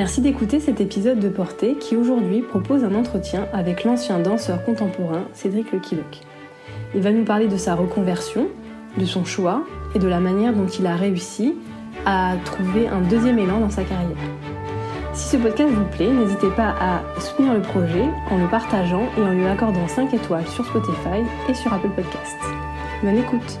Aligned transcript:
Merci 0.00 0.22
d'écouter 0.22 0.60
cet 0.60 0.80
épisode 0.80 1.18
de 1.18 1.28
Portée 1.28 1.74
qui 1.74 1.94
aujourd'hui 1.94 2.40
propose 2.40 2.84
un 2.84 2.94
entretien 2.94 3.46
avec 3.52 3.84
l'ancien 3.84 4.18
danseur 4.18 4.64
contemporain 4.64 5.24
Cédric 5.34 5.72
Lequiloc. 5.72 6.20
Il 6.94 7.02
va 7.02 7.12
nous 7.12 7.24
parler 7.24 7.48
de 7.48 7.58
sa 7.58 7.74
reconversion, 7.74 8.48
de 8.96 9.04
son 9.04 9.26
choix 9.26 9.62
et 9.94 9.98
de 9.98 10.08
la 10.08 10.18
manière 10.18 10.54
dont 10.54 10.68
il 10.68 10.86
a 10.86 10.96
réussi 10.96 11.54
à 12.06 12.36
trouver 12.46 12.88
un 12.88 13.02
deuxième 13.02 13.38
élan 13.38 13.60
dans 13.60 13.68
sa 13.68 13.82
carrière. 13.84 14.16
Si 15.12 15.28
ce 15.28 15.36
podcast 15.36 15.70
vous 15.70 15.84
plaît, 15.94 16.10
n'hésitez 16.10 16.48
pas 16.56 16.74
à 16.80 17.02
soutenir 17.20 17.52
le 17.52 17.60
projet 17.60 18.08
en 18.30 18.38
le 18.38 18.48
partageant 18.48 19.06
et 19.18 19.20
en 19.20 19.32
lui 19.32 19.46
accordant 19.46 19.86
5 19.86 20.14
étoiles 20.14 20.48
sur 20.48 20.64
Spotify 20.64 21.20
et 21.50 21.52
sur 21.52 21.74
Apple 21.74 21.90
Podcasts. 21.90 22.38
Bonne 23.02 23.18
écoute 23.18 23.60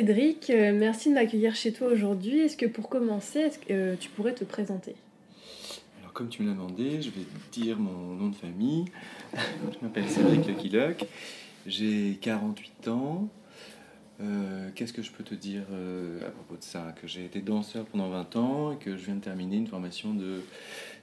Cédric, 0.00 0.48
euh, 0.48 0.72
merci 0.74 1.10
de 1.10 1.14
m'accueillir 1.14 1.54
chez 1.54 1.74
toi 1.74 1.88
aujourd'hui. 1.88 2.38
Est-ce 2.40 2.56
que 2.56 2.64
pour 2.64 2.88
commencer, 2.88 3.50
euh, 3.70 3.96
tu 4.00 4.08
pourrais 4.08 4.32
te 4.32 4.44
présenter? 4.44 4.94
Alors 6.00 6.14
comme 6.14 6.30
tu 6.30 6.42
me 6.42 6.48
l'as 6.48 6.54
demandé, 6.54 7.02
je 7.02 7.10
vais 7.10 7.26
dire 7.52 7.78
mon 7.78 8.14
nom 8.14 8.28
de 8.28 8.34
famille. 8.34 8.86
je 9.34 9.76
m'appelle 9.82 10.08
Cédric 10.08 10.46
Lucky 10.46 10.70
Luck, 10.70 11.04
j'ai 11.66 12.16
48 12.18 12.88
ans. 12.88 13.28
Euh, 14.22 14.68
qu'est-ce 14.74 14.92
que 14.92 15.02
je 15.02 15.10
peux 15.10 15.24
te 15.24 15.34
dire 15.34 15.62
à 16.26 16.30
propos 16.30 16.56
de 16.56 16.62
ça? 16.62 16.94
Que 17.00 17.06
j'ai 17.06 17.24
été 17.24 17.40
danseur 17.40 17.86
pendant 17.86 18.08
20 18.08 18.36
ans 18.36 18.72
et 18.72 18.76
que 18.76 18.96
je 18.96 19.04
viens 19.04 19.14
de 19.14 19.20
terminer 19.20 19.56
une 19.56 19.66
formation 19.66 20.14
de 20.14 20.42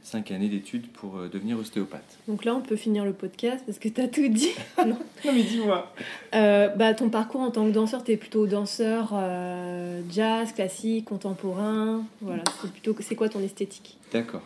5 0.07 0.31
années 0.31 0.47
d'études 0.47 0.87
pour 0.87 1.17
euh, 1.17 1.27
devenir 1.27 1.59
ostéopathe. 1.59 2.17
Donc 2.29 2.45
là, 2.45 2.55
on 2.55 2.61
peut 2.61 2.77
finir 2.77 3.03
le 3.03 3.11
podcast 3.11 3.63
parce 3.65 3.77
que 3.77 3.89
tu 3.89 3.99
as 3.99 4.07
tout 4.07 4.27
dit. 4.29 4.51
non. 4.77 4.97
mais 5.25 5.43
dis-moi. 5.43 5.91
Euh, 6.33 6.69
bah, 6.69 6.93
ton 6.93 7.09
parcours 7.09 7.41
en 7.41 7.51
tant 7.51 7.65
que 7.65 7.71
danseur, 7.71 8.05
tu 8.05 8.13
es 8.13 8.17
plutôt 8.17 8.47
danseur 8.47 9.11
euh, 9.13 10.01
jazz, 10.09 10.53
classique, 10.53 11.05
contemporain. 11.05 12.05
Voilà, 12.21 12.43
c'est 12.61 12.71
plutôt 12.71 12.95
c'est 13.01 13.15
quoi 13.15 13.27
ton 13.27 13.41
esthétique? 13.41 13.97
D'accord. 14.13 14.43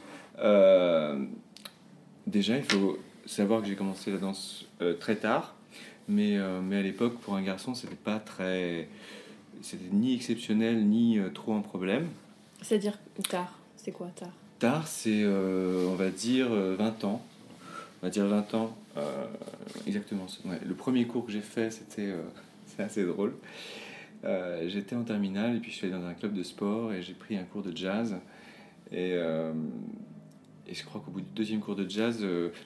déjà, 2.25 2.57
il 2.57 2.63
faut 2.63 2.97
savoir 3.27 3.61
que 3.61 3.67
j'ai 3.67 3.75
commencé 3.75 4.11
la 4.11 4.17
danse 4.17 4.65
très 4.99 5.15
tard, 5.15 5.55
mais, 6.07 6.37
mais 6.63 6.77
à 6.77 6.81
l'époque, 6.81 7.19
pour 7.19 7.35
un 7.35 7.41
garçon, 7.41 7.73
c'était 7.73 7.95
pas 7.95 8.19
très. 8.19 8.87
C'était 9.61 9.93
ni 9.93 10.15
exceptionnel, 10.15 10.85
ni 10.87 11.19
trop 11.33 11.53
un 11.53 11.61
problème. 11.61 12.07
C'est-à-dire 12.61 12.97
tard 13.29 13.57
C'est 13.75 13.91
quoi 13.91 14.07
tard? 14.15 14.31
Tard, 14.59 14.87
c'est, 14.87 15.23
euh, 15.23 15.87
on 15.89 15.95
va 15.95 16.09
dire, 16.09 16.49
20 16.49 16.53
euh, 16.53 17.07
ans. 17.07 17.21
On 18.01 18.05
va 18.05 18.09
dire 18.09 18.27
20 18.27 18.53
ans. 18.53 18.75
Euh, 18.97 19.25
exactement. 19.87 20.27
Le 20.45 20.75
premier 20.75 21.05
cours 21.07 21.25
que 21.25 21.31
j'ai 21.31 21.41
fait, 21.41 21.71
c'était 21.71 22.13
c'est 22.67 22.83
assez 22.83 23.05
drôle. 23.05 23.33
J'étais 24.67 24.95
en 24.95 25.03
terminale 25.03 25.55
et 25.55 25.59
puis 25.59 25.71
je 25.71 25.77
suis 25.77 25.87
allé 25.87 25.95
dans 25.95 26.05
un 26.05 26.13
club 26.13 26.33
de 26.33 26.43
sport 26.43 26.93
et 26.93 27.01
j'ai 27.01 27.13
pris 27.13 27.37
un 27.37 27.43
cours 27.43 27.63
de 27.63 27.75
jazz. 27.75 28.15
Et, 28.91 29.13
et 29.13 30.73
je 30.73 30.83
crois 30.85 31.01
qu'au 31.03 31.09
bout 31.09 31.21
du 31.21 31.31
deuxième 31.35 31.59
cours 31.59 31.75
de 31.75 31.89
jazz, 31.89 32.23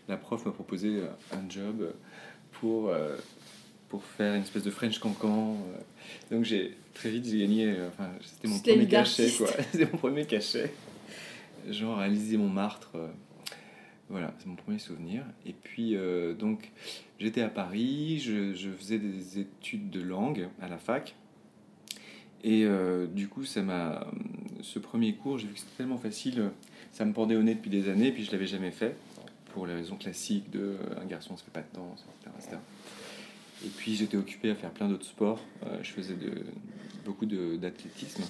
la 0.09 0.17
prof 0.17 0.45
m'a 0.45 0.51
proposé 0.51 1.01
un 1.31 1.49
job 1.49 1.93
pour, 2.59 2.91
pour 3.89 4.03
faire 4.03 4.35
une 4.35 4.41
espèce 4.41 4.63
de 4.63 4.71
French 4.71 4.99
cancan. 4.99 5.57
Donc 6.31 6.43
j'ai 6.43 6.75
très 6.93 7.09
vite 7.09 7.25
j'ai 7.25 7.39
gagné. 7.39 7.75
Enfin, 7.87 8.09
c'était 8.21 8.47
mon 8.47 8.59
premier 8.59 8.87
cachet, 8.87 9.31
quoi. 9.31 9.47
C'était 9.71 9.89
mon 9.91 9.97
premier 9.97 10.25
cachet 10.25 10.71
genre 11.69 11.99
à 11.99 12.07
Montmartre. 12.09 12.91
Euh, 12.95 13.07
voilà, 14.09 14.33
c'est 14.37 14.47
mon 14.47 14.55
premier 14.55 14.79
souvenir. 14.79 15.23
Et 15.45 15.53
puis, 15.53 15.95
euh, 15.95 16.33
donc, 16.33 16.71
j'étais 17.19 17.41
à 17.41 17.49
Paris, 17.49 18.19
je, 18.19 18.53
je, 18.53 18.69
faisais 18.69 18.99
des 18.99 19.39
études 19.39 19.89
de 19.89 20.01
langue 20.01 20.49
à 20.61 20.67
la 20.67 20.77
fac. 20.77 21.15
Et 22.43 22.65
euh, 22.65 23.07
du 23.07 23.27
coup, 23.27 23.45
ça 23.45 23.61
m'a. 23.63 24.07
Ce 24.61 24.77
premier 24.79 25.13
cours, 25.13 25.37
j'ai 25.37 25.47
vu 25.47 25.53
que 25.53 25.59
c'était 25.59 25.77
tellement 25.77 25.97
facile, 25.97 26.49
ça 26.91 27.05
me 27.05 27.13
pendait 27.13 27.35
au 27.35 27.43
nez 27.43 27.55
depuis 27.55 27.69
des 27.69 27.89
années, 27.89 28.07
et 28.07 28.11
puis 28.11 28.23
je 28.23 28.31
l'avais 28.31 28.47
jamais 28.47 28.71
fait, 28.71 28.95
pour 29.55 29.65
les 29.65 29.73
raisons 29.73 29.95
classiques 29.95 30.51
de 30.51 30.75
un 31.01 31.05
garçon 31.05 31.35
se 31.35 31.43
fait 31.43 31.51
pas 31.51 31.61
de 31.61 31.73
danse, 31.73 32.05
etc. 32.37 32.57
Et 33.65 33.69
puis 33.69 33.95
j'étais 33.95 34.17
occupé 34.17 34.51
à 34.51 34.55
faire 34.55 34.69
plein 34.69 34.87
d'autres 34.87 35.05
sports. 35.05 35.39
je 35.81 35.89
faisais 35.89 36.13
de, 36.13 36.43
beaucoup 37.05 37.25
d'athlétisme. 37.25 38.23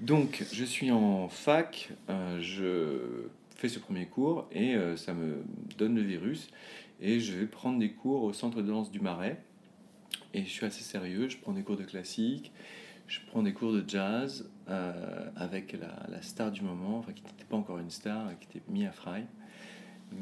Donc, 0.00 0.44
je 0.52 0.64
suis 0.64 0.90
en 0.90 1.28
fac, 1.28 1.90
euh, 2.10 2.38
je 2.40 3.28
fais 3.54 3.68
ce 3.68 3.78
premier 3.78 4.06
cours 4.06 4.46
et 4.52 4.74
euh, 4.74 4.96
ça 4.96 5.14
me 5.14 5.42
donne 5.78 5.94
le 5.94 6.02
virus. 6.02 6.48
Et 7.00 7.20
je 7.20 7.32
vais 7.32 7.46
prendre 7.46 7.78
des 7.78 7.92
cours 7.92 8.22
au 8.22 8.32
centre 8.32 8.60
de 8.60 8.68
danse 8.68 8.90
du 8.90 9.00
Marais. 9.00 9.40
Et 10.34 10.44
je 10.44 10.50
suis 10.50 10.66
assez 10.66 10.82
sérieux, 10.82 11.28
je 11.28 11.38
prends 11.38 11.52
des 11.52 11.62
cours 11.62 11.76
de 11.76 11.84
classique, 11.84 12.52
je 13.06 13.20
prends 13.26 13.42
des 13.42 13.54
cours 13.54 13.72
de 13.72 13.84
jazz 13.86 14.50
euh, 14.68 15.30
avec 15.36 15.74
la, 15.78 16.20
star 16.20 16.50
du 16.50 16.62
moment, 16.62 16.98
enfin 16.98 17.12
qui 17.12 17.22
n'était 17.22 17.44
pas 17.44 17.56
encore 17.56 17.78
une 17.78 17.90
star, 17.90 18.38
qui 18.38 18.58
était 18.58 18.62
Mia 18.68 18.92
Fry. 18.92 19.22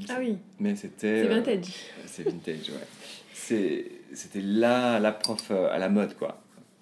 Ah 0.09 0.17
oui. 0.19 0.39
Mais 0.59 0.77
c'était. 0.77 1.23
C'est 1.23 1.29
vintage. 1.29 1.75
c'est 2.07 2.23
vintage, 2.25 2.71
ouais. 2.71 3.85
C'était 4.13 4.41
là 4.41 4.99
la 5.01 5.13
prof 5.13 5.51
à 5.51 5.79
la 5.79 5.89
mode, 5.89 6.17
quoi. 6.17 6.41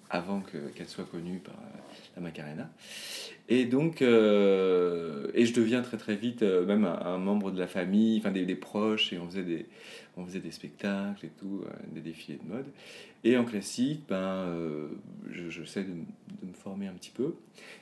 Avant 0.09 0.41
qu'elle 0.41 0.87
soit 0.87 1.05
connue 1.05 1.39
par 1.39 1.55
la 2.15 2.21
Macarena. 2.21 2.69
Et 3.49 3.65
donc, 3.65 4.01
euh, 4.01 5.27
et 5.33 5.45
je 5.45 5.53
deviens 5.53 5.81
très 5.81 5.97
très 5.97 6.15
vite 6.15 6.43
euh, 6.43 6.65
même 6.65 6.85
un, 6.85 7.17
membre 7.17 7.51
de 7.51 7.59
la 7.59 7.67
famille, 7.67 8.19
enfin 8.19 8.31
des, 8.31 8.55
proches, 8.55 9.11
et 9.11 9.19
on 9.19 9.27
faisait 9.27 9.43
des, 9.43 9.65
on 10.15 10.25
faisait 10.25 10.39
des 10.39 10.51
spectacles 10.51 11.25
et 11.25 11.31
tout, 11.37 11.61
euh, 11.65 11.69
des 11.91 11.99
défilés 11.99 12.39
de 12.41 12.49
mode. 12.49 12.65
Et 13.25 13.37
en 13.37 13.43
classique, 13.43 14.01
ben, 14.07 14.47
je, 15.31 15.49
je, 15.49 15.63
sais 15.63 15.83
de, 15.83 15.91
de, 15.91 16.47
me 16.47 16.53
former 16.53 16.87
un 16.87 16.93
petit 16.93 17.11
peu. 17.11 17.35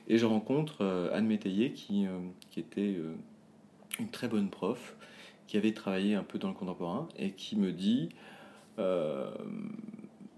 Et 0.08 0.18
je 0.18 0.26
rencontre 0.26 1.10
Anne 1.12 1.26
Métayer 1.26 1.72
qui, 1.72 2.06
qui 2.50 2.60
était 2.60 2.94
une 3.98 4.08
très 4.08 4.28
bonne 4.28 4.50
prof, 4.50 4.94
qui 5.46 5.56
avait 5.56 5.72
travaillé 5.72 6.14
un 6.14 6.22
peu 6.22 6.38
dans 6.38 6.48
le 6.48 6.54
contemporain, 6.54 7.08
et 7.18 7.32
qui 7.32 7.56
me 7.56 7.72
dit 7.72 8.10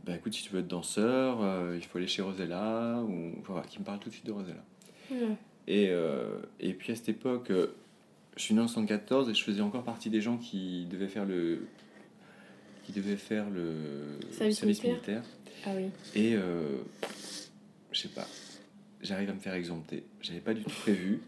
bah 0.05 0.15
écoute, 0.15 0.35
si 0.35 0.43
tu 0.43 0.53
veux 0.53 0.61
être 0.61 0.69
danseur, 0.69 1.43
euh, 1.43 1.77
il 1.77 1.85
faut 1.85 1.99
aller 1.99 2.07
chez 2.07 2.23
Rosella, 2.23 3.03
ou 3.09 3.33
enfin, 3.41 3.63
qui 3.69 3.79
me 3.79 3.85
parle 3.85 3.99
tout 4.01 4.09
de 4.09 4.15
suite 4.15 4.27
de 4.27 4.33
Rosella. 4.33 4.63
Et, 5.67 5.89
euh, 5.89 6.41
et 6.61 6.75
puis 6.75 6.93
à 6.93 6.97
cette 6.97 7.09
époque, 7.09 7.51
euh, 7.51 7.75
je 8.37 8.43
suis 8.43 8.55
né 8.55 8.61
en 8.61 8.69
74 8.69 9.31
et 9.31 9.35
je 9.35 9.43
faisais 9.43 9.63
encore 9.63 9.83
partie 9.83 10.11
des 10.11 10.21
gens 10.21 10.37
qui 10.37 10.87
devaient 10.91 11.09
faire 11.09 11.25
le, 11.25 11.67
qui 12.85 12.93
devaient 12.93 13.17
faire 13.17 13.49
le 13.49 14.19
service, 14.31 14.63
militaire. 14.63 15.23
Ah 15.65 15.71
oui. 15.75 15.87
Et 16.15 16.37
je 17.93 17.99
sais 17.99 18.09
pas, 18.09 18.27
j'arrive 19.01 19.31
à 19.31 19.35
me 19.35 19.41
faire 19.41 19.55
exempter. 19.55 20.05
J'avais 20.21 20.41
pas 20.41 20.53
du 20.53 20.63
tout 20.63 20.71
prévu. 20.71 21.23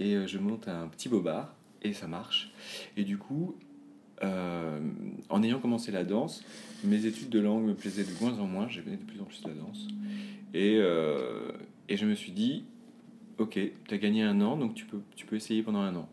Et 0.00 0.26
je 0.26 0.38
monte 0.38 0.66
un 0.66 0.88
petit 0.88 1.10
bobard 1.10 1.54
et 1.82 1.92
ça 1.92 2.06
marche. 2.06 2.52
Et 2.96 3.04
du 3.04 3.18
coup, 3.18 3.56
en 4.22 5.42
ayant 5.42 5.60
commencé 5.60 5.90
la 5.92 6.04
danse, 6.04 6.44
mes 6.84 7.06
études 7.06 7.30
de 7.30 7.40
langue 7.40 7.64
me 7.64 7.74
plaisaient 7.74 8.04
de 8.04 8.12
moins 8.20 8.38
en 8.38 8.46
moins, 8.46 8.68
j'aimais 8.68 8.96
de 8.96 9.04
plus 9.04 9.20
en 9.20 9.24
plus 9.24 9.42
la 9.46 9.54
danse. 9.54 9.88
Et, 10.52 10.76
euh, 10.78 11.52
et 11.88 11.96
je 11.96 12.06
me 12.06 12.14
suis 12.14 12.32
dit, 12.32 12.64
ok, 13.38 13.58
tu 13.88 13.94
as 13.94 13.98
gagné 13.98 14.22
un 14.22 14.40
an, 14.40 14.56
donc 14.56 14.74
tu 14.74 14.84
peux, 14.84 15.00
tu 15.16 15.26
peux 15.26 15.36
essayer 15.36 15.62
pendant 15.62 15.80
un 15.80 15.94
an. 15.96 16.08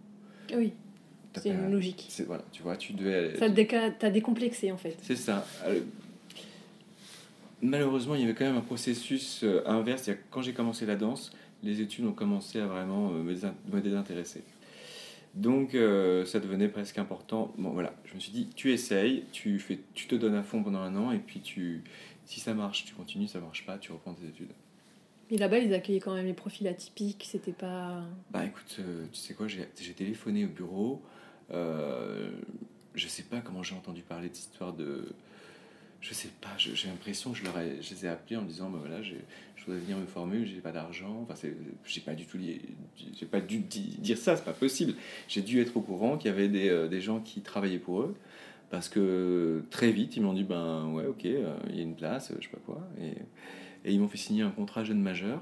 Oui, 0.53 0.73
c'est 1.35 1.49
une 1.49 1.71
logique. 1.71 2.09
Voilà, 2.25 2.43
tu 2.51 2.63
vois, 2.63 2.77
tu 2.77 2.93
devais... 2.93 3.35
Ça 3.37 3.49
t'as 3.99 4.09
décomplexé 4.09 4.71
en 4.71 4.77
fait. 4.77 4.97
C'est 5.01 5.15
ça. 5.15 5.45
Euh, 5.65 5.81
malheureusement, 7.61 8.15
il 8.15 8.21
y 8.21 8.23
avait 8.23 8.33
quand 8.33 8.45
même 8.45 8.57
un 8.57 8.61
processus 8.61 9.41
euh, 9.43 9.61
inverse. 9.65 10.09
Quand 10.31 10.41
j'ai 10.41 10.53
commencé 10.53 10.85
la 10.85 10.95
danse, 10.95 11.31
les 11.63 11.81
études 11.81 12.05
ont 12.05 12.13
commencé 12.13 12.59
à 12.59 12.67
vraiment 12.67 13.09
me 13.09 13.81
désintéresser. 13.81 14.43
Donc 15.38 15.75
euh, 15.75 16.25
ça 16.25 16.39
devenait 16.39 16.68
presque 16.68 16.98
important. 16.98 17.54
Bon 17.60 17.69
voilà, 17.69 17.94
je 18.06 18.16
me 18.16 18.19
suis 18.19 18.31
dit, 18.31 18.50
tu 18.56 18.74
essayes, 18.74 19.24
tu, 19.31 19.60
fais, 19.60 19.80
tu 19.94 20.07
te 20.07 20.16
donnes 20.16 20.34
à 20.34 20.42
fond 20.42 20.63
pendant 20.63 20.80
un 20.80 20.95
an 20.95 21.12
et 21.12 21.19
puis 21.19 21.42
tu, 21.42 21.84
Si 22.25 22.39
ça 22.39 22.56
marche, 22.56 22.86
tu 22.86 22.95
continues, 22.95 23.28
ça 23.28 23.39
marche 23.39 23.63
pas, 23.66 23.78
tu 23.78 23.92
reprends 23.92 24.13
tes 24.13 24.25
études. 24.25 24.50
Mais 25.30 25.38
là-bas, 25.38 25.60
ils 25.60 25.74
accueillaient 25.75 26.00
quand 26.00 26.16
même 26.16 26.25
les 26.25 26.34
profils 26.34 26.68
atypiques, 26.68 27.28
c'était 27.30 27.51
pas. 27.51 28.01
Bah 28.31 28.45
écoute, 28.45 28.78
euh, 28.80 29.06
tu 29.12 29.19
sais 29.19 29.36
quoi, 29.36 29.48
j'ai 29.48 29.94
téléphoné 29.94 30.45
au 30.45 30.50
bureau. 30.50 31.04
Euh, 31.51 32.31
je 32.95 33.07
sais 33.07 33.24
pas 33.24 33.39
comment 33.39 33.62
j'ai 33.62 33.75
entendu 33.75 34.01
parler 34.01 34.30
de 34.30 34.36
cette 34.36 34.51
histoire 34.51 34.74
de. 34.74 35.06
Je 36.01 36.13
sais 36.13 36.29
pas, 36.41 36.49
je- 36.57 36.73
j'ai 36.75 36.88
l'impression 36.88 37.31
que 37.31 37.38
je, 37.38 37.44
leur 37.44 37.57
ai, 37.59 37.81
je 37.81 37.89
les 37.94 38.05
ai 38.05 38.09
appelés 38.09 38.38
en 38.38 38.44
me 38.44 38.47
disant 38.47 38.69
bah 38.69 38.77
voilà, 38.79 39.01
j'ai- 39.01 39.25
je 39.55 39.65
voudrais 39.65 39.79
venir 39.79 39.97
me 39.97 40.05
former, 40.05 40.45
j'ai 40.45 40.61
pas 40.61 40.71
d'argent. 40.71 41.25
Enfin, 41.29 41.47
j'ai 41.85 42.01
pas 42.01 42.13
du 42.13 42.25
tout 42.25 42.38
j'ai 42.39 43.25
pas 43.25 43.41
dû 43.41 43.59
di- 43.59 43.97
dire 43.99 44.17
ça, 44.17 44.35
c'est 44.38 44.45
pas 44.45 44.53
possible. 44.53 44.94
J'ai 45.27 45.41
dû 45.41 45.59
être 45.59 45.75
au 45.75 45.81
courant 45.81 46.17
qu'il 46.17 46.29
y 46.29 46.33
avait 46.33 46.47
des, 46.49 46.69
euh, 46.69 46.88
des 46.88 47.01
gens 47.01 47.19
qui 47.19 47.41
travaillaient 47.41 47.79
pour 47.79 48.01
eux. 48.01 48.15
Parce 48.69 48.89
que 48.89 49.63
très 49.71 49.91
vite, 49.91 50.15
ils 50.17 50.21
m'ont 50.21 50.33
dit 50.33 50.44
ben 50.44 50.88
ouais, 50.94 51.05
ok, 51.05 51.25
euh, 51.25 51.55
il 51.69 51.77
y 51.77 51.79
a 51.79 51.83
une 51.83 51.95
place, 51.95 52.31
je 52.39 52.43
sais 52.45 52.51
pas 52.51 52.59
quoi. 52.65 52.81
Et, 53.01 53.11
et 53.89 53.93
ils 53.93 54.00
m'ont 54.00 54.07
fait 54.09 54.17
signer 54.17 54.43
un 54.43 54.51
contrat 54.51 54.83
jeune 54.83 55.01
majeur 55.01 55.41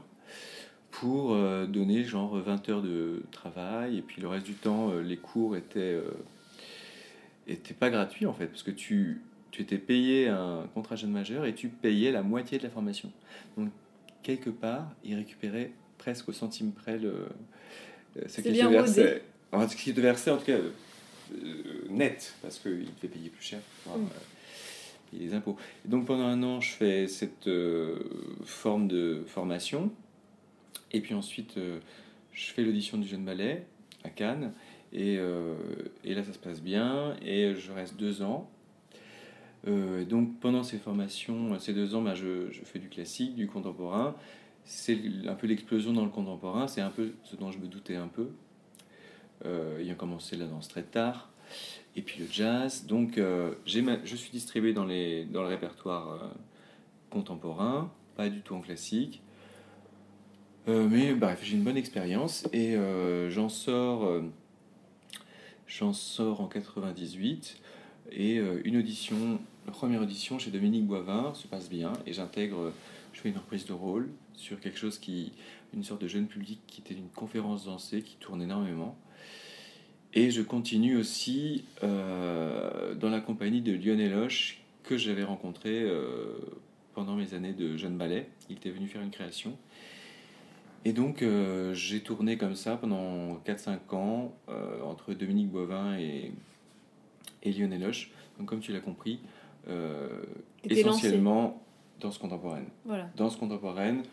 pour 0.91 1.33
euh, 1.33 1.65
donner 1.65 2.03
genre 2.05 2.37
20 2.37 2.69
heures 2.69 2.81
de 2.81 3.23
travail. 3.31 3.97
Et 3.97 4.01
puis 4.01 4.21
le 4.21 4.27
reste 4.29 4.45
du 4.45 4.53
temps, 4.53 4.93
les 4.99 5.17
cours 5.17 5.57
étaient, 5.57 5.99
étaient 7.47 7.73
pas 7.73 7.89
gratuits 7.89 8.25
en 8.25 8.33
fait. 8.33 8.47
Parce 8.47 8.63
que 8.63 8.71
tu, 8.71 9.21
tu 9.55 9.61
étais 9.61 9.77
payé 9.77 10.27
un 10.27 10.67
contrat 10.73 10.97
jeune 10.97 11.11
majeur 11.11 11.45
et 11.45 11.55
tu 11.55 11.69
payais 11.69 12.11
la 12.11 12.23
moitié 12.23 12.57
de 12.57 12.63
la 12.63 12.69
formation. 12.69 13.09
Donc 13.57 13.69
quelque 14.21 14.49
part, 14.49 14.91
ils 15.05 15.15
récupéraient 15.15 15.71
presque 15.97 16.27
au 16.27 16.33
centime 16.33 16.73
près 16.73 16.97
le, 16.97 17.27
euh, 18.17 18.21
ce 18.27 18.41
bien 18.41 18.69
te. 18.69 19.21
Enfin, 19.53 19.67
ce 19.69 19.75
versaient 20.01 20.31
en 20.31 20.37
tout 20.37 20.45
cas 20.45 20.57
euh, 20.57 21.87
net, 21.89 22.35
parce 22.41 22.59
qu'ils 22.59 22.93
devaient 23.01 23.07
payer 23.07 23.29
plus 23.29 23.43
cher 23.45 23.59
pour 23.83 23.97
Mm. 23.97 24.03
euh, 24.03 25.11
payer 25.11 25.27
les 25.27 25.33
impôts. 25.33 25.55
Et 25.85 25.87
donc 25.87 26.05
pendant 26.05 26.25
un 26.25 26.43
an, 26.43 26.59
je 26.59 26.71
fais 26.71 27.07
cette 27.07 27.47
euh, 27.47 27.97
forme 28.43 28.89
de 28.89 29.23
formation. 29.25 29.89
Et 30.91 30.99
puis 30.99 31.13
ensuite, 31.13 31.55
je 32.31 32.45
fais 32.51 32.61
l'audition 32.63 32.97
du 32.97 33.07
Jeune 33.07 33.25
Ballet 33.25 33.65
à 34.03 34.09
Cannes. 34.09 34.53
Et, 34.93 35.15
et 36.05 36.13
là, 36.13 36.23
ça 36.23 36.31
se 36.31 36.39
passe 36.39 36.61
bien. 36.61 37.17
Et 37.21 37.53
je 37.53 37.71
reste 37.73 37.97
deux 37.97 38.21
ans. 38.21 38.49
Euh, 39.67 40.05
donc 40.05 40.39
pendant 40.39 40.63
ces 40.63 40.77
formations, 40.77 41.57
ces 41.59 41.73
deux 41.73 41.95
ans, 41.95 42.01
bah, 42.01 42.15
je, 42.15 42.51
fais 42.63 42.79
du 42.79 42.89
classique, 42.89 43.35
du 43.35 43.47
contemporain. 43.47 44.15
C'est 44.63 44.99
un 45.27 45.35
peu 45.35 45.47
l'explosion 45.47 45.93
dans 45.93 46.03
le 46.03 46.09
contemporain. 46.09 46.67
C'est 46.67 46.81
un 46.81 46.89
peu 46.89 47.13
ce 47.23 47.35
dont 47.35 47.51
je 47.51 47.59
me 47.59 47.67
doutais 47.67 47.95
un 47.95 48.07
peu. 48.07 48.29
Euh, 49.45 49.79
ayant 49.79 49.95
commencé 49.95 50.35
la 50.35 50.45
danse 50.45 50.67
très 50.67 50.83
tard. 50.83 51.29
Et 51.95 52.01
puis 52.01 52.19
le 52.19 52.27
jazz. 52.31 52.85
Donc 52.85 53.17
euh, 53.17 53.53
je 53.65 54.15
suis 54.15 54.31
distribué 54.31 54.73
dans, 54.73 54.85
les, 54.85 55.25
dans 55.25 55.41
le 55.41 55.49
répertoire 55.49 56.11
euh, 56.11 56.27
contemporain, 57.09 57.91
pas 58.15 58.29
du 58.29 58.41
tout 58.41 58.55
en 58.55 58.61
classique. 58.61 59.21
Euh, 60.67 60.87
mais 60.89 61.13
bref, 61.13 61.41
j'ai 61.43 61.55
une 61.55 61.63
bonne 61.63 61.77
expérience 61.77 62.47
et 62.51 62.75
euh, 62.75 63.29
j'en 63.29 63.49
sors, 63.49 64.05
euh, 64.05 64.21
j'en 65.67 65.93
sors 65.93 66.41
en 66.41 66.47
98 66.47 67.61
et 68.11 68.39
euh, 68.39 68.61
une 68.65 68.77
audition, 68.77 69.39
la 69.65 69.71
première 69.71 70.01
audition 70.01 70.37
chez 70.39 70.51
Dominique 70.51 70.85
Boivin 70.85 71.33
se 71.33 71.47
passe 71.47 71.69
bien 71.69 71.93
et 72.05 72.13
j'intègre, 72.13 72.71
je 73.13 73.21
fais 73.21 73.29
une 73.29 73.37
reprise 73.37 73.65
de 73.65 73.73
rôle 73.73 74.09
sur 74.33 74.59
quelque 74.59 74.77
chose 74.77 74.99
qui, 74.99 75.31
une 75.73 75.83
sorte 75.83 76.01
de 76.01 76.07
jeune 76.07 76.27
public 76.27 76.59
qui 76.67 76.81
était 76.81 76.93
une 76.93 77.09
conférence 77.09 77.65
dansée 77.65 78.01
qui 78.01 78.15
tourne 78.17 78.41
énormément. 78.41 78.97
Et 80.13 80.31
je 80.31 80.41
continue 80.41 80.95
aussi 80.95 81.65
euh, 81.83 82.95
dans 82.95 83.09
la 83.09 83.19
compagnie 83.19 83.61
de 83.61 83.73
Lionel 83.73 84.13
Hoche 84.13 84.61
que 84.83 84.97
j'avais 84.97 85.23
rencontré 85.23 85.83
euh, 85.83 86.37
pendant 86.93 87.15
mes 87.15 87.33
années 87.33 87.51
de 87.51 87.75
jeune 87.75 87.97
ballet. 87.97 88.29
Il 88.49 88.55
était 88.55 88.69
venu 88.69 88.87
faire 88.87 89.01
une 89.01 89.11
création. 89.11 89.57
Et 90.85 90.93
donc, 90.93 91.21
euh, 91.21 91.73
j'ai 91.73 91.99
tourné 91.99 92.37
comme 92.37 92.55
ça 92.55 92.77
pendant 92.77 93.35
4-5 93.45 93.93
ans 93.95 94.33
entre 94.83 95.13
Dominique 95.13 95.49
Boivin 95.49 95.97
et, 95.97 96.31
et 97.43 97.51
Lionel 97.51 97.83
Hoche. 97.83 98.11
Donc, 98.37 98.47
comme 98.47 98.59
tu 98.61 98.71
l'as 98.71 98.79
compris, 98.79 99.19
euh, 99.67 100.23
T'étais 100.61 100.83
lancé. 100.83 100.99
essentiellement 100.99 101.65
danse 101.99 102.17
contemporaine. 102.17 102.67
Voilà. 102.85 103.09
Danse 103.15 103.35
contemporaine 103.35 104.03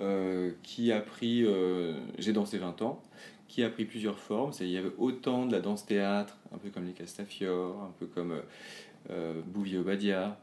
euh, 0.00 0.52
qui 0.62 0.92
a 0.92 1.00
pris, 1.00 1.44
euh, 1.44 1.94
j'ai 2.18 2.32
dansé 2.32 2.58
20 2.58 2.82
ans, 2.82 3.02
qui 3.48 3.62
a 3.62 3.68
pris 3.68 3.84
plusieurs 3.84 4.18
formes. 4.18 4.52
Il 4.60 4.68
y 4.68 4.78
avait 4.78 4.92
autant 4.96 5.44
de 5.44 5.52
la 5.52 5.60
danse 5.60 5.84
théâtre, 5.84 6.38
un 6.54 6.58
peu 6.58 6.70
comme 6.70 6.86
les 6.86 6.92
Castafiore, 6.92 7.82
un 7.82 7.92
peu 7.98 8.06
comme 8.06 8.40
euh, 9.10 9.42
Bouvier 9.44 9.78
Obadia, 9.78 10.40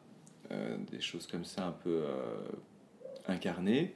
euh, 0.51 0.77
des 0.92 1.01
choses 1.01 1.25
comme 1.25 1.45
ça 1.45 1.65
un 1.65 1.72
peu 1.72 2.04
euh, 2.04 2.38
incarnées. 3.27 3.95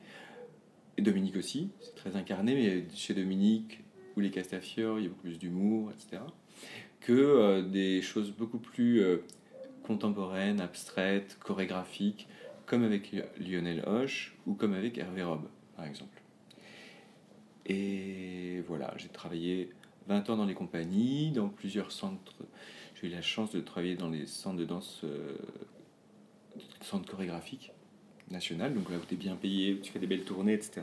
Et 0.97 1.01
Dominique 1.01 1.35
aussi, 1.35 1.69
c'est 1.79 1.95
très 1.95 2.15
incarné, 2.15 2.55
mais 2.55 2.95
chez 2.95 3.13
Dominique 3.13 3.83
ou 4.15 4.19
les 4.19 4.31
Castafiore, 4.31 4.99
il 4.99 5.03
y 5.03 5.05
a 5.05 5.09
beaucoup 5.09 5.23
plus 5.23 5.37
d'humour, 5.37 5.91
etc. 5.91 6.21
Que 6.99 7.61
des 7.61 8.01
choses 8.01 8.31
beaucoup 8.31 8.59
plus 8.59 9.03
contemporaines, 9.83 10.61
abstraites, 10.61 11.37
chorégraphiques, 11.39 12.27
comme 12.65 12.83
avec 12.83 13.11
Lionel 13.39 13.83
Hoche 13.85 14.35
ou 14.47 14.53
comme 14.53 14.73
avec 14.73 14.97
Hervé 14.97 15.23
Robe, 15.23 15.47
par 15.75 15.85
exemple. 15.85 16.21
Et 17.65 18.61
voilà, 18.67 18.93
j'ai 18.97 19.09
travaillé 19.09 19.69
20 20.07 20.29
ans 20.29 20.37
dans 20.37 20.45
les 20.45 20.53
compagnies, 20.53 21.31
dans 21.31 21.49
plusieurs 21.49 21.91
centres. 21.91 22.35
J'ai 22.95 23.07
eu 23.07 23.09
la 23.09 23.21
chance 23.21 23.51
de 23.51 23.61
travailler 23.61 23.95
dans 23.95 24.09
les 24.09 24.25
centres 24.25 24.57
de 24.57 24.65
danse, 24.65 25.01
euh, 25.03 25.37
centres 26.81 27.09
chorégraphiques 27.09 27.71
nationales, 28.31 28.73
donc 28.73 28.89
là 28.89 28.97
où 28.97 29.05
tu 29.07 29.13
es 29.13 29.17
bien 29.17 29.35
payé, 29.35 29.73
où 29.73 29.77
tu 29.77 29.91
fais 29.91 29.99
des 29.99 30.07
belles 30.07 30.23
tournées, 30.23 30.53
etc. 30.53 30.81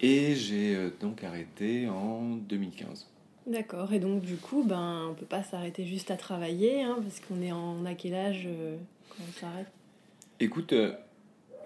Et 0.00 0.34
j'ai 0.34 0.76
euh, 0.76 0.90
donc 1.00 1.24
arrêté 1.24 1.88
en 1.88 2.36
2015. 2.36 3.08
D'accord. 3.46 3.92
Et 3.92 3.98
donc, 3.98 4.22
du 4.22 4.36
coup, 4.36 4.64
ben, 4.64 5.08
on 5.10 5.14
peut 5.14 5.26
pas 5.26 5.42
s'arrêter 5.42 5.84
juste 5.84 6.10
à 6.10 6.16
travailler, 6.16 6.82
hein, 6.82 6.96
parce 7.02 7.20
qu'on 7.20 7.42
est 7.42 7.52
en 7.52 7.76
on 7.82 7.84
a 7.84 7.94
quel 7.94 8.14
âge 8.14 8.44
euh, 8.46 8.76
quand 9.10 9.22
on 9.28 9.32
s'arrête? 9.40 9.66
Écoute, 10.40 10.72
euh, 10.72 10.92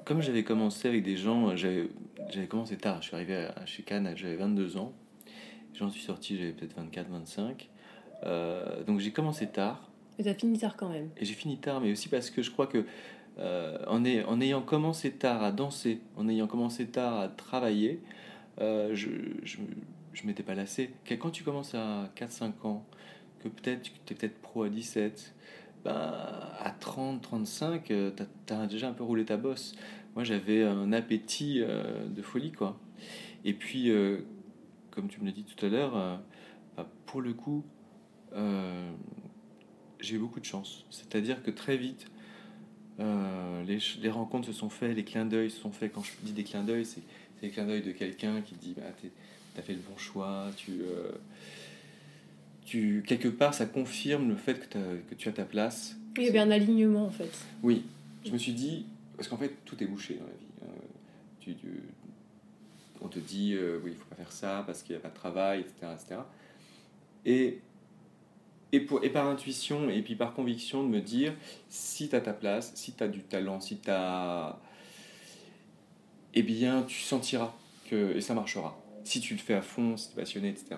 comme 0.04 0.20
j'avais 0.20 0.42
commencé 0.42 0.88
avec 0.88 1.04
des 1.04 1.16
gens, 1.16 1.50
euh, 1.50 1.56
j'avais 1.56 2.46
commencé 2.48 2.76
tard. 2.76 3.00
Je 3.00 3.08
suis 3.08 3.14
arrivé 3.16 3.36
à, 3.36 3.64
chez 3.66 3.82
Cannes, 3.84 4.12
j'avais 4.16 4.36
22 4.36 4.76
ans. 4.76 4.92
J'en 5.74 5.88
suis 5.88 6.02
sorti, 6.02 6.36
j'avais 6.36 6.50
peut-être 6.52 6.74
24, 6.76 7.08
25. 7.10 7.68
Euh, 8.24 8.82
donc 8.82 8.98
j'ai 8.98 9.12
commencé 9.12 9.46
tard 9.46 9.88
Mais 10.18 10.24
t'as 10.24 10.34
fini 10.34 10.58
tard 10.58 10.76
quand 10.76 10.88
même? 10.88 11.08
et 11.16 11.24
j'ai 11.24 11.34
fini 11.34 11.56
tard, 11.58 11.80
mais 11.80 11.92
aussi 11.92 12.08
parce 12.08 12.30
que 12.30 12.42
je 12.42 12.50
crois 12.50 12.66
que 12.66 12.84
en, 13.86 14.04
ay- 14.04 14.24
en 14.24 14.40
ayant 14.40 14.62
commencé 14.62 15.12
tard 15.12 15.44
à 15.44 15.52
danser, 15.52 16.00
en 16.16 16.28
ayant 16.28 16.48
commencé 16.48 16.86
tard 16.88 17.20
à 17.20 17.28
travailler, 17.28 18.00
je, 18.58 19.08
je, 19.44 19.58
je 20.12 20.26
m'étais 20.26 20.42
pas 20.42 20.54
lassé. 20.54 20.90
Quand 21.08 21.30
tu 21.30 21.44
commences 21.44 21.74
à 21.74 22.10
4-5 22.16 22.66
ans, 22.66 22.86
que 23.40 23.48
peut-être 23.48 23.82
tu 23.82 24.12
es 24.12 24.16
peut-être 24.16 24.40
pro 24.40 24.64
à 24.64 24.68
17, 24.68 25.34
ben, 25.84 25.92
à 25.92 26.70
30, 26.78 27.22
35, 27.22 27.84
tu 27.84 27.94
as, 28.52 28.66
déjà 28.66 28.88
un 28.88 28.92
peu 28.92 29.04
roulé 29.04 29.24
ta 29.24 29.36
bosse. 29.36 29.74
Moi, 30.14 30.24
j'avais 30.24 30.64
un 30.64 30.92
appétit 30.92 31.60
euh, 31.60 32.06
de 32.08 32.22
folie, 32.22 32.52
quoi. 32.52 32.78
Et 33.44 33.54
puis, 33.54 33.90
euh, 33.90 34.18
comme 34.90 35.08
tu 35.08 35.20
me 35.20 35.26
l'as 35.26 35.32
dit 35.32 35.44
tout 35.44 35.64
à 35.64 35.68
l'heure, 35.68 35.96
euh, 35.96 36.16
bah, 36.76 36.88
pour 37.06 37.20
le 37.20 37.32
coup, 37.32 37.64
j'ai 40.00 40.16
eu 40.16 40.18
beaucoup 40.18 40.40
de 40.40 40.44
chance. 40.44 40.84
C'est-à-dire 40.90 41.42
que 41.42 41.50
très 41.50 41.76
vite, 41.76 42.06
les, 42.98 43.78
les 44.00 44.10
rencontres 44.10 44.46
se 44.46 44.52
sont 44.52 44.68
faites, 44.68 44.94
les 44.94 45.04
clins 45.04 45.24
d'œil 45.24 45.50
se 45.50 45.60
sont 45.60 45.72
faits. 45.72 45.92
Quand 45.92 46.02
je 46.02 46.12
dis 46.22 46.32
des 46.32 46.44
clins 46.44 46.62
d'œil, 46.62 46.84
c'est 46.84 47.02
les 47.42 47.50
clins 47.50 47.66
d'œil 47.66 47.82
de 47.82 47.92
quelqu'un 47.92 48.40
qui 48.42 48.54
dit 48.54 48.74
bah, 48.76 48.82
tu 49.58 49.64
as 49.64 49.66
fait 49.66 49.72
le 49.74 49.80
bon 49.80 49.96
choix, 49.96 50.46
tu, 50.56 50.82
euh, 50.82 51.10
tu, 52.64 53.02
quelque 53.06 53.28
part, 53.28 53.54
ça 53.54 53.66
confirme 53.66 54.28
le 54.28 54.36
fait 54.36 54.68
que, 54.68 54.78
que 55.08 55.14
tu 55.16 55.28
as 55.28 55.32
ta 55.32 55.44
place. 55.44 55.96
Il 56.16 56.24
y 56.24 56.28
avait 56.28 56.38
un 56.38 56.50
alignement 56.50 57.06
en 57.06 57.10
fait. 57.10 57.30
Oui, 57.62 57.84
je 58.24 58.30
me 58.30 58.38
suis 58.38 58.52
dit, 58.52 58.86
parce 59.16 59.28
qu'en 59.28 59.36
fait, 59.36 59.52
tout 59.64 59.82
est 59.82 59.86
bouché 59.86 60.14
dans 60.14 60.24
la 60.26 60.30
vie. 60.32 60.46
hein. 60.62 60.84
Tu- 61.40 61.54
tu- 61.54 61.82
on 63.00 63.08
te 63.08 63.18
dit, 63.18 63.54
euh, 63.54 63.78
oui, 63.84 63.92
il 63.92 63.96
faut 63.96 64.04
pas 64.06 64.16
faire 64.16 64.32
ça 64.32 64.62
parce 64.66 64.82
qu'il 64.82 64.94
n'y 64.94 64.98
a 64.98 65.02
pas 65.02 65.08
de 65.10 65.14
travail, 65.14 65.60
etc. 65.60 65.92
etc. 65.94 66.20
Et, 67.24 67.58
et, 68.72 68.80
pour, 68.80 69.04
et 69.04 69.10
par 69.10 69.26
intuition 69.28 69.88
et 69.88 70.02
puis 70.02 70.14
par 70.16 70.34
conviction 70.34 70.82
de 70.82 70.88
me 70.88 71.00
dire, 71.00 71.32
si 71.68 72.08
tu 72.08 72.16
as 72.16 72.20
ta 72.20 72.32
place, 72.32 72.72
si 72.74 72.92
tu 72.92 73.02
as 73.02 73.08
du 73.08 73.20
talent, 73.22 73.60
si 73.60 73.78
tu 73.78 73.90
as... 73.90 74.58
Eh 76.34 76.42
bien, 76.42 76.82
tu 76.82 77.00
sentiras 77.00 77.54
que... 77.88 78.16
Et 78.16 78.20
ça 78.20 78.34
marchera. 78.34 78.76
Si 79.08 79.20
tu 79.20 79.32
le 79.32 79.40
fais 79.40 79.54
à 79.54 79.62
fond, 79.62 79.96
si 79.96 80.08
tu 80.08 80.12
es 80.12 80.16
passionné, 80.20 80.50
etc. 80.50 80.76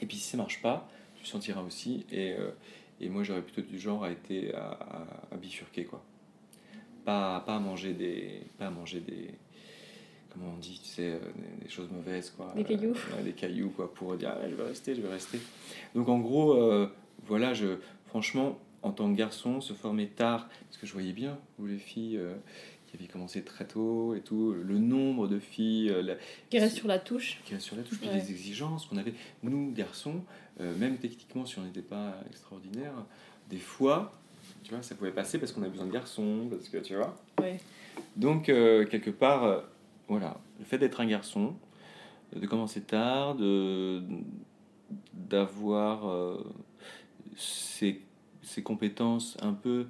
Et 0.00 0.06
puis 0.06 0.16
si 0.16 0.24
ça 0.30 0.38
marche 0.38 0.62
pas, 0.62 0.88
tu 1.16 1.26
sentiras 1.26 1.60
aussi. 1.60 2.06
Et, 2.10 2.32
euh, 2.32 2.50
et 2.98 3.10
moi, 3.10 3.24
j'aurais 3.24 3.42
plutôt 3.42 3.60
du 3.60 3.78
genre 3.78 4.04
à, 4.04 4.10
été, 4.10 4.54
à, 4.54 4.68
à- 4.70 5.06
à 5.34 5.36
bifurquer, 5.36 5.84
quoi. 5.84 6.02
Pas, 7.04 7.40
pas 7.40 7.56
à 7.56 7.58
manger 7.60 7.92
des... 7.92 8.40
Pas 8.58 8.68
à 8.68 8.70
manger 8.70 9.00
des 9.00 9.32
comment 10.32 10.52
on 10.54 10.58
dit, 10.58 10.80
tu 10.82 10.88
sais, 10.88 11.12
euh, 11.12 11.18
des, 11.58 11.64
des 11.64 11.70
choses 11.70 11.90
mauvaises, 11.90 12.30
quoi. 12.30 12.52
Des 12.56 12.64
cailloux. 12.64 12.94
Euh, 13.12 13.16
ouais, 13.18 13.22
des 13.22 13.32
cailloux, 13.32 13.68
quoi, 13.70 13.92
pour 13.92 14.16
dire, 14.16 14.34
ah, 14.34 14.48
je 14.48 14.54
vais 14.54 14.64
rester, 14.64 14.94
je 14.94 15.02
vais 15.02 15.08
rester. 15.10 15.38
Donc, 15.94 16.08
en 16.08 16.18
gros, 16.18 16.54
euh, 16.54 16.90
voilà, 17.26 17.52
je, 17.52 17.76
franchement, 18.06 18.58
en 18.82 18.92
tant 18.92 19.10
que 19.12 19.16
garçon, 19.16 19.60
se 19.60 19.74
former 19.74 20.08
tard, 20.08 20.48
parce 20.68 20.78
que 20.78 20.86
je 20.86 20.92
voyais 20.94 21.12
bien 21.12 21.38
où 21.58 21.66
les 21.66 21.78
filles 21.78 22.18
qui 22.96 23.02
avaient 23.04 23.12
commencé 23.12 23.42
très 23.42 23.66
tôt 23.66 24.14
et 24.14 24.20
tout, 24.20 24.52
le 24.52 24.78
nombre 24.78 25.28
de 25.28 25.38
filles 25.38 25.90
euh, 25.90 26.02
la- 26.02 26.16
Qui 26.50 26.58
reste 26.58 26.76
sur 26.76 26.88
la 26.88 26.98
touche. 26.98 27.40
qui 27.44 27.54
restent 27.54 27.66
sur 27.66 27.76
la 27.76 27.82
touche, 27.82 27.98
puis 27.98 28.08
Ouais. 28.08 28.14
les 28.14 28.30
exigences 28.30 28.86
qu'on 28.86 28.96
avait. 28.96 29.14
Nous, 29.42 29.72
garçons, 29.72 30.22
euh, 30.60 30.76
même 30.76 30.96
techniquement, 30.98 31.44
si 31.46 31.58
on 31.58 31.62
n'était 31.62 31.82
pas 31.82 32.14
extraordinaire, 32.30 32.92
des 33.50 33.58
fois, 33.58 34.12
tu 34.62 34.72
vois, 34.72 34.82
ça 34.82 34.94
pouvait 34.94 35.12
passer 35.12 35.38
parce 35.38 35.52
qu'on 35.52 35.62
a 35.62 35.68
besoin 35.68 35.86
de 35.86 35.92
garçons, 35.92 36.46
parce 36.50 36.68
que 36.68 36.78
tu 36.78 36.94
vois. 36.96 37.16
Ouais. 37.40 37.58
Donc, 38.16 38.48
euh, 38.48 38.84
quelque 38.86 39.10
part, 39.10 39.44
euh, 39.44 39.60
voilà, 40.08 40.38
le 40.58 40.64
fait 40.64 40.78
d'être 40.78 41.00
un 41.00 41.06
garçon, 41.06 41.54
de 42.34 42.46
commencer 42.46 42.80
tard, 42.82 43.34
de 43.36 44.02
d'avoir 45.12 46.38
ses, 47.36 48.02
ses 48.42 48.62
compétences 48.62 49.36
un 49.42 49.52
peu 49.52 49.86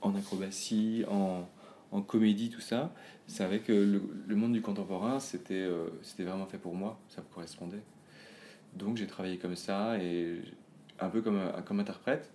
en 0.00 0.14
acrobatie, 0.14 1.04
en, 1.08 1.48
en 1.96 2.02
comédie, 2.02 2.50
tout 2.50 2.60
ça, 2.60 2.92
c'est 3.26 3.42
avec 3.42 3.64
que 3.64 3.72
le, 3.72 4.36
monde 4.36 4.52
du 4.52 4.60
contemporain, 4.60 5.18
c'était 5.18 5.54
euh, 5.54 5.88
c'était 6.02 6.24
vraiment 6.24 6.44
fait 6.44 6.58
pour 6.58 6.74
moi, 6.74 7.00
ça 7.08 7.22
me 7.22 7.26
correspondait. 7.34 7.82
Donc 8.74 8.98
j'ai 8.98 9.06
travaillé 9.06 9.38
comme 9.38 9.56
ça, 9.56 9.98
et 9.98 10.42
un 11.00 11.08
peu 11.08 11.22
comme, 11.22 11.38
un, 11.38 11.62
comme 11.62 11.80
interprète, 11.80 12.30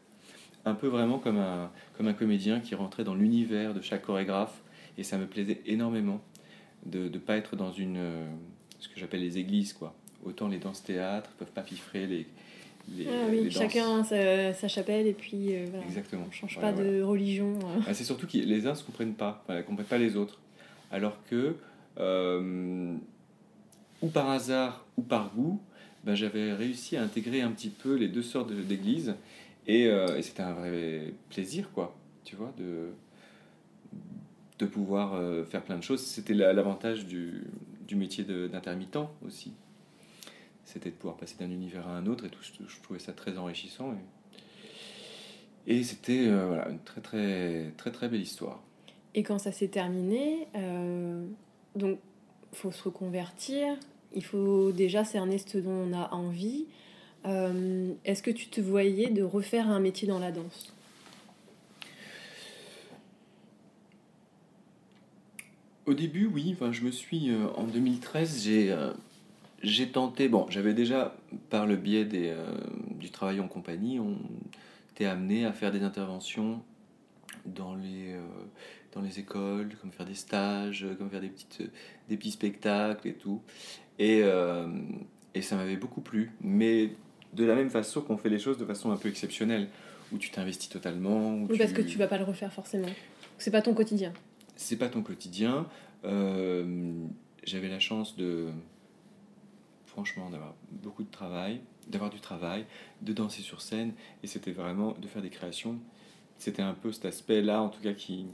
un 0.66 0.74
peu 0.74 0.88
vraiment 0.88 1.20
comme 1.20 1.38
un, 1.38 1.72
comme 1.96 2.08
un 2.08 2.14
comédien 2.14 2.60
qui 2.60 2.74
rentrait 2.74 3.04
dans 3.04 3.14
l'univers 3.14 3.76
de 3.76 3.82
chaque 3.82 4.02
chorégraphe, 4.02 4.64
et 4.98 5.04
ça 5.04 5.20
me 5.20 5.28
plaisait 5.28 5.62
énormément 5.68 6.22
de 6.88 7.08
ne 7.08 7.18
pas 7.20 7.38
être 7.38 7.56
dans 7.56 7.72
une, 7.72 7.98
euh, 7.98 8.26
ce 8.80 8.90
que 8.90 9.00
j'appelle 9.00 9.22
les 9.22 9.38
églises, 9.38 9.74
quoi. 9.74 9.94
Autant 10.24 10.48
les 10.48 10.58
danses 10.58 10.84
théâtre 10.84 11.30
peuvent 11.38 11.52
pas 11.52 11.62
piffrer 11.62 12.08
les, 12.08 12.28
les, 12.90 13.08
Ah 13.08 13.28
oui, 13.30 13.52
chacun 13.52 14.04
sa, 14.04 14.54
sa 14.54 14.68
chapelle 14.68 15.08
et 15.08 15.14
puis 15.14 15.56
euh, 15.56 15.66
voilà. 15.70 15.86
Exactement. 15.86 16.26
On 16.28 16.32
change 16.32 16.54
Voilà, 16.60 16.74
pas 16.74 16.84
de 16.84 17.02
religion. 17.02 17.54
euh. 17.54 17.80
Ah, 17.88 17.94
c'est 17.94 18.04
surtout 18.04 18.28
que 18.28 18.38
les 18.38 18.66
uns 18.68 18.72
ne 18.72 18.76
se 18.76 18.84
comprennent 18.84 19.14
pas, 19.16 19.42
enfin, 19.44 19.58
ne 19.58 19.62
comprennent 19.64 19.86
pas 19.88 19.98
les 19.98 20.16
autres. 20.16 20.40
Alors 20.92 21.18
que, 21.30 21.56
euh, 22.00 22.96
ou 24.02 24.08
par 24.08 24.30
hasard, 24.30 24.86
ou 24.98 25.02
par 25.02 25.34
goût, 25.34 25.62
ben, 26.04 26.16
j'avais 26.16 26.54
réussi 26.54 26.98
à 26.98 27.04
intégrer 27.04 27.42
un 27.42 27.52
petit 27.52 27.70
peu 27.70 27.96
les 27.96 28.08
deux 28.08 28.24
sortes 28.24 28.52
d'églises. 28.52 29.16
Et, 29.68 29.88
euh, 29.88 30.18
et 30.18 30.22
c'était 30.24 30.42
un 30.42 30.54
vrai 30.54 31.14
plaisir, 31.30 31.70
quoi, 31.72 31.96
tu 32.24 32.36
vois, 32.36 32.52
de, 32.58 32.88
de 34.60 34.66
pouvoir 34.66 35.20
faire 35.46 35.62
plein 35.64 35.78
de 35.78 35.84
choses. 35.84 36.02
C'était 36.02 36.34
la- 36.34 36.54
l'avantage 36.54 37.06
du, 37.06 37.44
du 37.88 37.96
métier 37.96 38.24
d'intermittent 38.24 38.98
aussi. 39.26 39.54
C'était 40.72 40.90
de 40.90 40.96
pouvoir 40.96 41.18
passer 41.18 41.36
d'un 41.38 41.52
univers 41.52 41.88
à 41.88 41.92
un 41.92 42.06
autre 42.06 42.26
et 42.26 42.30
tout. 42.30 42.40
Je, 42.42 42.82
trouvais 42.82 43.00
ça 43.00 43.12
très 43.12 43.38
enrichissant. 43.38 43.94
Et, 45.68 45.76
et 45.76 45.84
c'était 45.84 46.28
euh, 46.28 46.48
voilà, 46.48 46.70
une 46.70 46.80
très, 46.80 47.02
très, 47.02 47.72
très, 47.76 47.92
très 47.92 48.08
belle 48.08 48.22
histoire. 48.22 48.62
Et 49.14 49.24
quand 49.24 49.38
ça 49.38 49.52
s'est 49.52 49.68
terminé, 49.68 50.48
euh, 50.56 51.26
donc 51.76 52.00
faut 52.54 52.72
se 52.72 52.84
reconvertir. 52.84 53.78
Il 54.16 54.24
faut 54.24 54.72
déjà 54.72 55.04
cerner 55.04 55.38
ce 55.38 55.58
dont 55.58 55.72
on 55.72 55.94
a 55.94 56.14
envie. 56.14 56.68
Euh, 57.26 57.94
Est-ce 58.06 58.24
que 58.24 58.32
tu 58.32 58.48
te 58.48 58.62
voyais 58.62 59.10
de 59.10 59.24
refaire 59.24 59.70
un 59.70 59.80
métier 59.80 60.08
dans 60.08 60.20
la 60.20 60.32
danse? 60.32 60.74
Au 65.86 65.94
début, 65.94 66.28
oui. 66.28 66.52
Enfin, 66.54 66.72
je 66.72 66.82
me 66.84 66.92
suis 66.92 67.30
euh, 67.30 67.48
en 67.56 67.64
2013, 67.64 68.44
j'ai 68.44 68.72
euh, 68.72 68.92
j'ai 69.64 69.90
tenté. 69.90 70.28
Bon, 70.30 70.46
j'avais 70.50 70.74
déjà 70.74 71.16
par 71.50 71.66
le 71.66 71.76
biais 71.76 72.06
des, 72.06 72.30
euh, 72.30 72.46
du 72.96 73.10
travail 73.10 73.40
en 73.40 73.48
compagnie, 73.48 74.00
on 74.00 74.18
était 74.92 75.06
amené 75.06 75.46
à 75.46 75.54
faire 75.54 75.72
des 75.72 75.84
interventions 75.84 76.62
dans 77.46 77.76
les 77.76 78.14
euh, 78.14 78.22
dans 78.94 79.02
les 79.02 79.20
écoles, 79.20 79.70
comme 79.80 79.92
faire 79.92 80.06
des 80.06 80.16
stages, 80.16 80.86
comme 80.98 81.10
faire 81.10 81.22
des 81.22 81.30
petites 81.30 81.64
des 82.10 82.18
petits 82.18 82.32
spectacles 82.32 83.08
et 83.08 83.14
tout. 83.14 83.42
Et 84.00 84.22
euh, 84.24 84.68
et 85.34 85.42
ça 85.42 85.56
m'avait 85.56 85.78
beaucoup 85.78 86.02
plu. 86.02 86.32
Mais 86.42 86.92
de 87.34 87.46
la 87.46 87.56
même 87.56 87.70
façon 87.70 88.02
qu'on 88.02 88.18
fait 88.18 88.30
les 88.30 88.40
choses 88.40 88.58
de 88.58 88.66
façon 88.66 88.92
un 88.92 88.98
peu 88.98 89.10
exceptionnelle, 89.10 89.70
où 90.12 90.18
tu 90.18 90.30
t'investis 90.30 90.70
totalement. 90.70 91.36
où 91.36 91.48
Oui, 91.50 91.58
parce 91.58 91.72
que 91.72 91.82
tu 91.82 91.98
vas 91.98 92.08
pas 92.08 92.18
le 92.18 92.26
refaire 92.26 92.52
forcément. 92.52 92.90
C'est 93.38 93.52
pas 93.52 93.62
ton 93.62 93.74
quotidien. 93.74 94.14
c'est 94.56 94.78
pas 94.78 94.90
ton 94.90 95.02
quotidien. 95.02 95.68
J'avais 97.44 97.70
la 97.70 97.80
chance 97.80 98.18
de, 98.18 98.50
franchement, 100.04 100.32
d'avoir 100.32 100.56
beaucoup 100.72 101.04
de 101.04 101.12
travail, 101.12 101.62
d'avoir 101.88 102.10
du 102.10 102.20
travail, 102.20 102.66
de 103.04 103.14
danser 103.14 103.44
sur 103.44 103.62
scène, 103.62 103.94
et 104.24 104.28
c'était 104.28 104.52
vraiment 104.52 104.94
de 105.00 105.08
faire 105.08 105.22
des 105.22 105.30
créations. 105.30 105.78
C'était 106.40 106.64
un 106.64 106.74
peu 106.74 106.92
cet 106.92 107.06
aspect-là, 107.06 107.62
en 107.62 107.70
tout 107.70 107.82
cas, 107.82 107.94
qui 107.94 108.26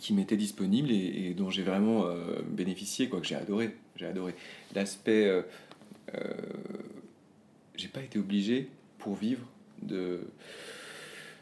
qui 0.00 0.12
m'était 0.12 0.36
disponible 0.36 0.90
et, 0.90 1.28
et 1.30 1.34
dont 1.34 1.50
j'ai 1.50 1.62
vraiment 1.62 2.04
euh, 2.06 2.40
bénéficié, 2.50 3.08
quoi, 3.08 3.20
que 3.20 3.26
j'ai 3.26 3.36
adoré. 3.36 3.76
J'ai 3.96 4.06
adoré. 4.06 4.34
L'aspect, 4.74 5.26
euh, 5.26 5.42
euh, 6.14 6.32
j'ai 7.76 7.88
pas 7.88 8.00
été 8.02 8.18
obligé 8.18 8.68
pour 8.98 9.14
vivre 9.14 9.46
de 9.82 10.22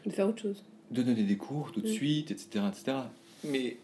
De 0.05 0.11
faire 0.11 0.27
autre 0.27 0.41
chose. 0.41 0.63
de 0.91 1.01
donner 1.01 1.23
des 1.23 1.37
cours 1.37 1.71
tout 1.71 1.81
de 1.81 1.87
Mm. 1.89 1.91
suite, 1.93 2.31
etc., 2.31 2.65
etc. 2.69 2.97
Mais, 3.45 3.77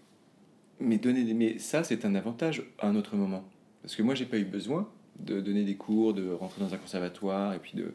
mais, 0.80 0.98
donner 0.98 1.24
des, 1.24 1.34
mais 1.34 1.58
ça, 1.58 1.84
c'est 1.84 2.06
un 2.06 2.14
avantage 2.16 2.64
à 2.80 2.88
un 2.88 2.96
autre 2.96 3.16
moment. 3.16 3.44
Parce 3.82 3.96
que 3.96 4.02
moi, 4.02 4.16
j'ai 4.16 4.26
pas 4.26 4.38
eu 4.38 4.46
besoin 4.46 4.90
de 5.20 5.42
donner 5.42 5.64
des 5.64 5.76
cours, 5.76 6.14
de 6.14 6.30
rentrer 6.32 6.62
dans 6.62 6.74
un 6.74 6.78
conservatoire, 6.78 7.54
et 7.54 7.60
puis 7.60 7.74
de... 7.76 7.94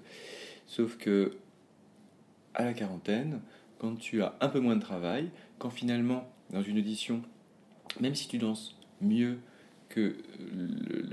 Sauf 0.67 0.97
que, 0.97 1.37
à 2.55 2.65
la 2.65 2.73
quarantaine, 2.73 3.41
quand 3.79 3.97
tu 3.97 4.23
as 4.23 4.35
un 4.41 4.49
peu 4.49 4.61
moins 4.61 4.77
de 4.77 4.81
travail, 4.81 5.31
quand 5.59 5.71
finalement, 5.71 6.31
dans 6.51 6.63
une 6.63 6.79
audition, 6.79 7.23
même 8.01 8.15
si 8.15 8.29
tu 8.29 8.39
danses 8.39 8.79
mieux 9.01 9.39
que 9.89 10.17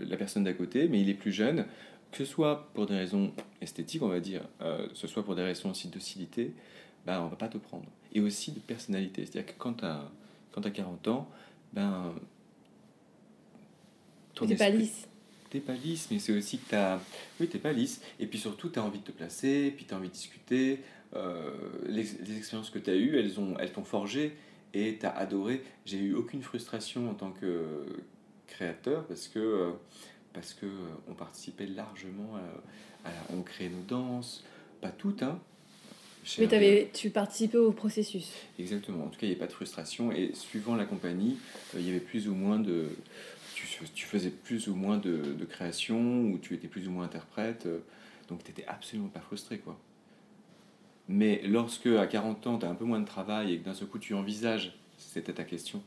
la 0.08 0.18
personne 0.18 0.44
d'à 0.44 0.54
côté, 0.54 0.88
mais 0.88 1.02
il 1.02 1.10
est 1.10 1.16
plus 1.16 1.32
jeune, 1.32 1.66
que 2.12 2.18
ce 2.18 2.26
soit 2.26 2.70
pour 2.74 2.86
des 2.86 2.96
raisons 2.96 3.32
esthétiques, 3.62 4.02
on 4.02 4.10
va 4.10 4.20
dire, 4.20 4.42
euh, 4.62 4.88
que 4.88 4.98
ce 4.98 5.08
soit 5.08 5.24
pour 5.24 5.36
des 5.36 5.44
raisons 5.44 5.72
aussi 5.72 5.88
de 5.88 5.94
docilité, 5.94 6.54
ben, 7.06 7.22
on 7.22 7.28
va 7.28 7.36
pas 7.36 7.48
te 7.48 7.58
prendre. 7.58 7.86
Et 8.14 8.20
aussi 8.20 8.52
de 8.52 8.60
personnalité. 8.60 9.26
C'est-à-dire 9.26 9.54
que 9.54 9.58
quand 9.58 9.74
tu 9.74 9.86
as, 9.86 10.10
as 10.56 10.72
40 10.72 11.08
ans, 11.08 11.30
ben. 11.74 12.14
T'es 14.48 14.56
pas 14.56 14.70
lisse. 14.70 15.08
T'es 15.50 15.60
pas 15.60 15.74
lisse, 15.74 16.08
mais 16.12 16.20
c'est 16.20 16.32
aussi 16.38 16.58
que 16.60 16.70
tu 16.70 16.76
as. 16.76 17.00
Oui, 17.40 17.48
t'es 17.48 17.58
pas 17.60 17.74
lisse. 17.74 18.02
Et 18.20 18.26
puis 18.28 18.40
surtout, 18.40 18.70
tu 18.70 18.80
as 18.80 18.84
envie 18.84 19.00
de 19.00 19.04
te 19.04 19.12
placer, 19.12 19.74
puis 19.76 19.86
tu 19.86 19.94
as 19.94 19.98
envie 19.98 20.08
de 20.08 20.14
discuter. 20.14 20.80
Euh, 21.16 21.52
les, 21.88 22.04
les 22.26 22.38
expériences 22.38 22.70
que 22.70 22.80
tu 22.80 22.90
as 22.90 22.96
eues, 22.96 23.18
elles 23.18 23.38
ont- 23.40 23.58
elles 23.60 23.74
t'ont 23.74 23.84
forgé 23.84 24.34
et 24.74 24.98
tu 24.98 25.06
as 25.06 25.10
adoré. 25.12 25.62
J'ai 25.86 25.98
eu 25.98 26.14
aucune 26.14 26.42
frustration 26.42 27.10
en 27.10 27.14
tant 27.14 27.32
que 27.32 27.86
créateur 28.48 29.06
parce 29.06 29.28
que. 29.28 29.40
euh, 29.40 29.72
parce 30.34 30.54
que 30.54 30.66
euh, 30.66 30.70
on 31.10 31.14
participait 31.14 31.66
largement 31.66 32.38
à, 33.04 33.10
à 33.10 33.12
la- 33.12 33.36
on 33.38 33.42
créait 33.42 33.68
nos 33.68 33.82
danses, 33.86 34.46
pas 34.80 34.90
toutes, 34.92 35.24
hein. 35.24 35.38
Mais 36.38 36.48
t'avais, 36.48 36.90
tu 36.94 37.10
participais 37.10 37.58
au 37.58 37.72
processus. 37.74 38.30
Exactement. 38.60 39.04
En 39.06 39.08
tout 39.08 39.20
cas, 39.20 39.26
il 39.26 39.30
n'y 39.30 39.32
avait 39.32 39.40
pas 39.40 39.48
de 39.48 39.52
frustration. 39.52 40.12
Et 40.14 40.32
suivant 40.36 40.76
la 40.76 40.86
compagnie, 40.86 41.38
il 41.76 41.82
y 41.86 41.90
avait 41.90 42.00
plus 42.00 42.30
ou 42.30 42.34
moins 42.36 42.60
de. 42.60 42.86
Tu, 43.94 44.06
faisais 44.06 44.30
plus 44.30 44.68
ou 44.68 44.76
moins 44.76 44.98
de, 44.98 45.46
création, 45.46 46.26
ou 46.26 46.38
tu 46.38 46.54
étais 46.54 46.68
plus 46.68 46.88
ou 46.88 46.92
moins 46.92 47.06
interprète. 47.06 47.66
euh, 47.66 47.80
donc, 48.28 48.44
tu 48.44 48.52
n'étais 48.52 48.66
absolument 48.66 49.10
pas 49.10 49.20
frustré, 49.20 49.60
quoi. 49.60 49.78
Mais 51.08 51.42
lorsque, 51.46 51.88
à 51.88 52.08
40 52.08 52.48
ans, 52.48 52.58
tu 52.60 52.66
as 52.66 52.70
un 52.70 52.76
peu 52.76 52.86
moins 52.86 53.00
de 53.00 53.06
travail 53.06 53.54
et 53.54 53.60
que 53.60 53.66
d'un 53.66 53.74
seul 53.74 53.88
coup, 53.88 54.00
tu 54.00 54.14
envisages, 54.14 54.78
c'était 54.98 55.34
ta 55.34 55.44
question, 55.44 55.84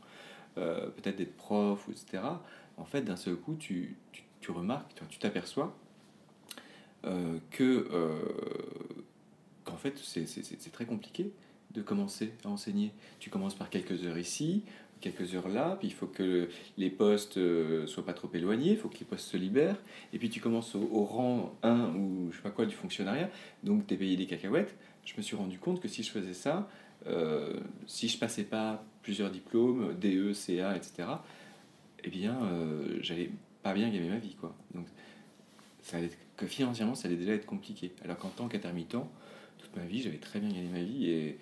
euh, 0.58 0.88
peut-être 0.90 1.16
d'être 1.16 1.36
prof, 1.36 1.88
etc., 1.88 2.22
en 2.76 2.84
fait, 2.84 3.02
d'un 3.02 3.16
seul 3.16 3.36
coup, 3.36 3.54
tu, 3.54 3.96
tu, 4.40 4.50
remarques, 4.50 4.92
tu- 5.08 5.18
t'aperçois 5.18 5.76
euh, 7.04 7.38
que. 7.50 7.88
qu'en 9.64 9.76
fait, 9.76 9.96
c'est 9.98 10.72
très 10.72 10.84
compliqué 10.84 11.32
de 11.74 11.82
commencer 11.82 12.32
à 12.44 12.48
enseigner. 12.48 12.92
Tu 13.18 13.30
commences 13.30 13.54
par 13.54 13.68
quelques 13.68 14.04
heures 14.04 14.18
ici, 14.18 14.62
quelques 15.04 15.34
heures 15.34 15.49
là, 15.49 15.76
puis 15.78 15.88
il 15.88 15.94
faut 15.94 16.06
que 16.06 16.49
les 16.78 16.90
postes 16.90 17.37
euh, 17.37 17.87
soient 17.87 18.06
pas 18.06 18.14
trop 18.14 18.30
éloignés, 18.32 18.70
il 18.70 18.76
faut 18.76 18.88
que 18.88 18.99
les 18.99 19.04
postes 19.04 19.28
se 19.28 19.37
libèrent, 19.37 19.76
et 20.12 20.18
puis 20.18 20.30
tu 20.30 20.40
commences 20.40 20.75
au, 20.75 21.04
rang 21.04 21.54
1 21.62 21.94
ou 21.94 22.28
je 22.30 22.37
sais 22.37 22.42
pas 22.42 22.50
quoi 22.50 22.64
du 22.64 22.75
fonctionnariat, 22.75 23.28
donc 23.62 23.87
tu 23.87 23.94
es 23.94 23.96
payé 23.96 24.16
des 24.16 24.26
cacahuètes. 24.26 24.75
Je 25.04 25.12
me 25.16 25.23
suis 25.23 25.37
rendu 25.37 25.58
compte 25.58 25.80
que 25.80 25.88
si 25.88 26.02
je 26.02 26.11
faisais 26.11 26.32
ça, 26.32 26.68
euh, 27.06 27.61
si 27.87 28.08
je 28.08 28.18
passais 28.18 28.44
pas 28.44 28.82
plusieurs 29.02 29.30
diplômes, 29.30 29.94
DE, 30.00 30.32
CA, 30.32 30.75
etc., 30.75 31.08
eh 32.02 32.11
bien, 32.11 32.38
euh, 32.42 32.99
j'allais 33.02 33.30
pas 33.62 33.75
bien 33.75 33.90
gagner 33.90 34.08
ma 34.08 34.18
vie, 34.18 34.34
quoi. 34.34 34.54
Donc, 34.75 34.87
ça 35.82 35.99
allait 35.99 36.11
que 36.37 36.46
financièrement, 36.46 36.94
ça 36.94 37.08
allait 37.08 37.16
déjà 37.16 37.32
être 37.32 37.46
compliqué. 37.46 37.92
Alors 38.02 38.16
qu'en 38.16 38.30
tant 38.30 38.49
qu'intermittent, 38.49 38.96
toute 39.58 39.76
ma 39.76 39.84
vie, 39.84 40.02
j'avais 40.02 40.16
très 40.16 40.40
bien 40.40 40.49
gagné 40.49 40.68
ma 40.68 40.82
vie 40.82 41.11
et, 41.11 41.38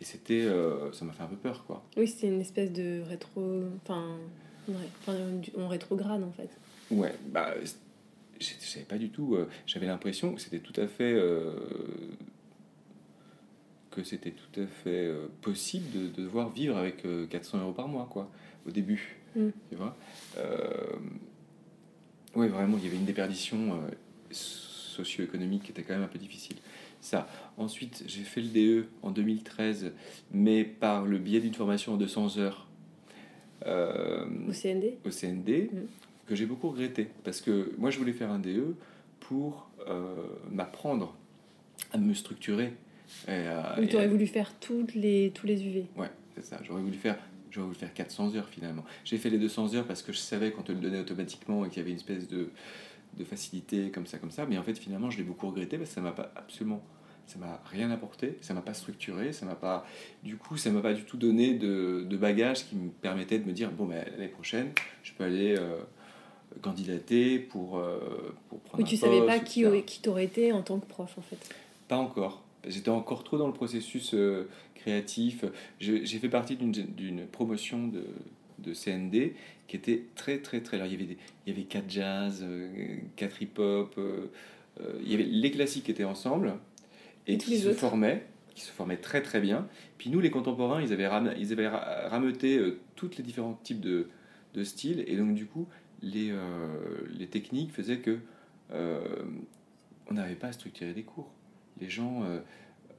et 0.00 0.04
c'était, 0.04 0.42
euh, 0.42 0.92
ça 0.92 1.04
m'a 1.04 1.12
fait 1.12 1.22
un 1.22 1.26
peu 1.28 1.36
peur, 1.36 1.64
quoi. 1.66 1.82
Oui, 1.96 2.06
c'était 2.08 2.28
une 2.28 2.40
espèce 2.40 2.72
de 2.72 3.02
rétro. 3.02 3.62
Enfin, 3.82 4.16
ouais, 4.68 4.74
on 5.56 5.68
rétrograde 5.68 6.22
en 6.22 6.32
fait. 6.32 6.50
Ouais, 6.90 7.14
bah, 7.28 7.54
je 8.40 8.46
savais 8.60 8.84
pas 8.84 8.98
du 8.98 9.10
tout. 9.10 9.36
euh, 9.36 9.48
J'avais 9.66 9.86
l'impression 9.86 10.34
que 10.34 10.40
c'était 10.40 10.58
tout 10.58 10.78
à 10.80 10.86
fait. 10.86 11.12
euh, 11.14 11.52
que 13.90 14.02
c'était 14.02 14.32
tout 14.32 14.60
à 14.60 14.66
fait 14.66 15.08
possible 15.40 15.88
de, 15.92 16.08
de 16.08 16.22
devoir 16.22 16.50
vivre 16.50 16.76
avec 16.76 17.04
euh, 17.04 17.26
400 17.28 17.58
euros 17.60 17.72
par 17.72 17.86
mois, 17.86 18.08
quoi, 18.10 18.28
au 18.66 18.72
début. 18.72 19.16
Mm. 19.36 19.50
Tu 19.70 19.76
vois 19.76 19.96
Oui, 22.34 22.48
vraiment, 22.48 22.76
il 22.78 22.84
y 22.84 22.88
avait 22.88 22.96
une 22.96 23.04
déperdition 23.04 23.80
socio-économique 24.32 25.62
qui 25.62 25.70
était 25.70 25.82
quand 25.84 25.94
même 25.94 26.02
un 26.02 26.08
peu 26.08 26.18
difficile. 26.18 26.56
Ça. 27.04 27.28
Ensuite, 27.58 28.02
j'ai 28.06 28.22
fait 28.22 28.40
le 28.40 28.48
DE 28.48 28.86
en 29.02 29.10
2013, 29.10 29.92
mais 30.32 30.64
par 30.64 31.04
le 31.04 31.18
biais 31.18 31.40
d'une 31.40 31.52
formation 31.52 31.92
en 31.92 31.96
200 31.98 32.38
heures. 32.38 32.66
euh, 33.66 34.24
Au 34.48 34.52
CND 34.52 34.96
au 35.04 35.10
CND 35.10 35.68
Mm. 35.70 35.78
que 36.26 36.34
j'ai 36.34 36.46
beaucoup 36.46 36.70
regretté 36.70 37.08
parce 37.22 37.40
que 37.42 37.72
moi 37.76 37.90
je 37.90 37.98
voulais 37.98 38.12
faire 38.14 38.30
un 38.30 38.38
DE 38.38 38.74
pour 39.20 39.68
euh, 39.86 40.14
m'apprendre 40.50 41.14
à 41.92 41.98
me 41.98 42.14
structurer. 42.14 42.72
Et 43.28 43.86
tu 43.86 43.96
aurais 43.96 44.08
voulu 44.08 44.26
faire 44.26 44.52
toutes 44.58 44.94
les, 44.94 45.30
tous 45.34 45.46
les 45.46 45.62
UV. 45.62 45.84
Ouais, 45.96 46.10
c'est 46.34 46.44
ça. 46.44 46.58
J'aurais 46.64 46.80
voulu 46.80 46.96
faire. 46.96 47.18
J'aurais 47.50 47.66
voulu 47.66 47.78
faire 47.78 47.92
400 47.92 48.34
heures 48.34 48.48
finalement. 48.48 48.84
J'ai 49.04 49.18
fait 49.18 49.28
les 49.30 49.38
200 49.38 49.74
heures 49.74 49.86
parce 49.86 50.02
que 50.02 50.10
je 50.12 50.18
savais 50.18 50.50
qu'on 50.52 50.62
te 50.62 50.72
le 50.72 50.78
donnait 50.78 51.00
automatiquement 51.00 51.66
et 51.66 51.68
qu'il 51.68 51.78
y 51.78 51.80
avait 51.82 51.90
une 51.90 51.96
espèce 51.98 52.26
de, 52.28 52.48
de 53.18 53.24
facilité 53.24 53.90
comme 53.90 54.06
ça, 54.06 54.16
comme 54.18 54.30
ça. 54.32 54.44
Mais 54.46 54.58
en 54.58 54.62
fait, 54.64 54.74
finalement, 54.76 55.10
je 55.10 55.18
l'ai 55.18 55.22
beaucoup 55.22 55.46
regretté 55.48 55.76
parce 55.78 55.90
que 55.90 55.94
ça 55.94 56.00
m'a 56.00 56.10
pas 56.12 56.32
absolument. 56.34 56.82
Ça 57.26 57.38
m'a 57.38 57.60
rien 57.70 57.90
apporté, 57.90 58.36
ça 58.42 58.52
m'a 58.54 58.60
pas 58.60 58.74
structuré, 58.74 59.32
ça 59.32 59.46
m'a 59.46 59.54
pas. 59.54 59.86
Du 60.22 60.36
coup, 60.36 60.56
ça 60.56 60.70
m'a 60.70 60.80
pas 60.82 60.92
du 60.92 61.04
tout 61.04 61.16
donné 61.16 61.54
de, 61.54 62.04
de 62.08 62.16
bagage 62.16 62.66
qui 62.66 62.76
me 62.76 62.90
permettait 62.90 63.38
de 63.38 63.46
me 63.46 63.52
dire 63.52 63.70
bon, 63.70 63.86
ben, 63.86 64.04
l'année 64.12 64.28
prochaine, 64.28 64.72
je 65.02 65.12
peux 65.14 65.24
aller 65.24 65.56
euh, 65.58 65.78
candidater 66.62 67.38
pour, 67.38 67.78
euh, 67.78 67.98
pour 68.48 68.60
prendre 68.60 68.78
Oui, 68.78 68.84
un 68.84 68.88
tu 68.88 68.96
savais 68.96 69.18
poste, 69.20 69.26
pas 69.26 69.38
qui, 69.40 69.64
qui 69.86 70.00
t'aurait 70.02 70.24
été 70.24 70.52
en 70.52 70.62
tant 70.62 70.78
que 70.78 70.86
prof, 70.86 71.12
en 71.18 71.22
fait. 71.22 71.54
Pas 71.88 71.96
encore. 71.96 72.42
J'étais 72.66 72.90
encore 72.90 73.24
trop 73.24 73.36
dans 73.36 73.46
le 73.46 73.52
processus 73.52 74.14
euh, 74.14 74.48
créatif. 74.74 75.44
J'ai 75.80 76.04
fait 76.18 76.28
partie 76.30 76.56
d'une- 76.56 77.26
promotion 77.26 77.88
de, 77.88 78.04
de 78.58 78.72
CND 78.74 79.34
qui 79.66 79.76
était 79.76 80.04
très 80.14 80.38
très 80.38 80.60
très 80.60 80.78
large. 80.78 80.90
Il 80.90 81.00
y 81.00 81.04
avait, 81.04 81.14
des, 81.14 81.18
il 81.46 81.52
y 81.52 81.56
avait 81.56 81.66
quatre 81.66 81.88
jazz, 81.90 82.40
euh, 82.42 82.96
quatre 83.16 83.42
hip-hop, 83.42 83.94
euh, 83.98 84.26
euh, 84.80 84.98
il 85.02 85.10
y 85.10 85.14
avait 85.14 85.24
les 85.24 85.50
classiques 85.50 85.84
qui 85.84 85.90
étaient 85.90 86.04
ensemble 86.04 86.54
et, 87.26 87.38
qui 87.38 87.58
se 87.58 87.68
autres. 87.68 87.78
formaient, 87.78 88.26
qui 88.54 88.62
se 88.62 88.70
formaient 88.72 88.96
très 88.96 89.22
très 89.22 89.40
bien. 89.40 89.66
Puis 89.98 90.10
nous 90.10 90.20
les 90.20 90.30
contemporains, 90.30 90.82
ils 90.82 90.92
avaient, 90.92 91.06
ram- 91.08 91.32
ils 91.38 91.52
avaient 91.52 91.68
ra- 91.68 92.08
rameuté 92.08 92.58
euh, 92.58 92.78
tous 92.96 93.16
les 93.16 93.22
différents 93.24 93.58
types 93.62 93.80
de, 93.80 94.08
de 94.54 94.64
styles 94.64 95.04
et 95.06 95.16
donc 95.16 95.34
du 95.34 95.46
coup 95.46 95.66
les, 96.02 96.30
euh, 96.30 96.76
les 97.16 97.26
techniques 97.26 97.72
faisaient 97.72 97.98
que 97.98 98.18
euh, 98.72 98.98
on 100.08 100.14
n'avait 100.14 100.34
pas 100.34 100.48
à 100.48 100.52
structurer 100.52 100.92
des 100.92 101.02
cours. 101.02 101.30
Les 101.80 101.88
gens 101.88 102.22
euh, 102.24 102.40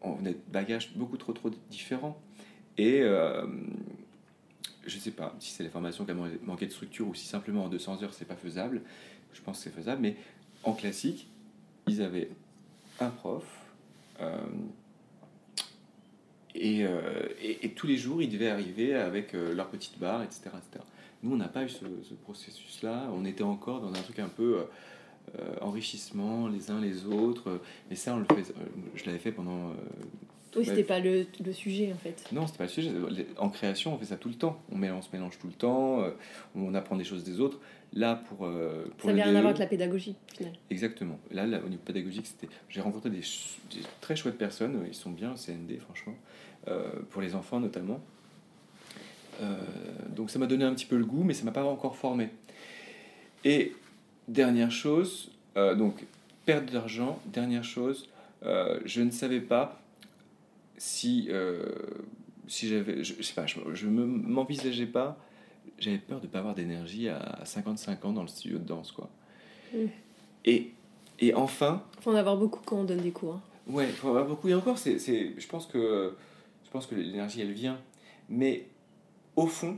on 0.01 0.13
venait 0.13 0.33
de 0.33 0.39
bagages 0.51 0.93
beaucoup 0.95 1.17
trop 1.17 1.33
trop 1.33 1.49
différents 1.69 2.19
et 2.77 3.01
je 4.85 4.99
sais 4.99 5.11
pas 5.11 5.35
si 5.39 5.51
c'est 5.51 5.63
les 5.63 5.69
formations 5.69 6.05
qui 6.05 6.13
man- 6.13 6.37
manquaient 6.43 6.67
de 6.67 6.71
structure 6.71 7.07
ou 7.07 7.15
si 7.15 7.25
simplement 7.25 7.63
en 7.65 7.69
200 7.69 8.03
heures 8.03 8.13
c'est 8.13 8.25
pas 8.25 8.35
faisable. 8.35 8.81
Je 9.33 9.41
pense 9.41 9.57
que 9.57 9.63
c'est 9.65 9.75
faisable, 9.75 10.01
mais 10.01 10.15
en 10.63 10.73
classique, 10.73 11.27
ils 11.87 12.01
avaient 12.01 12.29
un 12.99 13.09
prof 13.09 13.43
et, 16.55 16.83
euh, 16.85 17.27
et, 17.41 17.65
et 17.65 17.69
tous 17.71 17.87
les 17.87 17.97
jours 17.97 18.21
ils 18.21 18.29
devaient 18.29 18.49
arriver 18.49 18.95
avec 18.95 19.33
euh, 19.35 19.53
leur 19.53 19.67
petite 19.69 19.99
barre, 19.99 20.23
etc. 20.23 20.41
etc. 20.45 20.83
Nous, 21.23 21.33
on 21.33 21.37
n'a 21.37 21.47
pas 21.47 21.63
eu 21.63 21.69
ce, 21.69 21.85
ce 22.03 22.13
processus-là. 22.13 23.09
On 23.13 23.25
était 23.25 23.43
encore 23.43 23.81
dans 23.81 23.89
un 23.89 24.01
truc 24.03 24.19
un 24.19 24.27
peu 24.29 24.59
euh, 24.59 24.63
euh, 25.39 25.55
enrichissement 25.61 26.47
les 26.47 26.69
uns 26.69 26.79
les 26.79 27.05
autres. 27.07 27.59
Mais 27.89 27.95
ça, 27.95 28.13
on 28.15 28.19
le 28.19 28.25
fait, 28.25 28.51
euh, 28.51 28.63
je 28.95 29.05
l'avais 29.05 29.17
fait 29.17 29.31
pendant. 29.31 29.69
euh, 29.69 29.73
Oui, 30.55 30.65
c'était 30.65 30.83
pas 30.83 30.99
le, 30.99 31.25
le 31.43 31.51
sujet, 31.51 31.91
en 31.93 31.97
fait. 31.97 32.23
non, 32.31 32.45
c'était 32.45 32.59
pas 32.59 32.65
le 32.65 32.69
sujet. 32.69 32.91
En 33.37 33.49
création, 33.49 33.95
on 33.95 33.97
fait 33.97 34.05
ça 34.05 34.17
tout 34.17 34.29
le 34.29 34.35
temps. 34.35 34.61
On, 34.71 34.77
mélange, 34.77 34.99
on 34.99 35.01
se 35.09 35.15
mélange 35.15 35.39
tout 35.39 35.47
le 35.47 35.53
temps. 35.53 36.01
euh, 36.03 36.11
on 36.55 36.75
apprend 36.75 36.95
des 36.95 37.03
choses 37.05 37.23
des 37.23 37.39
autres. 37.39 37.59
Là, 37.95 38.21
pour, 38.27 38.45
euh, 38.45 38.85
pour 38.97 39.09
Ça 39.09 39.15
n'avait 39.15 39.23
rien 39.23 39.31
DE, 39.31 39.37
à 39.37 39.41
voir 39.41 39.49
avec 39.51 39.59
la 39.59 39.67
pédagogie, 39.67 40.15
au 40.33 40.35
final. 40.35 40.53
Exactement. 40.69 41.17
Là, 41.31 41.47
là, 41.47 41.61
au 41.65 41.69
niveau 41.69 41.81
pédagogique, 41.83 42.27
c'était. 42.27 42.49
J'ai 42.67 42.81
rencontré 42.81 43.09
des, 43.09 43.21
très 44.01 44.17
chouettes 44.17 44.37
personnes. 44.37 44.83
Ils 44.85 44.93
sont 44.93 45.11
bien 45.11 45.31
au 45.31 45.35
CND, 45.35 45.79
franchement, 45.79 46.15
euh, 46.67 46.89
pour 47.09 47.21
les 47.21 47.35
enfants 47.35 47.61
notamment. 47.61 48.01
Euh, 49.41 49.57
donc, 50.09 50.29
ça 50.29 50.39
m'a 50.39 50.45
donné 50.45 50.65
un 50.65 50.73
petit 50.73 50.85
peu 50.85 50.97
le 50.97 51.05
goût, 51.05 51.23
mais 51.23 51.33
ça 51.33 51.45
m'a 51.45 51.51
pas 51.51 51.63
encore 51.63 51.95
formé. 51.95 52.29
Et 53.45 53.73
dernière 54.27 54.71
chose, 54.71 55.31
euh, 55.55 55.73
donc 55.73 56.03
perte 56.45 56.69
d'argent. 56.73 57.21
Dernière 57.27 57.63
chose, 57.63 58.09
je 58.43 59.01
ne 59.01 59.11
savais 59.11 59.41
pas 59.41 59.79
si 60.77 61.29
si 62.47 62.67
j'avais, 62.67 63.03
je, 63.03 63.15
je 63.17 63.23
sais 63.23 63.33
pas, 63.33 63.47
je, 63.47 63.57
je 63.73 63.87
me 63.87 64.05
m'envisageais 64.05 64.85
pas. 64.85 65.17
J'avais 65.79 65.97
peur 65.97 66.21
de 66.21 66.27
pas 66.27 66.39
avoir 66.39 66.55
d'énergie 66.55 67.09
à 67.09 67.41
55 67.43 68.05
ans 68.05 68.13
dans 68.13 68.21
le 68.21 68.27
studio 68.27 68.57
de 68.57 68.63
danse, 68.63 68.91
quoi. 68.91 69.09
Et, 70.45 70.71
et 71.19 71.33
enfin, 71.33 71.83
faut 72.01 72.11
en 72.11 72.15
avoir 72.15 72.37
beaucoup 72.37 72.61
quand 72.65 72.77
on 72.77 72.83
donne 72.83 73.01
des 73.01 73.11
cours. 73.11 73.35
hein. 73.35 73.41
ouais, 73.67 73.87
faut 73.87 74.09
avoir 74.09 74.25
beaucoup. 74.25 74.47
Et 74.47 74.53
encore, 74.53 74.77
c'est, 74.77 74.99
c'est, 74.99 75.33
je 75.37 75.47
pense 75.47 75.65
que 75.65 76.15
je 76.65 76.69
pense 76.71 76.85
que 76.87 76.95
l'énergie, 76.95 77.41
elle 77.41 77.51
vient. 77.53 77.79
Mais 78.29 78.67
au 79.35 79.47
fond, 79.47 79.77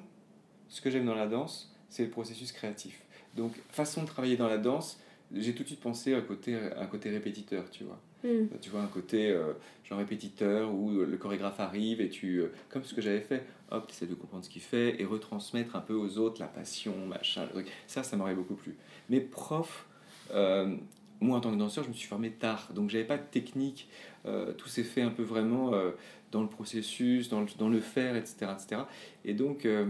ce 0.69 0.81
que 0.81 0.89
j'aime 0.89 1.05
dans 1.05 1.15
la 1.15 1.27
danse, 1.27 1.75
c'est 1.89 2.03
le 2.03 2.09
processus 2.09 2.51
créatif. 2.51 3.01
Donc, 3.35 3.53
façon 3.69 4.01
de 4.03 4.07
travailler 4.07 4.37
dans 4.37 4.47
la 4.47 4.57
danse, 4.57 4.99
j'ai 5.33 5.53
tout 5.53 5.63
de 5.63 5.67
suite 5.67 5.79
pensé 5.81 6.13
à 6.13 6.17
un 6.17 6.21
côté, 6.21 6.55
à 6.55 6.81
un 6.81 6.87
côté 6.87 7.09
répétiteur, 7.09 7.69
tu 7.69 7.83
vois. 7.83 7.99
Hmm. 8.27 8.47
Tu 8.59 8.69
vois, 8.69 8.81
un 8.81 8.87
côté 8.87 9.29
euh, 9.29 9.53
genre 9.85 9.99
répétiteur 9.99 10.73
où 10.73 10.91
euh, 10.91 11.05
le 11.05 11.17
chorégraphe 11.17 11.61
arrive 11.61 12.01
et 12.01 12.09
tu, 12.09 12.39
euh, 12.39 12.51
comme 12.67 12.83
ce 12.83 12.93
que 12.93 13.01
j'avais 13.01 13.21
fait, 13.21 13.45
hop, 13.71 13.87
tu 13.87 13.93
essaies 13.93 14.05
de 14.05 14.15
comprendre 14.15 14.43
ce 14.43 14.49
qu'il 14.49 14.61
fait 14.61 15.01
et 15.01 15.05
retransmettre 15.05 15.77
un 15.77 15.81
peu 15.81 15.93
aux 15.93 16.17
autres 16.17 16.41
la 16.41 16.47
passion, 16.47 16.93
machin. 17.07 17.47
Ça, 17.87 18.03
ça 18.03 18.17
m'aurait 18.17 18.35
beaucoup 18.35 18.55
plu. 18.55 18.75
Mais 19.09 19.21
prof, 19.21 19.85
euh, 20.33 20.75
moi 21.21 21.37
en 21.37 21.41
tant 21.41 21.51
que 21.51 21.57
danseur, 21.57 21.85
je 21.85 21.89
me 21.89 21.93
suis 21.93 22.07
formé 22.07 22.31
tard, 22.31 22.69
donc 22.73 22.89
j'avais 22.89 23.05
pas 23.05 23.17
de 23.17 23.23
technique. 23.23 23.87
Euh, 24.25 24.51
tout 24.53 24.67
s'est 24.67 24.83
fait 24.83 25.01
un 25.01 25.09
peu 25.09 25.23
vraiment 25.23 25.73
euh, 25.73 25.91
dans 26.31 26.41
le 26.41 26.49
processus, 26.49 27.29
dans 27.29 27.41
le, 27.41 27.47
dans 27.57 27.69
le 27.69 27.79
faire, 27.79 28.17
etc., 28.17 28.47
etc. 28.53 28.81
Et 29.23 29.33
donc, 29.33 29.65
euh, 29.65 29.85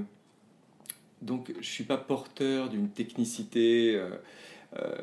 donc 1.23 1.53
je 1.59 1.67
suis 1.67 1.85
pas 1.85 1.97
porteur 1.97 2.69
d'une 2.69 2.89
technicité. 2.89 3.99
Euh, 4.75 4.95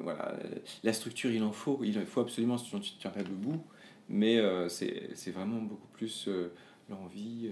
voilà, 0.00 0.34
la 0.82 0.92
structure, 0.92 1.30
il 1.30 1.42
en 1.42 1.52
faut, 1.52 1.80
il 1.84 1.94
faut 2.04 2.20
absolument 2.20 2.58
si 2.58 2.68
tu 2.70 2.76
ne 2.76 2.82
tiens 3.00 3.10
pas 3.10 3.22
debout, 3.22 3.62
mais 4.08 4.38
euh, 4.38 4.68
c'est 4.68 5.10
c'est 5.14 5.30
vraiment 5.30 5.60
beaucoup 5.60 5.88
plus 5.92 6.26
euh, 6.28 6.48
l'envie, 6.90 7.50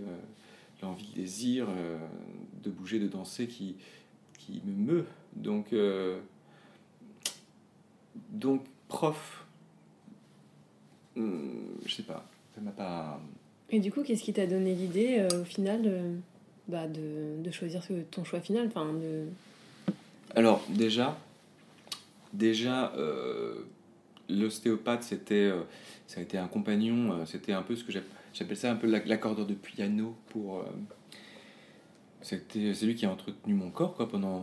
l'envie, 0.83 1.09
le 1.14 1.22
désir 1.22 1.68
de 2.62 2.70
bouger, 2.70 2.98
de 2.98 3.09
danser 3.09 3.46
qui, 3.46 3.77
qui 4.38 4.61
me 4.64 4.92
meut. 4.92 5.07
Donc, 5.37 5.72
donc 8.31 8.62
prof, 8.88 9.44
hum, 11.16 11.62
je 11.87 11.94
sais 11.94 12.03
pas, 12.03 12.25
ça 12.55 12.61
m'a 12.61 12.70
pas. 12.72 13.20
Et 13.70 13.81
du 13.81 13.90
coup, 13.90 14.03
qu'est-ce 14.03 14.22
qui 14.22 14.33
t'a 14.33 14.46
donné 14.46 14.75
l'idée, 14.75 15.18
euh, 15.20 15.40
au 15.40 15.44
final, 15.44 15.81
euh, 15.87 16.14
bah, 16.68 16.87
de, 16.88 17.42
de 17.42 17.51
choisir 17.51 17.83
ce- 17.83 18.03
ton 18.11 18.25
choix 18.25 18.40
final 18.40 18.66
enfin, 18.66 18.92
de... 18.92 19.25
Alors 20.35 20.62
déjà, 20.68 21.18
déjà 22.33 22.92
euh, 22.97 23.62
l'ostéopathe 24.29 25.03
c'était, 25.03 25.35
euh, 25.51 25.62
ça 26.07 26.21
a 26.21 26.23
été 26.23 26.38
un 26.38 26.49
compagnon, 26.49 27.12
euh, 27.12 27.25
c'était 27.27 27.53
un 27.53 27.62
peu 27.62 27.77
ce 27.77 27.85
que 27.85 27.92
j'app- 27.92 28.05
j'appelle 28.33 28.57
ça 28.57 28.71
un 28.73 28.77
peu 28.77 28.87
l'ac- 28.87 29.07
l'accordeur 29.07 29.47
de 29.47 29.55
piano 29.55 30.16
pour. 30.29 30.64
c'était, 32.21 32.73
c'est 32.75 32.87
lui 32.87 32.95
qui 32.95 33.05
a 33.07 33.11
entretenu 33.11 33.55
mon 33.55 33.71
corps 33.71 33.95
quoi 33.95 34.09
pendant 34.09 34.42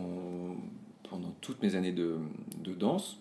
pendant 1.08 1.34
toutes 1.40 1.62
mes 1.62 1.74
années 1.74 1.92
de, 1.92 2.18
de 2.62 2.72
danse. 2.72 3.18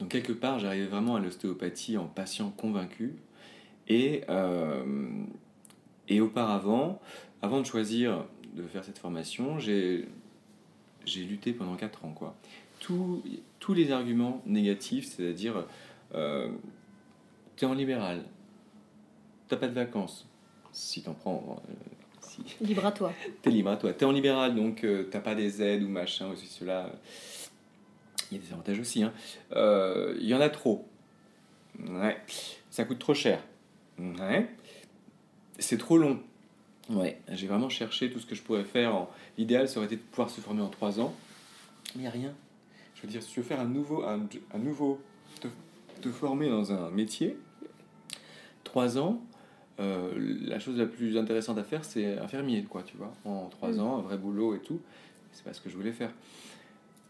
Donc 0.00 0.08
quelque 0.10 0.32
part, 0.32 0.58
j'arrivais 0.58 0.86
vraiment 0.86 1.16
à 1.16 1.20
l'ostéopathie 1.20 1.98
en 1.98 2.06
patient 2.06 2.50
convaincu. 2.50 3.16
Et, 3.88 4.22
et 6.08 6.20
auparavant, 6.20 7.00
avant 7.42 7.60
de 7.60 7.66
choisir 7.66 8.24
de 8.54 8.62
faire 8.62 8.82
cette 8.84 8.98
formation, 8.98 9.58
j'ai 9.58 10.08
j'ai 11.04 11.22
lutté 11.24 11.52
pendant 11.52 11.76
4 11.76 12.04
ans. 12.04 12.12
Quoi. 12.12 12.34
Tous, 12.80 13.22
tous 13.58 13.74
les 13.74 13.90
arguments 13.90 14.42
négatifs, 14.46 15.06
c'est-à-dire, 15.06 15.64
euh, 16.14 16.48
tu 17.56 17.64
es 17.64 17.68
en 17.68 17.74
libéral, 17.74 18.22
t'as 19.48 19.56
pas 19.56 19.66
de 19.68 19.74
vacances, 19.74 20.26
si 20.72 21.02
t'en 21.02 21.14
prends, 21.14 21.62
euh, 21.68 21.72
si 22.20 22.42
Libre 22.60 22.86
à 22.86 22.92
toi. 22.92 23.12
t'es 23.42 23.50
libre 23.50 23.70
à 23.70 23.76
toi, 23.76 23.92
t'es 23.92 24.04
en 24.04 24.12
libéral, 24.12 24.54
donc 24.54 24.84
euh, 24.84 25.08
t'as 25.10 25.20
pas 25.20 25.34
des 25.34 25.62
aides 25.62 25.82
ou 25.82 25.88
machin, 25.88 26.28
ou 26.28 26.36
ceci, 26.36 26.46
cela. 26.48 26.92
Il 28.30 28.36
y 28.38 28.40
a 28.40 28.44
des 28.44 28.52
avantages 28.52 28.78
aussi. 28.80 29.02
hein. 29.04 29.12
Euh, 29.52 30.16
Il 30.20 30.26
y 30.26 30.34
en 30.34 30.40
a 30.40 30.48
trop. 30.48 30.86
Ouais. 31.88 32.16
Ça 32.70 32.84
coûte 32.84 32.98
trop 32.98 33.14
cher. 33.14 33.40
Ouais. 33.98 34.48
C'est 35.60 35.78
trop 35.78 35.96
long. 35.96 36.20
Ouais. 36.90 37.20
J'ai 37.30 37.46
vraiment 37.46 37.68
cherché 37.68 38.10
tout 38.10 38.18
ce 38.18 38.26
que 38.26 38.34
je 38.34 38.42
pourrais 38.42 38.64
faire. 38.64 38.94
En... 38.96 39.08
L'idéal, 39.38 39.68
ça 39.68 39.78
aurait 39.78 39.86
été 39.86 39.94
de 39.96 40.00
pouvoir 40.00 40.28
se 40.28 40.40
former 40.40 40.62
en 40.62 40.68
trois 40.68 40.98
ans. 40.98 41.14
Mais 41.94 42.00
il 42.00 42.00
n'y 42.02 42.06
a 42.08 42.10
rien. 42.10 42.34
Je 42.96 43.02
veux 43.02 43.08
dire, 43.08 43.22
si 43.22 43.30
tu 43.30 43.40
veux 43.40 43.46
faire 43.46 43.60
un 43.60 43.66
nouveau, 43.66 44.02
un, 44.04 44.26
un 44.54 44.58
nouveau 44.58 45.00
te, 45.40 45.48
te 46.00 46.08
former 46.08 46.48
dans 46.48 46.72
un 46.72 46.90
métier, 46.90 47.36
trois 48.64 48.98
ans, 48.98 49.22
euh, 49.80 50.10
la 50.46 50.58
chose 50.58 50.78
la 50.78 50.86
plus 50.86 51.16
intéressante 51.18 51.58
à 51.58 51.64
faire, 51.64 51.84
c'est 51.84 52.18
infirmier, 52.18 52.62
quoi, 52.64 52.82
tu 52.82 52.96
vois, 52.96 53.12
en 53.24 53.48
trois 53.48 53.72
Mm. 53.72 53.80
ans, 53.80 53.98
un 53.98 54.02
vrai 54.02 54.16
boulot 54.16 54.54
et 54.54 54.60
tout. 54.60 54.80
C'est 55.32 55.44
pas 55.44 55.52
ce 55.52 55.60
que 55.60 55.68
je 55.68 55.76
voulais 55.76 55.92
faire. 55.92 56.10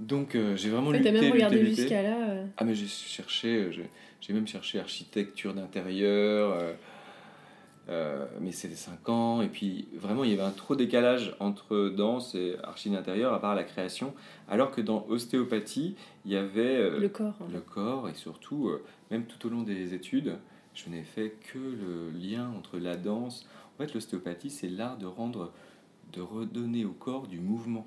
Donc 0.01 0.35
euh, 0.35 0.57
j'ai 0.57 0.69
vraiment 0.69 0.89
En 0.89 0.93
fait, 0.93 0.99
lutté, 0.99 1.13
t'as 1.13 1.23
même 1.23 1.33
regardé 1.33 1.65
jusqu'à 1.65 2.03
là. 2.03 2.29
euh, 2.31 2.47
Ah 2.59 2.65
mais 2.65 2.75
j'ai 2.75 2.87
cherché, 2.87 3.69
j'ai- 3.73 3.89
j'ai 4.21 4.33
même 4.35 4.47
cherché 4.47 4.79
architecture 4.79 5.55
d'intérieur, 5.55 6.53
euh, 7.89 8.27
mais 8.41 8.53
c'était 8.53 8.75
5 8.75 9.09
ans, 9.09 9.43
et 9.43 9.49
puis 9.49 9.87
vraiment 9.95 10.25
il 10.25 10.31
y 10.31 10.33
avait 10.33 10.43
un 10.43 10.51
trop 10.51 10.75
décalage 10.75 11.37
entre 11.39 11.89
danse 11.89 12.35
et 12.35 12.57
archi 12.63 12.91
d'intérieur, 12.91 13.33
à 13.33 13.41
part 13.41 13.55
la 13.55 13.65
création, 13.65 14.13
alors 14.49 14.71
que 14.71 14.81
dans 14.81 15.07
ostéopathie, 15.09 15.95
il 16.25 16.33
y 16.33 16.37
avait 16.37 16.77
euh, 16.77 16.99
le 16.99 17.09
corps. 17.09 17.35
hein. 17.41 17.47
le 17.53 17.61
corps, 17.61 18.09
et 18.09 18.15
surtout, 18.15 18.69
euh, 18.69 18.83
même 19.11 19.25
tout 19.27 19.47
au 19.47 19.51
long 19.51 19.63
des 19.63 19.95
études, 19.95 20.37
je 20.75 20.91
n'ai 20.91 21.05
fait 21.05 21.37
que 21.53 21.59
le 21.59 22.11
lien 22.11 22.51
entre 22.59 22.79
la 22.79 22.97
danse. 22.97 23.47
En 23.75 23.83
fait, 23.83 23.95
l'ostéopathie, 23.95 24.51
c'est 24.51 24.69
l'art 24.69 24.99
de 24.99 25.07
rendre, 25.07 25.53
de 26.13 26.21
redonner 26.21 26.85
au 26.85 26.93
corps 26.93 27.27
du 27.27 27.41
mouvement. 27.41 27.87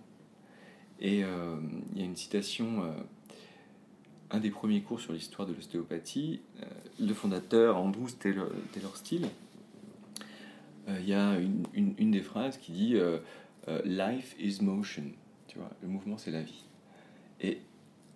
Et 1.00 1.20
il 1.20 1.98
y 1.98 2.02
a 2.02 2.06
une 2.06 2.16
citation, 2.16 2.84
un 4.32 4.40
des 4.40 4.50
premiers 4.50 4.82
cours 4.82 5.00
sur 5.00 5.14
l'histoire 5.14 5.48
de 5.48 5.54
l'ostéopathie, 5.54 6.42
euh, 6.62 6.66
le 7.00 7.14
fondateur 7.14 7.78
Andrew 7.78 8.08
Taylor, 8.20 8.48
Taylor 8.74 8.96
Steele, 8.96 9.28
il 11.00 11.08
y 11.10 11.14
a 11.14 11.38
une, 11.40 11.64
une- 11.74 11.94
une 11.98 12.12
des 12.12 12.22
phrases 12.22 12.58
qui 12.58 12.72
dit 12.72 12.96
euh, 12.96 13.20
euh, 13.68 13.82
Life 13.86 14.36
is 14.40 14.64
motion. 14.64 15.04
Tu 15.48 15.58
vois, 15.58 15.70
le 15.82 15.88
mouvement, 15.88 16.18
c'est 16.18 16.32
la 16.32 16.42
vie. 16.42 16.64
Et 17.42 17.60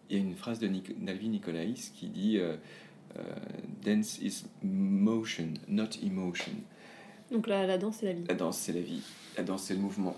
il 0.09 0.17
y 0.17 0.19
a 0.19 0.23
une 0.23 0.35
phrase 0.35 0.59
de 0.59 0.69
Nalvi 0.99 1.29
Nicolaïs 1.29 1.89
qui 1.95 2.07
dit 2.07 2.37
euh, 2.37 2.55
euh, 3.17 3.21
Dance 3.83 4.19
is 4.19 4.43
motion, 4.63 5.53
not 5.67 5.89
emotion. 6.03 6.53
Donc 7.31 7.47
là, 7.47 7.65
la 7.65 7.77
danse, 7.77 7.97
c'est 7.99 8.05
la 8.07 8.13
vie. 8.13 8.23
La 8.27 8.35
danse, 8.35 8.57
c'est 8.57 8.73
la 8.73 8.81
vie. 8.81 9.01
La 9.37 9.43
danse, 9.43 9.63
c'est 9.63 9.73
le 9.73 9.79
mouvement. 9.79 10.15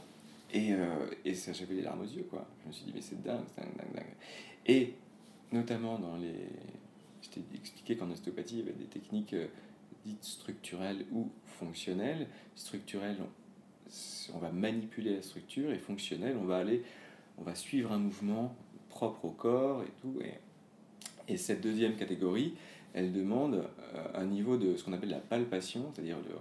Et, 0.54 0.74
euh, 0.74 0.86
et 1.24 1.34
ça, 1.34 1.54
j'avais 1.54 1.76
les 1.76 1.82
larmes 1.82 2.02
aux 2.02 2.04
yeux, 2.16 2.26
quoi. 2.30 2.48
Je 2.64 2.68
me 2.68 2.74
suis 2.74 2.86
dit, 2.86 2.92
mais 2.94 3.02
c'est 3.02 3.22
dingue, 3.24 3.44
dingue, 3.58 3.76
dingue, 3.78 3.96
dingue. 3.96 4.16
Et 4.66 4.94
notamment 5.52 5.98
dans 6.00 6.18
les. 6.18 6.34
Je 7.22 7.30
t'ai 7.30 7.42
expliqué 7.56 7.96
qu'en 7.96 8.10
ostéopathie, 8.12 8.56
il 8.56 8.60
y 8.60 8.62
avait 8.64 8.74
des 8.74 8.86
techniques 8.86 9.34
euh, 9.34 9.48
dites 10.06 10.24
structurelles 10.24 11.06
ou 11.12 11.30
fonctionnelles. 11.46 12.28
Structurelles, 12.56 13.18
on, 14.34 14.38
va 14.40 14.52
manipuler 14.52 15.16
la 15.16 15.22
structure, 15.22 15.72
et 15.72 15.78
fonctionnelles, 15.78 16.38
on 16.40 16.46
va 16.46 16.58
aller. 16.58 16.84
On 17.38 17.44
va 17.44 17.56
suivre 17.56 17.92
un 17.92 17.98
mouvement 17.98 18.56
propre 18.90 19.26
au 19.26 19.32
corps 19.32 19.84
et 19.84 19.92
tout. 20.02 20.20
Et, 20.22 21.34
et 21.34 21.38
cette 21.38 21.62
deuxième 21.62 21.96
catégorie, 21.96 22.54
elle 22.94 23.12
demande 23.12 23.56
euh, 23.94 24.08
un 24.14 24.26
niveau 24.26 24.58
de 24.58 24.78
ce 24.78 24.84
qu'on 24.84 24.94
appelle 24.94 25.10
la 25.10 25.20
palpation, 25.20 25.92
c'est-à-dire 25.94 26.18
le 26.18 26.36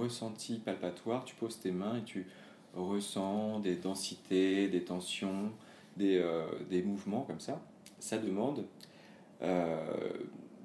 ressenti 0.00 0.58
palpatoire. 0.58 1.24
Tu 1.24 1.34
poses 1.34 1.58
tes 1.58 1.72
mains 1.72 1.98
et 1.98 2.02
tu 2.04 2.26
ressens 2.74 3.60
des 3.60 3.76
densités, 3.76 4.68
des 4.68 4.84
tensions, 4.84 5.50
des, 5.96 6.18
euh, 6.18 6.46
des 6.70 6.82
mouvements 6.82 7.22
comme 7.22 7.40
ça. 7.40 7.60
Ça 7.98 8.18
demande 8.18 8.64
euh, 9.42 10.12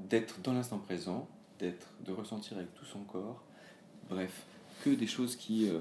d'être 0.10 0.42
dans 0.42 0.54
l'instant 0.54 0.78
présent, 0.78 1.28
d'être, 1.62 1.88
de 2.06 2.12
ressentir 2.12 2.58
avec 2.58 2.74
tout 2.74 2.86
son 2.86 3.00
corps. 3.02 3.44
Bref, 4.10 4.46
que 4.84 4.90
des 4.90 5.08
choses 5.08 5.36
qui 5.36 5.70
euh, 5.70 5.80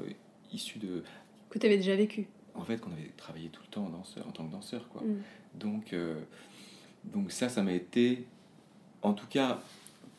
issues 0.52 0.78
de, 0.78 1.02
Que 1.48 1.58
tu 1.58 1.66
avais 1.66 1.78
déjà 1.78 1.96
vécu. 1.96 2.28
en 2.54 2.64
fait, 2.64 2.78
qu'on 2.78 2.92
avait 2.92 3.10
travaillé 3.16 3.48
tout 3.48 3.62
le 3.66 3.70
temps 3.70 3.86
en, 3.86 3.90
danseur, 3.90 4.26
en 4.28 4.30
tant 4.30 4.46
que 4.46 4.52
danseur, 4.52 4.88
quoi. 4.88 5.02
Mm. 5.02 5.22
Donc, 5.58 5.92
euh, 5.92 6.20
donc 7.04 7.32
ça, 7.32 7.48
ça 7.48 7.62
m'a 7.62 7.72
été, 7.72 8.26
en 9.02 9.14
tout 9.14 9.26
cas, 9.26 9.60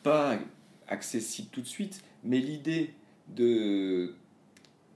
pas 0.02 0.38
accessible 0.88 1.48
tout 1.52 1.62
de 1.62 1.66
suite, 1.66 2.02
mais 2.24 2.38
l'idée 2.38 2.92
de 3.28 4.14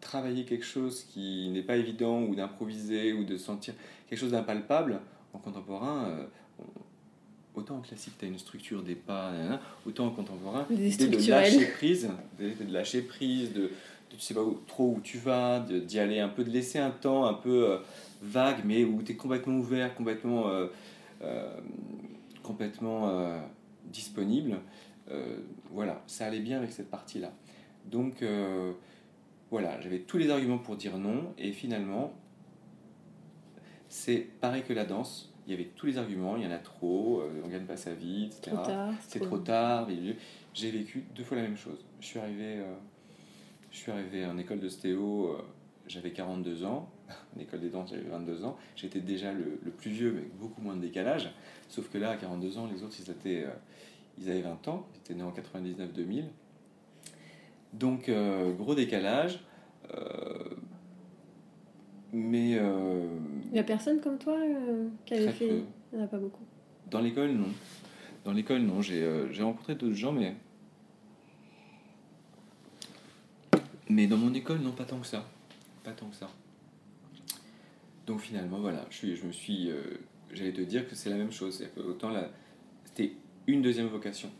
travailler 0.00 0.44
quelque 0.44 0.64
chose 0.64 1.04
qui 1.04 1.48
n'est 1.50 1.62
pas 1.62 1.76
évident, 1.76 2.22
ou 2.22 2.34
d'improviser, 2.34 3.12
ou 3.12 3.24
de 3.24 3.36
sentir 3.36 3.74
quelque 4.08 4.18
chose 4.18 4.32
d'impalpable, 4.32 5.00
en 5.32 5.38
contemporain, 5.38 6.08
euh, 6.08 6.26
autant 7.56 7.76
en 7.76 7.80
classique, 7.80 8.14
tu 8.18 8.24
as 8.24 8.28
une 8.28 8.38
structure, 8.38 8.82
des 8.82 8.94
pas, 8.94 9.32
autant 9.86 10.06
en 10.06 10.10
contemporain, 10.10 10.66
Des 10.68 10.76
l'idée 10.76 11.08
de 11.08 11.18
lâcher 11.30 11.66
prise, 11.66 12.08
de, 12.38 12.64
de 12.64 12.72
lâcher 12.72 13.02
prise, 13.02 13.52
de, 13.52 13.62
de 13.62 13.70
tu 14.10 14.20
sais 14.20 14.34
pas 14.34 14.42
où- 14.42 14.60
trop 14.66 14.94
où 14.96 15.00
tu 15.02 15.18
vas, 15.18 15.60
d'y 15.60 15.98
aller 15.98 16.20
un 16.20 16.28
peu, 16.28 16.44
de 16.44 16.50
laisser 16.50 16.78
un 16.78 16.90
temps 16.90 17.24
un 17.26 17.34
peu 17.34 17.70
euh, 17.70 17.78
vague, 18.22 18.58
mais 18.64 18.84
où 18.84 19.02
tu 19.02 19.12
es 19.12 19.14
complètement 19.16 19.56
ouvert, 19.56 19.94
complètement, 19.94 20.48
euh, 20.48 20.66
euh, 21.22 21.56
complètement 22.42 23.10
disponible. 23.86 24.58
Voilà, 25.72 26.02
ça 26.06 26.26
allait 26.26 26.40
bien 26.40 26.58
avec 26.58 26.72
cette 26.72 26.90
partie-là. 26.90 27.32
Donc 27.86 28.22
voilà, 29.50 29.80
j'avais 29.80 30.00
tous 30.00 30.18
les 30.18 30.30
arguments 30.30 30.58
pour 30.58 30.76
dire 30.76 30.96
non, 30.98 31.32
et 31.38 31.52
finalement, 31.52 32.12
c'est 33.88 34.18
pareil 34.40 34.62
que 34.62 34.72
la 34.72 34.84
danse. 34.84 35.32
Il 35.46 35.52
y 35.52 35.54
avait 35.54 35.70
tous 35.76 35.86
les 35.86 35.98
arguments, 35.98 36.36
il 36.36 36.42
y 36.42 36.46
en 36.46 36.50
a 36.50 36.58
trop, 36.58 37.20
euh, 37.20 37.42
on 37.44 37.48
gagne 37.48 37.66
pas 37.66 37.76
sa 37.76 37.94
vie, 37.94 38.24
etc. 38.26 38.56
C'est 39.06 39.20
trop 39.20 39.38
tard. 39.38 39.88
J'ai 40.54 40.70
vécu 40.70 41.04
deux 41.14 41.22
fois 41.22 41.36
la 41.36 41.44
même 41.44 41.56
chose. 41.56 41.84
Je 42.00 42.06
suis 42.06 42.18
arrivé, 42.18 42.58
euh, 42.58 42.74
je 43.70 43.76
suis 43.76 43.92
arrivé 43.92 44.26
en 44.26 44.38
école 44.38 44.58
d'ostéo, 44.58 45.28
euh, 45.28 45.42
j'avais 45.86 46.10
42 46.10 46.64
ans. 46.64 46.90
En 47.36 47.40
école 47.40 47.60
des 47.60 47.68
danses, 47.68 47.90
j'avais 47.90 48.08
22 48.08 48.44
ans. 48.44 48.56
J'étais 48.74 49.00
déjà 49.00 49.32
le, 49.32 49.60
le 49.62 49.70
plus 49.70 49.90
vieux, 49.90 50.10
mais 50.10 50.20
avec 50.20 50.36
beaucoup 50.38 50.60
moins 50.60 50.74
de 50.74 50.80
décalage. 50.80 51.30
Sauf 51.68 51.88
que 51.90 51.98
là, 51.98 52.10
à 52.10 52.16
42 52.16 52.58
ans, 52.58 52.66
les 52.66 52.82
autres, 52.82 52.96
ils, 52.98 53.10
étaient, 53.10 53.44
euh, 53.44 53.50
ils 54.18 54.30
avaient 54.30 54.40
20 54.40 54.66
ans. 54.68 54.86
Ils 54.94 54.98
étaient 54.98 55.14
nés 55.14 55.22
en 55.22 55.30
99-2000. 55.30 56.24
Donc, 57.74 58.08
euh, 58.08 58.52
gros 58.52 58.74
décalage. 58.74 59.40
Mais 62.18 62.56
euh, 62.58 63.06
Il 63.44 63.52
n'y 63.52 63.58
a 63.58 63.62
personne 63.62 64.00
comme 64.00 64.16
toi 64.16 64.38
euh, 64.38 64.88
qui 65.04 65.12
avait 65.12 65.30
fait. 65.32 65.48
peu. 65.48 65.62
Il 65.92 65.98
n'y 65.98 66.02
en 66.02 66.06
a 66.06 66.08
pas 66.08 66.16
beaucoup. 66.16 66.44
Dans 66.90 67.00
l'école, 67.00 67.32
non. 67.32 67.48
Dans 68.24 68.32
l'école, 68.32 68.62
non. 68.62 68.80
J'ai 68.80 69.02
euh, 69.02 69.30
j'ai 69.34 69.42
rencontré 69.42 69.74
d'autres 69.74 69.92
gens, 69.94 70.12
mais. 70.12 70.34
Mais 73.90 74.06
dans 74.06 74.16
mon 74.16 74.32
école, 74.32 74.60
non, 74.60 74.72
pas 74.72 74.84
tant 74.84 74.98
que 74.98 75.06
ça. 75.06 75.28
Pas 75.84 75.90
tant 75.92 76.06
que 76.06 76.16
ça. 76.16 76.30
Donc 78.06 78.20
finalement, 78.20 78.60
voilà, 78.60 78.86
je, 78.88 78.96
suis, 78.96 79.16
je 79.16 79.26
me 79.26 79.32
suis. 79.32 79.70
J'allais 80.32 80.54
te 80.54 80.62
dire 80.62 80.88
que 80.88 80.94
c'est 80.94 81.10
la 81.10 81.16
même 81.16 81.32
chose. 81.32 81.62
Que 81.76 81.80
autant 81.80 82.08
la. 82.08 82.30
C'était 82.86 83.12
une 83.46 83.60
deuxième 83.60 83.88
vocation. 83.88 84.30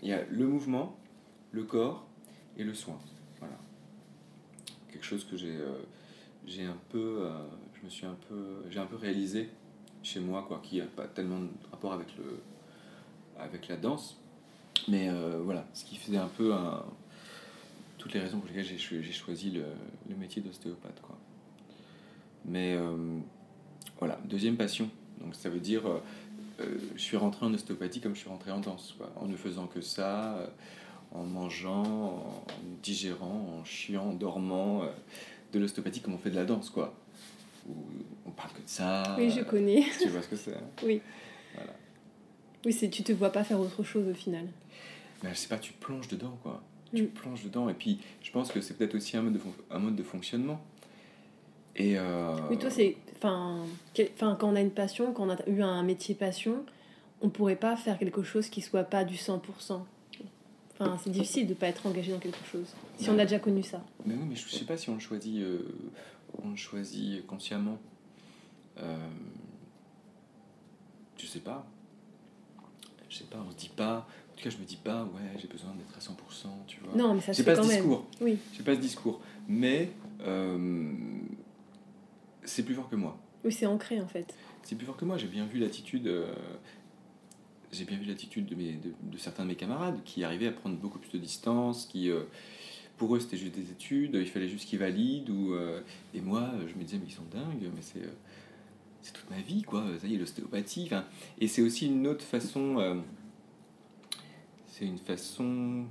Il 0.00 0.08
y 0.08 0.14
a 0.14 0.24
le 0.30 0.46
mouvement, 0.46 0.96
le 1.50 1.64
corps 1.64 2.06
et 2.56 2.64
le 2.64 2.72
soin. 2.72 2.98
Voilà. 3.38 3.58
Quelque 4.90 5.04
chose 5.04 5.26
que 5.30 5.36
j'ai. 5.36 5.58
J'ai 6.46 6.64
un 6.64 6.76
peu. 6.90 7.22
euh, 7.22 7.30
je 7.74 7.84
me 7.84 7.90
suis 7.90 8.06
un 8.06 8.16
peu. 8.28 8.62
J'ai 8.70 8.78
un 8.78 8.86
peu 8.86 8.96
réalisé 8.96 9.50
chez 10.02 10.20
moi, 10.20 10.44
quoi, 10.46 10.60
qui 10.62 10.78
n'a 10.78 10.86
pas 10.86 11.06
tellement 11.06 11.40
de 11.40 11.48
rapport 11.70 11.92
avec, 11.92 12.08
le, 12.16 12.40
avec 13.38 13.68
la 13.68 13.76
danse. 13.76 14.18
Mais 14.88 15.08
euh, 15.08 15.40
voilà, 15.44 15.66
ce 15.74 15.84
qui 15.84 15.96
faisait 15.96 16.16
un 16.18 16.28
peu 16.28 16.52
toutes 17.98 18.14
les 18.14 18.20
raisons 18.20 18.38
pour 18.38 18.48
lesquelles 18.48 18.64
j'ai 18.64 18.78
j'ai 18.78 19.12
choisi 19.12 19.50
le, 19.50 19.64
le 20.08 20.16
métier 20.16 20.42
d'ostéopathe. 20.42 21.00
Quoi. 21.02 21.16
Mais 22.44 22.74
euh, 22.74 23.18
voilà, 23.98 24.18
deuxième 24.24 24.56
passion. 24.56 24.90
Donc 25.20 25.36
ça 25.36 25.50
veut 25.50 25.60
dire, 25.60 25.82
je 26.58 27.00
suis 27.00 27.16
rentré 27.16 27.46
en 27.46 27.54
ostéopathie 27.54 28.00
comme 28.00 28.14
je 28.14 28.20
suis 28.20 28.28
rentré 28.28 28.50
en 28.50 28.58
danse, 28.58 28.96
en 29.14 29.28
ne 29.28 29.36
faisant 29.36 29.68
que 29.68 29.80
ça, 29.80 30.50
en 31.12 31.22
mangeant, 31.22 31.84
en 31.84 32.44
digérant, 32.82 33.60
en 33.60 33.64
chiant, 33.64 34.06
en 34.08 34.14
dormant, 34.14 34.82
de 35.52 35.58
l'ostéopathie 35.58 36.00
comme 36.00 36.14
on 36.14 36.18
fait 36.18 36.30
de 36.30 36.36
la 36.36 36.44
danse, 36.44 36.70
quoi. 36.70 36.94
Où 37.68 37.74
on 38.26 38.30
parle 38.30 38.50
que 38.52 38.58
de 38.62 38.68
ça. 38.68 39.14
Oui, 39.18 39.30
je 39.30 39.42
connais. 39.42 39.84
tu 40.00 40.08
vois 40.08 40.22
ce 40.22 40.28
que 40.28 40.36
c'est 40.36 40.54
hein 40.54 40.62
Oui. 40.84 41.00
Voilà. 41.54 41.72
Oui, 42.64 42.72
c'est 42.72 42.88
tu 42.88 43.02
te 43.02 43.12
vois 43.12 43.30
pas 43.30 43.44
faire 43.44 43.60
autre 43.60 43.82
chose 43.82 44.08
au 44.08 44.14
final. 44.14 44.46
Mais 45.22 45.30
je 45.30 45.34
sais 45.36 45.48
pas, 45.48 45.58
tu 45.58 45.72
plonges 45.72 46.08
dedans, 46.08 46.38
quoi. 46.42 46.62
Tu 46.94 47.02
Mm. 47.04 47.06
plonges 47.08 47.42
dedans. 47.44 47.68
Et 47.70 47.74
puis, 47.74 48.00
je 48.22 48.30
pense 48.32 48.50
que 48.52 48.60
c'est 48.60 48.74
peut-être 48.74 48.94
aussi 48.94 49.16
un 49.16 49.22
mode 49.22 49.34
de, 49.34 49.40
un 49.70 49.78
mode 49.78 49.96
de 49.96 50.02
fonctionnement. 50.02 50.60
Et. 51.76 51.98
euh, 51.98 52.34
Oui, 52.50 52.58
toi, 52.58 52.70
c'est. 52.70 52.96
Enfin, 53.16 53.64
quand 54.18 54.42
on 54.44 54.56
a 54.56 54.60
une 54.60 54.70
passion, 54.72 55.12
quand 55.12 55.26
on 55.26 55.30
a 55.30 55.48
eu 55.48 55.62
un 55.62 55.82
métier 55.84 56.14
passion, 56.14 56.64
on 57.20 57.28
pourrait 57.30 57.56
pas 57.56 57.76
faire 57.76 57.98
quelque 57.98 58.22
chose 58.22 58.48
qui 58.48 58.60
soit 58.60 58.84
pas 58.84 59.04
du 59.04 59.14
100%. 59.16 59.80
Enfin, 60.82 60.98
c'est 61.02 61.10
difficile 61.10 61.46
de 61.46 61.54
pas 61.54 61.68
être 61.68 61.86
engagé 61.86 62.12
dans 62.12 62.18
quelque 62.18 62.44
chose. 62.50 62.66
Si 62.98 63.08
on 63.10 63.18
a 63.18 63.24
déjà 63.24 63.38
connu 63.38 63.62
ça. 63.62 63.82
Mais 64.04 64.14
oui, 64.14 64.24
mais 64.28 64.36
je 64.36 64.48
sais 64.48 64.64
pas 64.64 64.76
si 64.76 64.90
on 64.90 64.94
le 64.94 65.00
choisit, 65.00 65.36
euh, 65.42 65.60
on 66.42 66.50
le 66.50 66.56
choisit 66.56 67.26
consciemment. 67.26 67.78
Euh, 68.78 68.96
je 71.18 71.26
sais 71.26 71.40
pas. 71.40 71.66
Je 73.08 73.18
sais 73.18 73.24
pas, 73.24 73.44
on 73.46 73.50
se 73.50 73.56
dit 73.56 73.70
pas. 73.74 74.08
En 74.32 74.36
tout 74.36 74.44
cas, 74.44 74.50
je 74.50 74.56
me 74.56 74.64
dis 74.64 74.76
pas, 74.76 75.04
ouais, 75.04 75.38
j'ai 75.40 75.48
besoin 75.48 75.70
d'être 75.74 75.94
à 75.96 76.00
100%, 76.00 76.46
tu 76.66 76.80
vois. 76.80 76.96
Non, 76.96 77.14
mais 77.14 77.20
ça 77.20 77.32
se 77.34 77.42
fait 77.42 77.50
pas 77.50 77.56
quand 77.56 77.64
ce 77.64 77.68
même. 77.68 77.76
discours. 77.78 78.06
Oui. 78.20 78.38
J'ai 78.54 78.62
pas 78.62 78.74
ce 78.74 78.80
discours. 78.80 79.20
Mais 79.48 79.92
euh, 80.22 80.92
c'est 82.44 82.62
plus 82.62 82.74
fort 82.74 82.88
que 82.88 82.96
moi. 82.96 83.18
Oui, 83.44 83.52
c'est 83.52 83.66
ancré 83.66 84.00
en 84.00 84.06
fait. 84.06 84.34
C'est 84.62 84.76
plus 84.76 84.86
fort 84.86 84.96
que 84.96 85.04
moi. 85.04 85.18
J'ai 85.18 85.26
bien 85.26 85.44
vu 85.44 85.58
l'attitude. 85.58 86.10
Euh, 87.72 87.76
j'ai 87.76 87.84
bien 87.84 87.96
vu 87.96 88.04
l'attitude 88.04 88.46
de, 88.46 88.54
de, 88.54 89.16
certains 89.18 89.44
de 89.44 89.48
mes 89.48 89.56
camarades 89.56 90.02
qui 90.04 90.24
arrivaient 90.24 90.48
à 90.48 90.52
prendre 90.52 90.76
beaucoup 90.76 90.98
plus 90.98 91.12
de 91.12 91.18
distance, 91.18 91.86
qui, 91.86 92.10
euh, 92.10 92.22
pour 92.96 93.14
eux, 93.16 93.20
c'était 93.20 93.36
juste 93.36 93.54
des 93.54 93.70
études, 93.70 94.14
il 94.14 94.26
fallait 94.28 94.48
juste 94.48 94.68
qu'ils 94.68 94.78
valident. 94.78 95.30
Ou, 95.30 95.54
et 96.14 96.20
moi, 96.20 96.50
je 96.68 96.78
me 96.78 96.84
disais, 96.84 96.98
mais 96.98 97.08
ils 97.08 97.14
sont 97.14 97.24
dingues, 97.32 97.70
mais 97.74 97.82
c'est 97.82 98.08
c'est 99.04 99.12
toute 99.12 99.28
ma 99.30 99.40
vie, 99.40 99.62
quoi. 99.62 99.84
Ça 100.00 100.06
y 100.06 100.14
est, 100.14 100.18
l'ostéopathie. 100.18 100.88
Et 101.40 101.48
c'est 101.48 101.62
aussi 101.62 101.86
une 101.86 102.06
autre 102.06 102.24
façon. 102.24 103.02
c'est 104.68 104.84
une 104.84 104.98
façon 104.98 105.86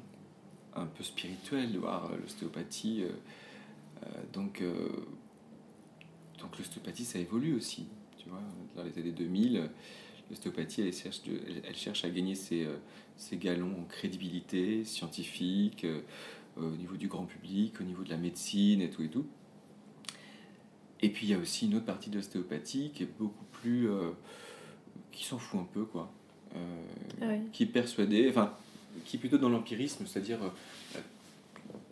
un 0.74 0.86
peu 0.86 1.04
spirituelle 1.04 1.74
de 1.74 1.80
voir 1.80 2.10
l'ostéopathie. 2.22 3.04
donc, 4.32 4.64
donc 6.40 6.58
l'ostéopathie, 6.58 7.04
ça 7.04 7.20
évolue 7.20 7.56
aussi. 7.56 7.88
Tu 8.18 8.30
vois, 8.30 8.42
dans 8.78 8.84
les 8.84 8.98
années 8.98 9.12
2000, 9.12 9.70
l'ostéopathie, 10.32 10.82
elle 10.82 10.94
cherche, 10.94 11.22
elle 11.68 11.76
cherche 11.76 12.04
à 12.06 12.10
gagner 12.10 12.36
ses, 12.36 12.68
ses 13.22 13.38
galons 13.38 13.76
en 13.80 13.84
crédibilité 13.84 14.84
scientifique, 14.84 15.86
euh, 15.86 16.02
au 16.58 16.76
niveau 16.76 16.98
du 16.98 17.08
grand 17.08 17.26
public, 17.26 17.80
au 17.80 17.84
niveau 17.84 18.04
de 18.04 18.10
la 18.10 18.18
médecine 18.18 18.82
et 18.82 18.90
tout 18.90 19.04
et 19.04 19.10
tout. 19.10 19.26
Et 21.02 21.10
puis 21.10 21.28
il 21.28 21.30
y 21.30 21.34
a 21.34 21.38
aussi 21.38 21.68
une 21.68 21.76
autre 21.76 21.86
partie 21.86 22.10
de 22.10 22.18
l'ostéopathie 22.18 22.92
qui 22.94 23.04
est 23.04 23.10
beaucoup 23.20 23.46
plus. 23.52 23.90
Euh, 23.90 24.12
qui 25.12 25.26
s'en 25.26 25.38
fout 25.38 25.60
un 25.60 25.68
peu, 25.74 25.84
quoi. 25.84 26.12
Euh, 26.56 26.84
ah 27.22 27.26
qui 27.52 27.64
est 27.64 27.68
persuadée, 27.68 28.28
enfin, 28.30 28.54
qui 29.06 29.18
est 29.18 29.20
plutôt 29.20 29.38
dans 29.38 29.50
l'empirisme, 29.50 30.06
c'est-à-dire. 30.06 30.40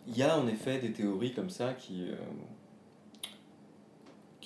Il 0.08 0.16
y 0.16 0.22
a 0.22 0.38
en 0.38 0.48
effet 0.48 0.78
des 0.78 0.90
théories 0.92 1.32
comme 1.32 1.50
ça 1.50 1.74
qui 1.74 2.06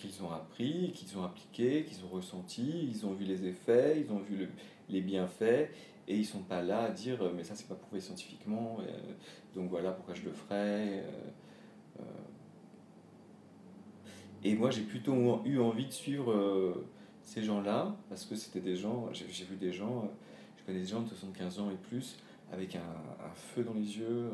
qu'ils 0.09 0.23
ont 0.23 0.31
appris, 0.31 0.93
qu'ils 0.93 1.17
ont 1.19 1.25
appliqué, 1.25 1.85
qu'ils 1.85 2.05
ont 2.05 2.09
ressenti, 2.09 2.89
ils 2.91 3.07
ont 3.07 3.13
vu 3.13 3.25
les 3.25 3.47
effets, 3.47 4.05
ils 4.05 4.13
ont 4.13 4.19
vu 4.19 4.49
les 4.89 5.01
bienfaits, 5.01 5.71
et 6.09 6.17
ils 6.17 6.27
sont 6.27 6.43
pas 6.43 6.63
là 6.63 6.85
à 6.85 6.91
dire 6.91 7.23
euh, 7.23 7.33
mais 7.35 7.45
ça 7.45 7.55
c'est 7.55 7.69
pas 7.69 7.75
prouvé 7.75 8.01
scientifiquement 8.01 8.79
euh, 8.81 8.93
donc 9.55 9.71
voilà 9.71 9.93
pourquoi 9.93 10.15
je 10.15 10.23
le 10.23 10.33
ferais 10.33 11.05
euh, 11.99 12.03
et 14.43 14.55
moi 14.55 14.71
j'ai 14.71 14.83
plutôt 14.83 15.43
eu 15.45 15.59
envie 15.59 15.87
de 15.87 15.93
suivre 15.93 16.85
ces 17.23 17.43
gens 17.43 17.63
là 17.63 17.97
parce 18.09 18.27
que 18.27 18.35
c'était 18.35 18.61
des 18.61 18.77
gens 18.77 19.09
j'ai 19.13 19.45
vu 19.45 19.57
des 19.57 19.73
gens 19.73 20.11
je 20.59 20.65
connais 20.65 20.81
des 20.81 20.87
gens 20.87 21.01
de 21.01 21.09
75 21.09 21.61
ans 21.61 21.71
et 21.71 21.77
plus 21.77 22.19
avec 22.53 22.77
un, 22.77 22.83
feu 23.35 23.65
dans 23.65 23.73
les 23.73 23.97
yeux 23.97 24.31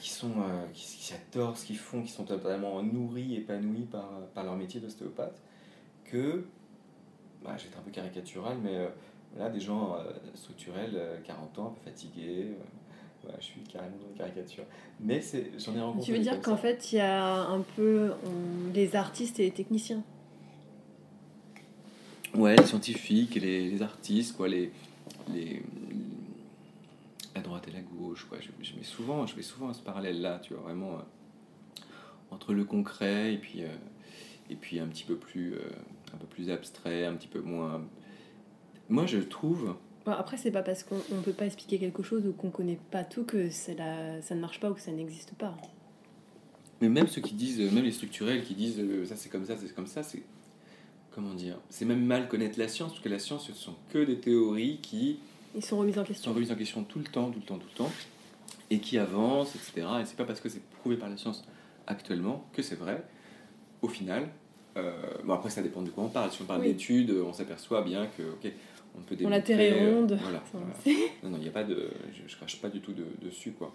qui 0.00 0.10
sont 0.10 0.32
qui, 0.72 1.12
adorent 1.14 1.56
ce 1.56 1.64
qu'ils 1.64 1.78
font 1.78 2.02
qui 2.02 2.10
sont 2.10 2.24
totalement 2.24 2.82
nourris 2.82 3.36
épanouis 3.36 3.86
par, 3.90 4.08
par 4.34 4.44
leur 4.44 4.56
métier 4.56 4.80
d'ostéopathe 4.80 5.40
que 6.04 6.44
bah, 7.42 7.56
j'étais 7.56 7.76
un 7.76 7.80
peu 7.80 7.90
caricatural 7.90 8.58
mais 8.62 8.88
Là, 9.38 9.50
des 9.50 9.60
gens 9.60 9.96
euh, 9.96 10.12
structurels, 10.34 11.00
40 11.24 11.58
euh, 11.58 11.60
ans, 11.60 11.66
un 11.66 11.70
peu 11.70 11.90
fatigués. 11.90 12.46
Euh, 13.26 13.30
je 13.40 13.44
suis 13.44 13.60
carrément 13.62 13.96
dans 13.96 14.08
une 14.08 14.16
caricature. 14.16 14.64
Mais 15.00 15.20
j'en 15.58 15.74
ai 15.74 15.80
rencontré. 15.80 16.04
Tu 16.04 16.12
veux 16.12 16.22
dire 16.22 16.40
qu'en 16.40 16.56
fait, 16.56 16.92
il 16.92 16.96
y 16.96 17.00
a 17.00 17.46
un 17.46 17.62
peu 17.74 18.12
les 18.74 18.94
artistes 18.96 19.40
et 19.40 19.44
les 19.44 19.50
techniciens? 19.50 20.02
Ouais, 22.34 22.54
les 22.54 22.66
scientifiques 22.66 23.36
et 23.38 23.40
les, 23.40 23.82
artistes, 23.82 24.36
quoi, 24.36 24.46
les, 24.46 24.70
les, 25.32 25.62
la 25.83 25.83
droite 27.44 27.68
et 27.68 27.70
la 27.70 27.80
gauche, 27.80 28.26
quoi. 28.28 28.38
Je, 28.40 28.48
je 28.62 28.74
mets 28.74 28.82
souvent, 28.82 29.26
je 29.26 29.34
fais 29.34 29.42
souvent 29.42 29.72
ce 29.72 29.82
parallèle-là, 29.82 30.40
tu 30.40 30.54
vois, 30.54 30.64
vraiment 30.64 30.98
entre 32.30 32.52
le 32.52 32.64
concret 32.64 33.34
et 33.34 33.38
puis, 33.38 33.62
et 34.50 34.56
puis 34.56 34.80
un 34.80 34.88
petit 34.88 35.04
peu 35.04 35.16
plus, 35.16 35.54
un 36.12 36.16
peu 36.16 36.26
plus 36.26 36.50
abstrait, 36.50 37.06
un 37.06 37.14
petit 37.14 37.28
peu 37.28 37.40
moins 37.40 37.80
moi, 38.88 39.06
je 39.06 39.18
trouve. 39.18 39.74
après, 40.06 40.36
c'est 40.36 40.50
pas 40.50 40.62
parce 40.62 40.82
qu'on 40.82 40.96
ne 40.96 41.22
peut 41.22 41.32
pas 41.32 41.46
expliquer 41.46 41.78
quelque 41.78 42.02
chose 42.02 42.26
ou 42.26 42.32
qu'on 42.32 42.50
connaît 42.50 42.78
pas 42.90 43.04
tout 43.04 43.24
que 43.24 43.48
la, 43.76 44.20
ça 44.22 44.34
ne 44.34 44.40
marche 44.40 44.60
pas 44.60 44.70
ou 44.70 44.74
que 44.74 44.80
ça 44.80 44.92
n'existe 44.92 45.34
pas. 45.34 45.56
Mais 46.80 46.88
même 46.88 47.06
ceux 47.06 47.22
qui 47.22 47.34
disent, 47.34 47.60
même 47.72 47.84
les 47.84 47.92
structurels 47.92 48.42
qui 48.44 48.54
disent 48.54 48.78
euh, 48.80 49.06
ça 49.06 49.16
c'est 49.16 49.30
comme 49.30 49.44
ça, 49.44 49.56
c'est 49.56 49.74
comme 49.74 49.86
ça, 49.86 50.02
c'est. 50.02 50.22
Comment 51.12 51.34
dire 51.34 51.56
C'est 51.70 51.84
même 51.84 52.04
mal 52.04 52.28
connaître 52.28 52.58
la 52.58 52.66
science, 52.66 52.90
parce 52.90 53.02
que 53.02 53.08
la 53.08 53.20
science, 53.20 53.46
ce 53.46 53.52
sont 53.52 53.76
que 53.90 54.04
des 54.04 54.18
théories 54.18 54.80
qui. 54.80 55.20
Ils 55.54 55.64
sont 55.64 55.78
remises 55.78 55.98
en 55.98 56.04
question. 56.04 56.30
Sont 56.30 56.34
remises 56.34 56.52
en 56.52 56.56
question 56.56 56.84
tout 56.84 56.98
le 56.98 57.04
temps, 57.04 57.30
tout 57.30 57.38
le 57.38 57.44
temps, 57.44 57.58
tout 57.58 57.68
le 57.70 57.76
temps, 57.76 57.92
et 58.70 58.78
qui 58.78 58.98
avancent, 58.98 59.54
etc. 59.54 59.86
Et 60.00 60.04
c'est 60.04 60.16
pas 60.16 60.24
parce 60.24 60.40
que 60.40 60.48
c'est 60.48 60.62
prouvé 60.80 60.96
par 60.96 61.08
la 61.08 61.16
science 61.16 61.44
actuellement 61.86 62.46
que 62.52 62.62
c'est 62.62 62.76
vrai. 62.76 63.04
Au 63.82 63.88
final, 63.88 64.28
euh, 64.76 64.92
bon 65.24 65.34
après 65.34 65.50
ça 65.50 65.62
dépend 65.62 65.82
de 65.82 65.90
quoi 65.90 66.04
on 66.04 66.08
parle. 66.08 66.30
Si 66.32 66.42
on 66.42 66.46
parle 66.46 66.62
d'études, 66.62 67.10
on 67.10 67.32
s'aperçoit 67.32 67.82
bien 67.82 68.06
que 68.06 68.22
ok, 68.22 68.52
on 68.96 69.02
peut 69.02 69.16
On 69.24 69.28
la 69.28 69.40
terre 69.40 69.60
est 69.60 69.82
euh, 69.82 69.94
ronde. 69.94 70.18
Voilà, 70.20 70.42
Non, 71.22 71.30
non, 71.30 71.36
il 71.38 71.42
n'y 71.42 71.48
a 71.48 71.52
pas 71.52 71.64
de. 71.64 71.90
Je, 72.12 72.22
je, 72.26 72.36
crache 72.36 72.60
pas 72.60 72.68
du 72.68 72.80
tout 72.80 72.92
de, 72.92 73.06
dessus, 73.22 73.52
quoi. 73.52 73.74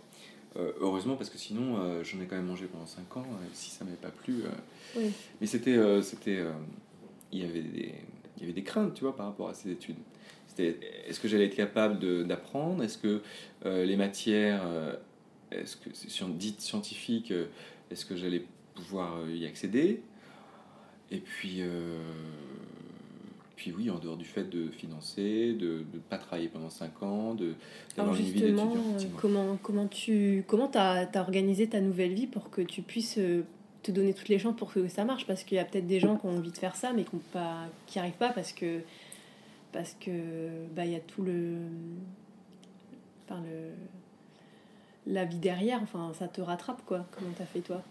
Euh, 0.57 0.71
heureusement, 0.79 1.15
parce 1.15 1.29
que 1.29 1.37
sinon, 1.37 1.77
euh, 1.77 2.03
j'en 2.03 2.19
ai 2.21 2.25
quand 2.25 2.35
même 2.35 2.45
mangé 2.45 2.65
pendant 2.65 2.85
5 2.85 3.17
ans, 3.17 3.25
si 3.53 3.69
ça 3.69 3.85
m'avait 3.85 3.97
pas 3.97 4.11
plu. 4.11 4.43
Oui. 4.95 5.11
Mais 5.41 5.47
c'était. 5.47 5.77
c'était 6.01 6.43
il, 7.31 7.39
y 7.39 7.43
avait 7.43 7.61
des, 7.61 7.93
il 8.37 8.41
y 8.41 8.45
avait 8.45 8.53
des 8.53 8.63
craintes, 8.63 8.93
tu 8.95 9.03
vois, 9.03 9.15
par 9.15 9.27
rapport 9.27 9.49
à 9.49 9.53
ces 9.53 9.71
études. 9.71 9.97
C'était 10.59 10.79
est-ce 11.07 11.19
que 11.19 11.27
j'allais 11.27 11.45
être 11.45 11.55
capable 11.55 12.27
d'apprendre? 12.27 12.83
Est-ce 12.83 12.97
que 12.97 13.21
les 13.65 13.95
matières, 13.95 14.61
est-ce 15.51 15.77
que 15.77 15.89
dites 16.31 16.61
scientifiques, 16.61 17.33
est-ce 17.91 18.05
que 18.05 18.15
j'allais 18.15 18.43
pouvoir 18.75 19.29
y 19.29 19.45
accéder? 19.45 20.01
Et 21.11 21.17
puis 21.19 21.63
puis 23.59 23.73
oui, 23.77 23.89
en 23.89 23.99
dehors 23.99 24.15
du 24.15 24.23
fait 24.23 24.49
de 24.49 24.69
financer, 24.69 25.51
de 25.51 25.83
ne 25.93 25.99
pas 25.99 26.17
travailler 26.17 26.47
pendant 26.47 26.69
5 26.69 27.03
ans, 27.03 27.35
d'avoir 27.97 28.15
une 28.15 28.23
vie 28.23 28.31
d'étudiant. 28.31 28.71
Euh, 28.73 29.03
comment, 29.17 29.57
comment 29.61 29.87
tu 29.87 30.45
comment 30.47 30.71
as, 30.75 31.09
as, 31.13 31.19
organisé 31.19 31.67
ta 31.67 31.81
nouvelle 31.81 32.13
vie 32.13 32.25
pour 32.25 32.51
que 32.51 32.61
tu 32.61 32.81
puisses 32.81 33.17
euh, 33.17 33.41
te 33.83 33.91
donner 33.91 34.13
toutes 34.13 34.29
les 34.29 34.39
chances 34.39 34.55
pour 34.55 34.71
que 34.71 34.87
ça 34.87 35.03
marche? 35.03 35.27
Parce 35.27 35.43
qu'il 35.43 35.57
y 35.57 35.59
a 35.59 35.65
peut-être 35.65 35.87
des 35.87 35.99
gens 35.99 36.15
qui 36.15 36.25
ont 36.25 36.37
envie 36.37 36.51
de 36.51 36.57
faire 36.57 36.77
ça, 36.77 36.93
mais 36.93 37.03
qui 37.03 37.17
n'arrivent 37.35 38.07
pas, 38.07 38.11
qui 38.11 38.17
pas 38.17 38.29
parce 38.29 38.53
que 38.53 38.79
parce 39.71 39.95
que 39.99 40.67
bah 40.75 40.85
il 40.85 40.91
y 40.91 40.95
a 40.95 40.99
tout 40.99 41.21
le 41.21 41.57
enfin 43.23 43.41
le 43.41 43.71
la 45.11 45.25
vie 45.25 45.39
derrière 45.39 45.81
enfin 45.81 46.11
ça 46.13 46.27
te 46.27 46.41
rattrape 46.41 46.83
quoi 46.85 47.05
comment 47.11 47.31
t'as 47.37 47.45
fait 47.45 47.61
toi? 47.61 47.83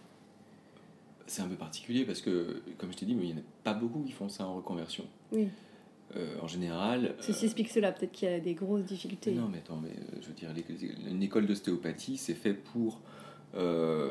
C'est 1.27 1.43
un 1.43 1.49
peu 1.49 1.57
particulier 1.57 2.07
parce 2.07 2.23
que, 2.23 2.63
comme 2.79 2.91
je 2.91 2.97
t'ai 2.97 3.05
dit, 3.05 3.13
il 3.13 3.19
n'y 3.19 3.35
en 3.35 3.37
a 3.37 3.43
pas 3.63 3.75
beaucoup 3.75 4.03
qui 4.03 4.13
font 4.13 4.31
ça 4.31 4.47
en 4.47 4.55
reconversion. 4.55 5.05
Oui. 5.31 5.49
Euh, 6.17 6.37
en 6.41 6.47
général. 6.47 7.15
Ceci 7.21 7.45
explique 7.45 7.69
cela, 7.69 7.93
peut-être 7.93 8.13
qu'il 8.13 8.31
y 8.31 8.33
a 8.33 8.41
des 8.41 8.55
grosses 8.55 8.85
difficultés. 8.85 9.33
Non, 9.33 9.47
mais 9.47 9.59
attends, 9.59 9.77
mais 9.77 9.91
euh, 9.91 10.21
je 10.23 10.29
veux 10.29 10.33
dire, 10.33 10.49
une 11.07 11.23
école 11.23 11.47
d'ostéopathie, 11.47 12.17
c'est 12.17 12.35
fait 12.35 12.55
pour. 12.55 13.03
Euh, 13.55 14.09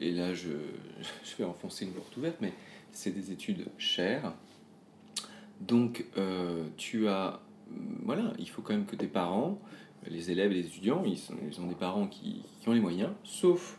et 0.00 0.12
là, 0.12 0.32
je, 0.32 0.48
je 1.24 1.36
vais 1.36 1.44
enfoncer 1.44 1.84
une 1.84 1.92
porte 1.92 2.16
ouverte, 2.16 2.36
mais 2.40 2.54
c'est 2.90 3.10
des 3.10 3.32
études 3.32 3.66
chères. 3.76 4.32
Donc, 5.60 6.04
tu 6.76 7.08
as. 7.08 7.40
Voilà, 8.04 8.32
il 8.38 8.48
faut 8.48 8.62
quand 8.62 8.72
même 8.72 8.86
que 8.86 8.96
tes 8.96 9.06
parents, 9.06 9.60
les 10.08 10.30
élèves 10.30 10.52
et 10.52 10.56
les 10.56 10.66
étudiants, 10.66 11.04
ils, 11.06 11.18
sont, 11.18 11.34
ils 11.48 11.60
ont 11.60 11.66
des 11.66 11.74
parents 11.74 12.06
qui, 12.06 12.42
qui 12.60 12.68
ont 12.68 12.72
les 12.72 12.80
moyens, 12.80 13.10
sauf 13.22 13.78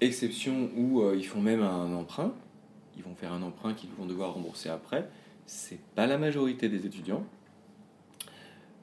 exception 0.00 0.70
où 0.76 1.02
euh, 1.02 1.14
ils 1.16 1.26
font 1.26 1.40
même 1.40 1.62
un 1.62 1.92
emprunt, 1.94 2.32
ils 2.96 3.02
vont 3.02 3.14
faire 3.14 3.32
un 3.32 3.42
emprunt 3.42 3.74
qu'ils 3.74 3.90
vont 3.90 4.06
devoir 4.06 4.34
rembourser 4.34 4.68
après. 4.68 5.08
C'est 5.46 5.80
pas 5.94 6.06
la 6.06 6.18
majorité 6.18 6.68
des 6.68 6.86
étudiants. 6.86 7.24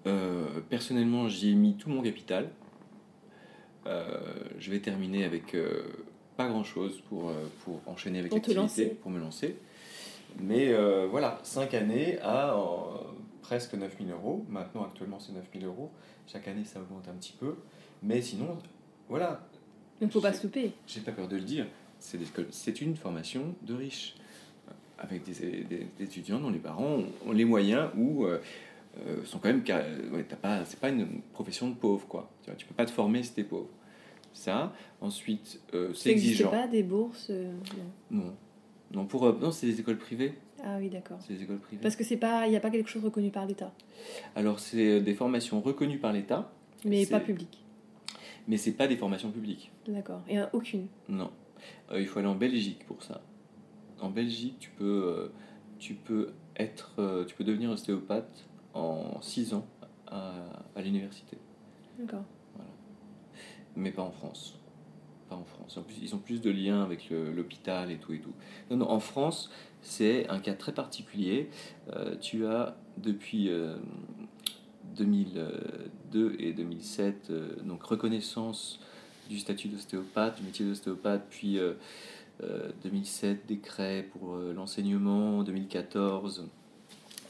Euh, 0.06 0.62
personnellement, 0.70 1.28
j'y 1.28 1.52
ai 1.52 1.56
mis 1.56 1.76
tout 1.76 1.90
mon 1.90 2.02
capital. 2.02 2.50
Euh, 3.86 4.20
je 4.60 4.72
vais 4.72 4.80
terminer 4.80 5.24
avec 5.24 5.56
pas 6.36 6.48
grand 6.48 6.64
chose 6.64 7.02
pour, 7.10 7.32
pour 7.64 7.82
enchaîner 7.88 8.20
avec 8.20 8.34
l'activité, 8.34 8.98
pour 9.02 9.12
me 9.12 9.20
lancer. 9.20 9.58
Mais 10.42 10.74
voilà, 11.10 11.40
5 11.44 11.74
années 11.74 12.20
à 12.22 12.56
presque 13.42 13.74
9000 13.74 14.12
euros. 14.12 14.46
Maintenant, 14.50 14.84
actuellement, 14.84 15.20
c'est 15.20 15.34
9000 15.34 15.66
euros. 15.66 15.92
Chaque 16.28 16.48
année, 16.48 16.66
ça 16.66 16.80
augmente 16.80 17.08
un 17.08 17.14
petit 17.14 17.34
peu. 17.34 17.56
Mais 18.04 18.22
sinon, 18.22 18.58
voilà, 19.10 19.48
il 20.02 20.08
ne 20.08 20.12
faut 20.12 20.22
pas 20.22 20.34
se 20.34 20.48
J'ai 20.88 21.02
pas 21.02 21.12
peur 21.12 21.28
de 21.28 21.36
le 21.38 21.42
dire. 21.42 21.66
C'est 22.00 22.82
une 22.82 22.96
formation 22.96 23.56
de 23.64 23.74
riches, 23.74 24.16
avec 25.00 25.24
des, 25.24 25.64
des, 25.64 25.88
étudiants 26.00 26.40
dont 26.40 26.52
les 26.52 26.60
parents 26.60 27.00
ont, 27.26 27.32
les 27.32 27.46
moyens 27.46 27.90
ou 27.98 28.26
euh, 28.26 28.40
euh, 29.00 29.26
sont 29.26 29.40
quand 29.40 29.50
même. 29.50 29.64
Ouais, 30.14 30.24
pas, 30.24 30.64
c'est 30.66 30.80
pas 30.80 30.90
une 30.90 31.22
profession 31.34 31.70
de 31.70 31.76
pauvre, 31.76 32.08
quoi. 32.08 32.30
Tu, 32.44 32.52
vois, 32.52 32.58
tu 32.58 32.66
peux 32.68 32.76
pas 32.76 32.86
te 32.86 32.92
former 32.92 33.24
si 33.24 33.34
tu 33.34 33.42
es 33.42 33.44
pauvre. 33.44 33.70
Ça. 34.34 34.72
Ensuite, 35.02 35.60
euh, 35.74 35.94
c'est 35.96 36.12
exigeant. 36.12 36.52
pas 36.52 36.68
des 36.68 36.84
bourses 36.84 37.32
Non. 38.12 38.36
Non, 38.94 39.06
pour, 39.06 39.34
non 39.40 39.52
c'est 39.52 39.68
des 39.68 39.80
écoles 39.80 39.98
privées. 39.98 40.34
Ah 40.64 40.78
oui, 40.80 40.90
d'accord. 40.90 41.18
C'est 41.22 41.34
des 41.34 41.44
écoles 41.44 41.60
privées. 41.60 41.82
Parce 41.82 41.96
que 41.96 42.04
c'est 42.04 42.18
pas, 42.18 42.48
il 42.48 42.52
n'y 42.52 42.56
a 42.58 42.60
pas 42.60 42.70
quelque 42.70 42.90
chose 42.90 43.04
reconnu 43.04 43.30
par 43.30 43.46
l'État. 43.46 43.72
Alors, 44.36 44.60
c'est 44.60 45.02
des 45.02 45.14
formations 45.14 45.62
reconnues 45.62 46.00
par 46.00 46.14
l'État. 46.14 46.52
Mais 46.86 47.06
pas 47.06 47.20
publiques 47.20 47.64
mais 48.48 48.58
c'est 48.58 48.72
pas 48.72 48.88
des 48.88 48.98
formations 48.98 49.32
publiques. 49.32 49.72
D'accord. 49.88 50.22
Et 50.30 50.40
aucune 50.54 50.88
Non. 51.10 51.32
Euh, 51.92 52.00
il 52.00 52.08
faut 52.08 52.20
aller 52.20 52.28
en 52.28 52.36
Belgique 52.36 52.86
pour 52.88 53.04
ça. 53.04 53.22
En 54.00 54.10
Belgique, 54.10 54.58
tu 54.60 54.70
peux, 54.72 55.04
euh, 55.06 55.32
tu 55.80 55.94
peux 55.96 56.34
être, 56.56 56.94
euh, 57.00 57.26
tu 57.26 57.36
peux 57.36 57.44
devenir 57.44 57.70
ostéopathe 57.70 58.48
en 58.74 59.22
6 59.22 59.54
ans 59.54 59.66
à, 60.08 60.34
à 60.76 60.82
l'université. 60.82 61.38
D'accord. 62.00 62.24
mais 63.76 63.92
pas 63.92 64.04
en 64.04 64.12
France. 64.12 64.60
Pas 65.30 65.36
en 65.36 65.44
France. 65.44 65.78
En 65.78 65.82
plus, 65.82 65.96
ils 66.02 66.16
ont 66.16 66.20
plus 66.20 66.42
de 66.42 66.50
liens 66.50 66.82
avec 66.82 67.10
l'hôpital 67.10 67.92
et 67.92 67.98
tout 67.98 68.14
et 68.14 68.20
tout. 68.20 68.34
Non, 68.72 68.78
non, 68.78 68.90
en 68.90 69.00
France, 69.00 69.52
c'est 69.82 70.28
un 70.30 70.40
cas 70.40 70.54
très 70.54 70.74
particulier. 70.74 71.50
Euh, 71.94 72.16
tu 72.16 72.46
as 72.46 72.78
depuis 72.98 73.50
euh, 73.50 73.76
2002 74.96 76.36
et 76.40 76.54
2007 76.54 77.30
euh, 77.30 77.56
donc 77.64 77.84
reconnaissance 77.84 78.80
du 79.30 79.40
statut 79.40 79.68
d'ostéopathe, 79.68 80.38
du 80.38 80.44
métier 80.44 80.66
d'ostéopathe, 80.66 81.24
puis 81.30 81.60
euh, 81.60 81.74
euh, 82.44 82.72
2007 82.84 83.46
décret 83.48 84.08
pour 84.12 84.36
euh, 84.36 84.54
l'enseignement, 84.54 85.44
2014 85.44 86.48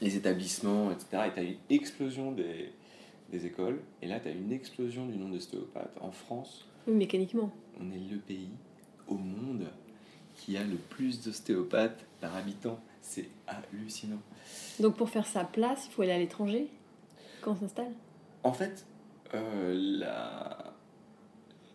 les 0.00 0.16
établissements, 0.16 0.92
etc. 0.92 1.24
Et 1.26 1.32
tu 1.32 1.40
as 1.40 1.42
une 1.42 1.56
explosion 1.70 2.30
des, 2.30 2.70
des 3.32 3.46
écoles, 3.46 3.80
et 4.00 4.06
là 4.06 4.20
tu 4.20 4.28
as 4.28 4.30
une 4.30 4.52
explosion 4.52 5.06
du 5.06 5.16
nombre 5.16 5.34
d'ostéopathes. 5.34 5.96
En 6.00 6.12
France, 6.12 6.67
Oui, 6.88 6.94
mécaniquement. 6.94 7.52
on 7.80 7.90
est 7.92 8.10
le 8.10 8.18
pays 8.18 8.50
au 9.06 9.14
monde 9.14 9.66
qui 10.34 10.56
a 10.56 10.64
le 10.64 10.76
plus 10.76 11.22
d'ostéopathes 11.22 12.04
par 12.20 12.34
habitant. 12.34 12.80
C'est 13.02 13.28
hallucinant. 13.46 14.20
Donc 14.80 14.96
pour 14.96 15.08
faire 15.08 15.26
sa 15.26 15.44
place, 15.44 15.86
il 15.86 15.92
faut 15.92 16.02
aller 16.02 16.12
à 16.12 16.18
l'étranger 16.18 16.68
quand 17.40 17.52
on 17.52 17.56
s'installe? 17.56 17.92
En 18.42 18.52
fait, 18.52 18.86
euh, 19.34 19.74
la, 19.98 20.74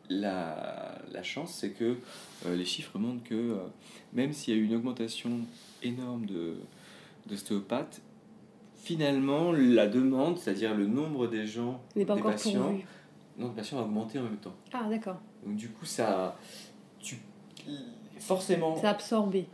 la, 0.09 1.01
la 1.11 1.23
chance, 1.23 1.53
c'est 1.55 1.71
que 1.71 1.97
euh, 2.45 2.55
les 2.55 2.65
chiffres 2.65 2.97
montrent 2.99 3.23
que 3.23 3.33
euh, 3.35 3.57
même 4.13 4.33
s'il 4.33 4.55
y 4.55 4.57
a 4.57 4.59
eu 4.59 4.65
une 4.65 4.75
augmentation 4.75 5.39
énorme 5.81 6.25
de, 6.25 6.55
d'ostéopathes, 7.27 8.01
finalement, 8.75 9.51
la 9.51 9.87
demande, 9.87 10.37
c'est-à-dire 10.37 10.75
le 10.75 10.87
nombre 10.87 11.27
des 11.27 11.47
gens, 11.47 11.81
des 11.95 12.05
patients, 12.05 12.63
pourvu. 12.63 12.85
Non, 13.37 13.47
des 13.49 13.55
patients 13.55 13.79
a 13.79 13.81
augmenté 13.81 14.19
en 14.19 14.23
même 14.23 14.37
temps. 14.37 14.53
Ah, 14.73 14.85
d'accord. 14.89 15.17
Donc 15.45 15.55
du 15.55 15.69
coup, 15.69 15.85
ça, 15.85 16.35
tu, 16.99 17.17
forcément, 18.19 18.75
C'est 18.79 18.87
absorbé. 18.87 19.47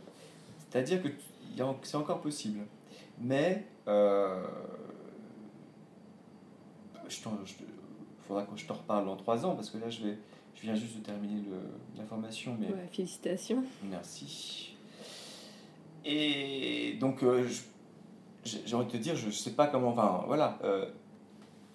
c'est-à-dire 0.70 1.02
que 1.02 1.08
c'est 1.82 1.96
encore 1.96 2.20
possible, 2.20 2.60
mais 3.20 3.66
euh, 3.88 4.44
je 7.08 7.20
t'en- 7.22 7.38
je- 7.44 7.54
faudra 8.26 8.44
que 8.44 8.56
je 8.56 8.66
te 8.66 8.72
reparle 8.72 9.04
dans 9.06 9.16
trois 9.16 9.44
ans 9.44 9.54
parce 9.56 9.70
que 9.70 9.78
là, 9.78 9.90
je 9.90 10.02
vais, 10.04 10.18
je 10.54 10.62
viens 10.62 10.74
juste 10.74 10.96
de 10.98 11.02
terminer 11.02 11.40
le- 11.42 11.98
la 11.98 12.04
formation, 12.04 12.56
mais 12.58 12.68
Ouais, 12.68 12.88
félicitations. 12.92 13.64
Merci. 13.84 14.76
Et 16.04 16.94
donc, 17.00 17.22
euh, 17.22 17.46
j'ai 18.44 18.74
envie 18.74 18.86
de 18.86 18.90
te 18.92 18.96
dire, 18.96 19.16
je 19.16 19.26
ne 19.26 19.30
sais 19.32 19.50
pas 19.52 19.66
comment. 19.66 19.88
Enfin, 19.90 20.22
voilà. 20.26 20.58
euh, 20.64 20.88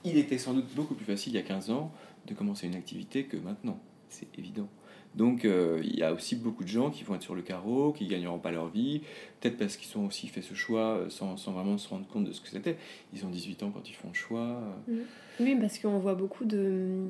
il 0.06 0.18
était 0.18 0.38
sans 0.38 0.54
doute 0.54 0.68
beaucoup 0.76 0.94
plus 0.96 1.06
facile 1.06 1.34
il 1.34 1.36
y 1.36 1.40
a 1.40 1.44
15 1.44 1.70
ans 1.72 1.92
de 2.28 2.34
commencer 2.34 2.68
une 2.68 2.76
activité 2.76 3.26
que 3.26 3.38
maintenant. 3.38 3.80
C'est 4.10 4.28
évident. 4.40 4.68
Donc, 5.16 5.46
euh, 5.46 5.82
il 5.84 5.96
y 5.98 6.04
a 6.04 6.14
aussi 6.14 6.36
beaucoup 6.36 6.64
de 6.64 6.70
gens 6.70 6.90
qui 6.92 7.04
vont 7.06 7.16
être 7.16 7.22
sur 7.22 7.36
le 7.36 7.42
carreau, 7.42 7.94
qui 7.94 8.06
gagneront 8.08 8.38
pas 8.40 8.52
leur 8.52 8.68
vie, 8.68 9.02
peut-être 9.40 9.58
parce 9.58 9.78
qu'ils 9.78 9.98
ont 9.98 10.06
aussi 10.08 10.28
fait 10.28 10.42
ce 10.42 10.54
choix 10.54 10.98
euh, 10.98 11.10
sans, 11.10 11.38
sans 11.38 11.54
vraiment 11.54 11.78
se 11.78 11.88
rendre 11.88 12.06
compte 12.08 12.26
de 12.26 12.34
ce 12.34 12.42
que 12.42 12.50
c'était. 12.50 12.78
Ils 13.14 13.26
ont 13.26 13.30
18 13.30 13.64
ans 13.64 13.72
quand 13.74 13.90
ils 13.90 13.94
font 13.94 14.10
le 14.10 14.14
choix. 14.14 14.62
euh, 14.90 15.04
Oui, 15.40 15.56
parce 15.60 15.80
qu'on 15.80 16.00
voit 16.00 16.16
beaucoup 16.16 16.44
de. 16.44 17.06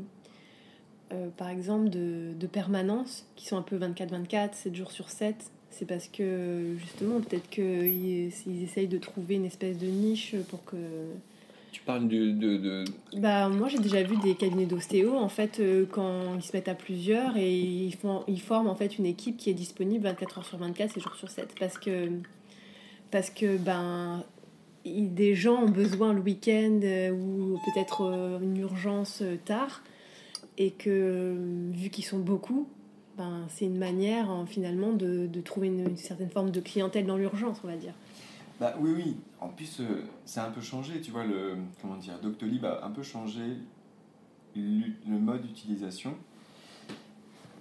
par 1.37 1.49
exemple, 1.49 1.89
de, 1.89 2.33
de 2.39 2.47
permanences 2.47 3.25
qui 3.35 3.47
sont 3.47 3.57
un 3.57 3.61
peu 3.63 3.77
24-24, 3.77 4.53
7 4.53 4.75
jours 4.75 4.91
sur 4.91 5.09
7. 5.09 5.35
C'est 5.71 5.85
parce 5.85 6.07
que, 6.07 6.75
justement, 6.77 7.19
peut-être 7.21 7.49
qu'ils 7.49 8.31
ils 8.47 8.63
essayent 8.63 8.87
de 8.87 8.97
trouver 8.99 9.35
une 9.35 9.45
espèce 9.45 9.77
de 9.77 9.87
niche 9.87 10.35
pour 10.49 10.63
que. 10.65 10.77
Tu 11.75 11.81
parles 11.81 12.07
de, 12.07 12.85
Bah, 13.17 13.49
moi, 13.49 13.67
j'ai 13.67 13.79
déjà 13.79 14.01
vu 14.01 14.15
des 14.15 14.35
cabinets 14.35 14.65
d'ostéo, 14.65 15.17
en 15.17 15.27
fait, 15.27 15.59
euh, 15.59 15.85
quand 15.85 16.33
ils 16.37 16.41
se 16.41 16.55
mettent 16.55 16.69
à 16.69 16.73
plusieurs 16.73 17.35
et 17.35 17.53
ils, 17.53 17.93
font, 17.93 18.23
ils 18.29 18.39
forment 18.39 18.67
en 18.67 18.75
fait 18.75 18.97
une 18.97 19.05
équipe 19.05 19.35
qui 19.35 19.49
est 19.49 19.53
disponible 19.53 20.05
24 20.05 20.37
heures 20.37 20.45
sur 20.45 20.57
24, 20.57 20.93
7 20.93 21.03
jours 21.03 21.15
sur 21.15 21.29
7. 21.29 21.53
Parce 21.59 21.77
que, 21.77 22.11
parce 23.11 23.29
que 23.29 23.57
ben, 23.57 24.23
des 24.85 25.35
gens 25.35 25.63
ont 25.63 25.69
besoin 25.69 26.13
le 26.13 26.21
week-end 26.21 26.79
euh, 26.81 27.11
ou 27.11 27.59
peut-être 27.65 28.05
euh, 28.05 28.39
une 28.39 28.55
urgence 28.55 29.21
tard. 29.43 29.83
Et 30.57 30.71
que, 30.71 31.35
vu 31.73 31.89
qu'ils 31.89 32.05
sont 32.05 32.19
beaucoup, 32.19 32.69
ben, 33.17 33.47
c'est 33.49 33.65
une 33.65 33.77
manière 33.77 34.29
hein, 34.29 34.45
finalement 34.47 34.93
de, 34.93 35.27
de 35.27 35.41
trouver 35.41 35.67
une 35.67 35.97
certaine 35.97 36.29
forme 36.29 36.51
de 36.51 36.61
clientèle 36.61 37.05
dans 37.05 37.17
l'urgence, 37.17 37.59
on 37.65 37.67
va 37.67 37.75
dire. 37.75 37.95
Bah 38.59 38.73
oui, 38.79 38.91
oui. 38.95 39.17
En 39.41 39.49
plus, 39.49 39.81
euh, 39.81 40.03
ça 40.25 40.43
a 40.43 40.47
un 40.47 40.51
peu 40.51 40.61
changé, 40.61 41.01
tu 41.01 41.11
vois, 41.11 41.25
le, 41.25 41.57
comment 41.81 41.97
dire, 41.97 42.19
Doctolib 42.21 42.63
a 42.65 42.85
un 42.85 42.91
peu 42.91 43.03
changé 43.03 43.57
le 44.55 45.19
mode 45.19 45.41
d'utilisation. 45.41 46.15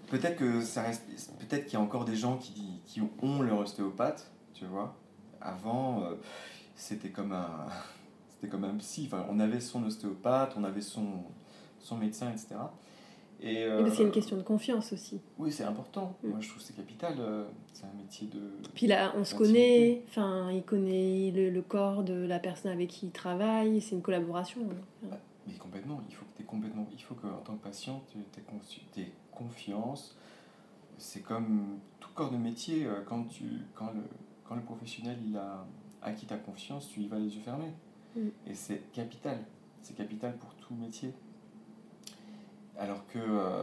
Peut-être 0.07 0.37
que 0.37 0.61
ça 0.61 0.83
reste, 0.83 1.04
peut-être 1.40 1.64
qu'il 1.64 1.74
y 1.74 1.76
a 1.76 1.80
encore 1.80 2.04
des 2.04 2.14
gens 2.14 2.37
qui, 2.37 2.80
qui 2.87 3.00
ont 3.20 3.42
leur 3.42 3.59
ostéopathe, 3.59 4.30
tu 4.52 4.64
vois. 4.66 4.94
Avant, 5.40 6.04
euh, 6.04 6.14
c'était 6.76 7.11
comme 7.11 7.33
un, 7.33 7.66
c'était 8.28 8.48
comme 8.48 8.64
un 8.64 8.74
psy. 8.76 9.11
On 9.28 9.40
avait 9.40 9.61
son 9.61 9.83
ostéopathe, 9.85 10.54
on 10.57 10.62
avait 10.62 10.80
son, 10.80 11.24
son 11.80 11.96
médecin, 11.96 12.30
etc. 12.30 12.54
Et, 13.44 13.68
Oui, 13.68 13.83
parce 13.83 13.90
qu'il 13.90 13.98
y 13.98 14.00
a 14.00 14.02
une 14.04 14.09
euh, 14.09 14.12
question 14.12 14.37
de 14.38 14.42
confiance 14.42 14.92
aussi. 14.94 15.20
Oui, 15.38 15.52
c'est 15.52 15.64
important. 15.64 16.16
Mm. 16.22 16.28
Moi, 16.28 16.38
je 16.40 16.48
trouve 16.48 16.62
que 16.62 16.66
c'est 16.66 16.76
capital. 16.76 17.14
euh, 17.18 17.44
C'est 17.74 17.85
un 17.85 17.92
métier 17.96 18.26
de. 18.28 18.40
Puis 18.74 18.87
là, 18.87 19.12
on 19.16 19.24
se 19.24 19.35
connaît, 19.35 20.02
enfin, 20.09 20.50
il 20.50 20.62
connaît 20.62 21.30
le, 21.30 21.50
le 21.50 21.62
corps 21.62 22.02
de 22.04 22.14
la 22.14 22.38
personne 22.38 22.72
avec 22.72 22.88
qui 22.88 23.07
il 23.07 23.12
travaille, 23.12 23.80
c'est 23.83 23.94
une 23.94 24.02
collaboration. 24.02 24.61
Mais 25.46 25.54
complètement, 25.54 26.00
il 26.09 26.14
faut 26.14 26.24
que 26.24 26.38
tu 26.38 26.44
complètement, 26.44 26.87
il 26.90 27.02
faut 27.02 27.14
qu'en 27.14 27.37
tant 27.44 27.54
que 27.57 27.62
patient, 27.62 28.02
tu 28.11 28.18
aies, 29.00 29.12
confiance. 29.30 30.16
C'est 30.96 31.20
comme 31.20 31.80
tout 32.00 32.09
corps 32.14 32.30
de 32.30 32.37
métier, 32.37 32.87
euh, 32.87 33.02
quand, 33.04 33.24
tu, 33.24 33.44
quand, 33.74 33.90
le, 33.92 34.02
quand 34.44 34.54
le 34.54 34.62
professionnel 34.62 35.18
il 35.26 35.37
a 35.37 35.66
acquis 36.00 36.24
ta 36.24 36.37
confiance, 36.37 36.88
tu 36.88 37.00
y 37.00 37.09
vas 37.09 37.18
les 37.18 37.35
yeux 37.35 37.42
fermés. 37.42 37.72
Mm. 38.16 38.28
Et 38.46 38.54
c'est 38.54 38.90
capital, 38.92 39.38
c'est 39.83 39.96
capital 39.96 40.37
pour 40.38 40.54
tout 40.54 40.74
métier. 40.74 41.12
Alors 42.78 43.04
que. 43.12 43.18
euh, 43.18 43.62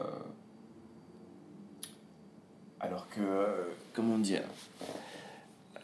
alors 2.79 3.07
que. 3.09 3.19
euh, 3.21 3.45
comment 3.93 4.17
dire 4.17 4.41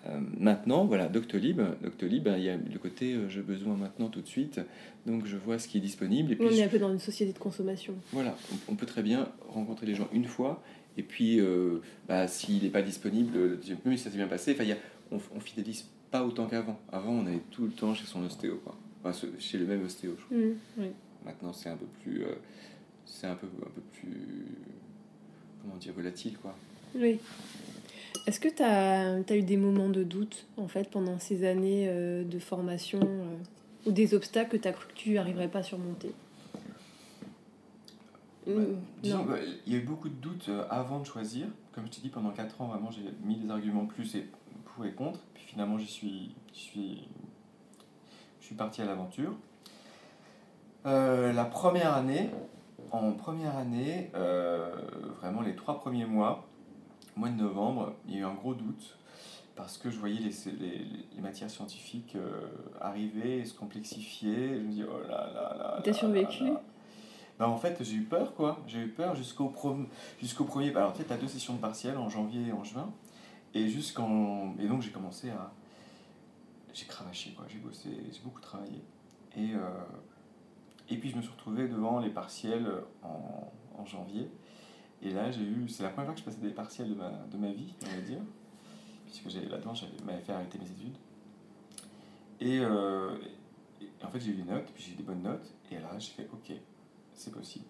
euh, 0.08 0.20
maintenant, 0.40 0.86
voilà, 0.86 1.10
Doctolib, 1.10 1.60
Doctolib, 1.82 2.24
ben, 2.24 2.38
il 2.38 2.44
y 2.44 2.50
a 2.50 2.56
le 2.56 2.80
côté 2.80 3.18
j'ai 3.30 3.42
besoin 3.42 3.76
maintenant 3.76 4.08
tout 4.08 4.22
de 4.22 4.28
suite, 4.28 4.62
donc 5.06 5.26
je 5.26 5.36
vois 5.36 5.60
ce 5.60 5.68
qui 5.68 5.78
est 5.80 5.82
disponible. 5.82 6.32
Et 6.32 6.36
puis 6.36 6.46
On 6.48 6.50
est 6.50 6.56
je- 6.56 6.64
un 6.64 6.68
peu 6.70 6.80
dans 6.80 6.92
une 6.92 7.00
société 7.00 7.34
de 7.34 7.40
consommation. 7.40 7.94
voilà, 8.14 8.36
on, 8.70 8.74
on 8.74 8.76
peut 8.76 8.86
très 8.86 9.04
bien 9.04 9.28
rencontrer 9.50 9.86
les 9.86 9.96
gens 9.96 10.08
une 10.14 10.26
fois, 10.26 10.62
et 10.96 11.04
puis 11.04 11.42
bah, 12.08 12.28
s'il 12.28 12.64
n'est 12.64 12.70
pas 12.70 12.84
disponible, 12.84 13.60
dis, 13.60 13.76
oui, 13.86 13.98
ça 13.98 14.10
s'est 14.10 14.16
bien 14.18 14.28
passé. 14.28 14.54
Y 14.58 14.72
a, 14.72 14.78
on, 15.12 15.18
on 15.36 15.40
fidélise 15.42 15.90
pas 16.10 16.24
autant 16.24 16.46
qu'avant. 16.48 16.80
Avant, 16.92 17.12
on 17.12 17.26
allait 17.26 17.44
tout 17.52 17.66
le 17.66 17.72
temps 17.72 17.94
chez 17.94 18.06
son 18.06 18.24
ostéo, 18.24 18.62
quoi. 18.64 18.78
Enfin, 19.04 19.28
chez 19.40 19.58
le 19.58 19.66
même 19.66 19.84
ostéo. 19.84 20.16
je 20.18 20.24
crois. 20.26 20.38
Mmh, 20.38 20.54
oui. 20.78 20.88
Maintenant, 21.26 21.52
c'est 21.52 21.68
un 21.70 21.76
peu 21.76 21.86
plus, 22.02 22.24
euh, 22.24 22.36
c'est 23.08 23.28
un 23.28 23.36
peu, 23.36 23.48
un 23.48 23.70
peu 23.70 23.82
plus, 23.94 24.46
comment 25.62 25.76
dire, 25.78 25.94
volatile, 25.94 26.38
quoi. 26.38 26.56
Oui. 26.96 27.20
Est-ce 28.26 28.40
que 28.40 28.50
tu 28.50 28.62
as, 28.62 29.36
eu 29.36 29.42
des 29.42 29.58
moments 29.58 29.90
de 29.90 30.04
doute, 30.04 30.46
en 30.58 30.68
fait, 30.68 30.90
pendant 30.90 31.18
ces 31.18 31.48
années 31.48 31.88
euh, 31.88 32.24
de 32.24 32.40
formation, 32.40 33.00
euh, 33.02 33.90
ou 33.90 33.92
des 33.92 34.14
obstacles 34.14 34.58
que 34.58 34.62
tu 34.62 34.68
as 34.68 34.74
cru 34.74 34.88
que 34.88 34.94
tu 34.94 35.14
n'arriverais 35.14 35.48
pas 35.48 35.60
à 35.60 35.64
surmonter? 35.64 36.12
Bah, 38.46 38.62
disons, 39.02 39.20
Non. 39.20 39.26
bah, 39.26 39.38
il 39.66 39.74
y 39.74 39.76
a 39.76 39.80
eu 39.80 39.84
beaucoup 39.84 40.10
de 40.10 40.16
doutes 40.16 40.50
euh, 40.50 40.66
avant 40.70 41.00
de 41.00 41.06
choisir. 41.06 41.48
Comme 41.74 41.86
je 41.86 41.92
t'ai 41.92 42.02
dit, 42.02 42.10
pendant 42.10 42.32
4 42.32 42.62
ans, 42.62 42.68
vraiment, 42.68 42.92
j'ai 42.92 43.04
mis 43.24 43.38
des 43.38 43.50
arguments 43.50 43.86
plus 43.86 44.16
et 44.16 44.26
pour 44.66 44.86
et 44.86 44.92
contre. 44.92 45.20
Puis 45.34 45.44
finalement, 45.46 45.78
j'y 45.78 45.88
suis, 45.88 46.36
j'y 46.54 46.60
suis, 46.60 47.08
je 48.42 48.46
suis 48.46 48.56
parti 48.56 48.82
à 48.82 48.86
l'aventure. 48.86 49.38
Euh, 50.86 51.34
la 51.34 51.46
première 51.46 51.94
année, 51.94 52.30
en 52.92 53.12
première 53.14 53.58
année, 53.58 54.12
euh, 54.16 54.74
vraiment 55.20 55.42
les 55.42 55.56
trois 55.56 55.80
premiers 55.80 56.06
mois, 56.06 56.48
mois 57.16 57.30
de 57.30 57.36
novembre, 57.36 57.94
il 58.08 58.14
y 58.16 58.18
a 58.18 58.20
eu 58.22 58.24
un 58.26 58.34
gros 58.34 58.54
doute 58.54 58.98
parce 59.56 59.78
que 59.78 59.90
je 59.90 59.98
voyais 59.98 60.20
les, 60.20 60.52
les, 60.60 60.86
les 61.16 61.22
matières 61.22 61.50
scientifiques 61.50 62.16
euh, 62.16 62.48
arriver 62.80 63.40
et 63.40 63.46
se 63.46 63.54
complexifier. 63.56 64.50
Je 64.56 64.62
me 64.62 64.72
dis, 64.72 64.84
oh 64.84 65.00
là 65.08 65.30
là 65.34 65.56
là. 65.58 65.82
T'as 65.84 65.94
survécu? 65.94 66.44
là 66.44 66.50
là. 66.52 66.62
Ben, 67.40 67.46
en 67.48 67.58
fait, 67.58 67.84
j'ai 67.84 67.96
eu 67.98 68.04
peur, 68.04 68.34
quoi. 68.36 68.60
J'ai 68.68 68.80
eu 68.80 68.88
peur 68.90 69.16
jusqu'au 69.16 69.50
pro- 69.50 69.78
jusqu'au 70.20 70.44
premier. 70.44 70.76
Alors, 70.76 70.94
tu 70.94 71.04
sais, 71.04 71.12
as 71.12 71.18
deux 71.18 71.28
sessions 71.28 71.54
de 71.54 71.60
partiel 71.60 71.98
en 71.98 72.10
janvier 72.10 72.48
et 72.48 72.52
en 72.52 72.64
juin. 72.64 72.92
Et 73.54 73.68
jusqu'en. 73.68 74.56
Et 74.60 74.68
donc, 74.68 74.82
j'ai 74.82 74.90
commencé 74.92 75.30
à. 75.30 75.52
J'ai 76.74 76.86
cravaché, 76.86 77.32
quoi. 77.32 77.46
J'ai 77.48 77.60
bossé, 77.60 77.90
j'ai 78.12 78.22
beaucoup 78.24 78.42
travaillé. 78.42 78.82
Et, 79.36 79.54
euh, 79.54 79.60
et 80.90 80.98
puis, 80.98 81.10
je 81.10 81.18
me 81.18 81.22
suis 81.22 81.32
retrouvé 81.32 81.68
devant 81.68 82.00
les 82.00 82.10
partiels 82.10 82.72
en, 83.04 83.52
en 83.78 83.86
janvier. 83.86 84.30
Et 85.02 85.12
là, 85.12 85.32
j'ai 85.32 85.44
eu. 85.44 85.68
C'est 85.70 85.84
la 85.84 85.90
première 85.90 86.08
fois 86.08 86.14
que 86.16 86.20
je 86.20 86.26
passais 86.26 86.42
des 86.42 86.54
partiels 86.54 86.90
de 86.90 86.96
ma, 86.96 87.10
de 87.10 87.38
ma 87.38 87.52
vie, 87.52 87.74
on 87.84 87.96
va 87.96 88.02
dire. 88.02 88.20
Puisque 89.06 89.26
là-dedans, 89.50 89.74
j'avais 89.74 89.92
m'avait 90.06 90.22
fait 90.22 90.34
arrêter 90.34 90.58
mes 90.60 90.66
études. 90.66 90.98
Et, 92.40 92.60
euh, 92.60 93.16
et 93.82 94.06
en 94.06 94.10
fait, 94.10 94.20
j'ai 94.20 94.32
eu 94.32 94.36
des 94.36 94.44
notes, 94.52 94.72
puis 94.74 94.84
j'ai 94.84 94.94
eu 94.94 94.96
des 94.96 95.04
bonnes 95.04 95.22
notes. 95.22 95.54
Et 95.72 95.76
là, 95.76 95.90
j'ai 95.98 96.12
fait 96.12 96.30
OK, 96.34 96.52
c'est 97.14 97.32
possible. 97.32 97.66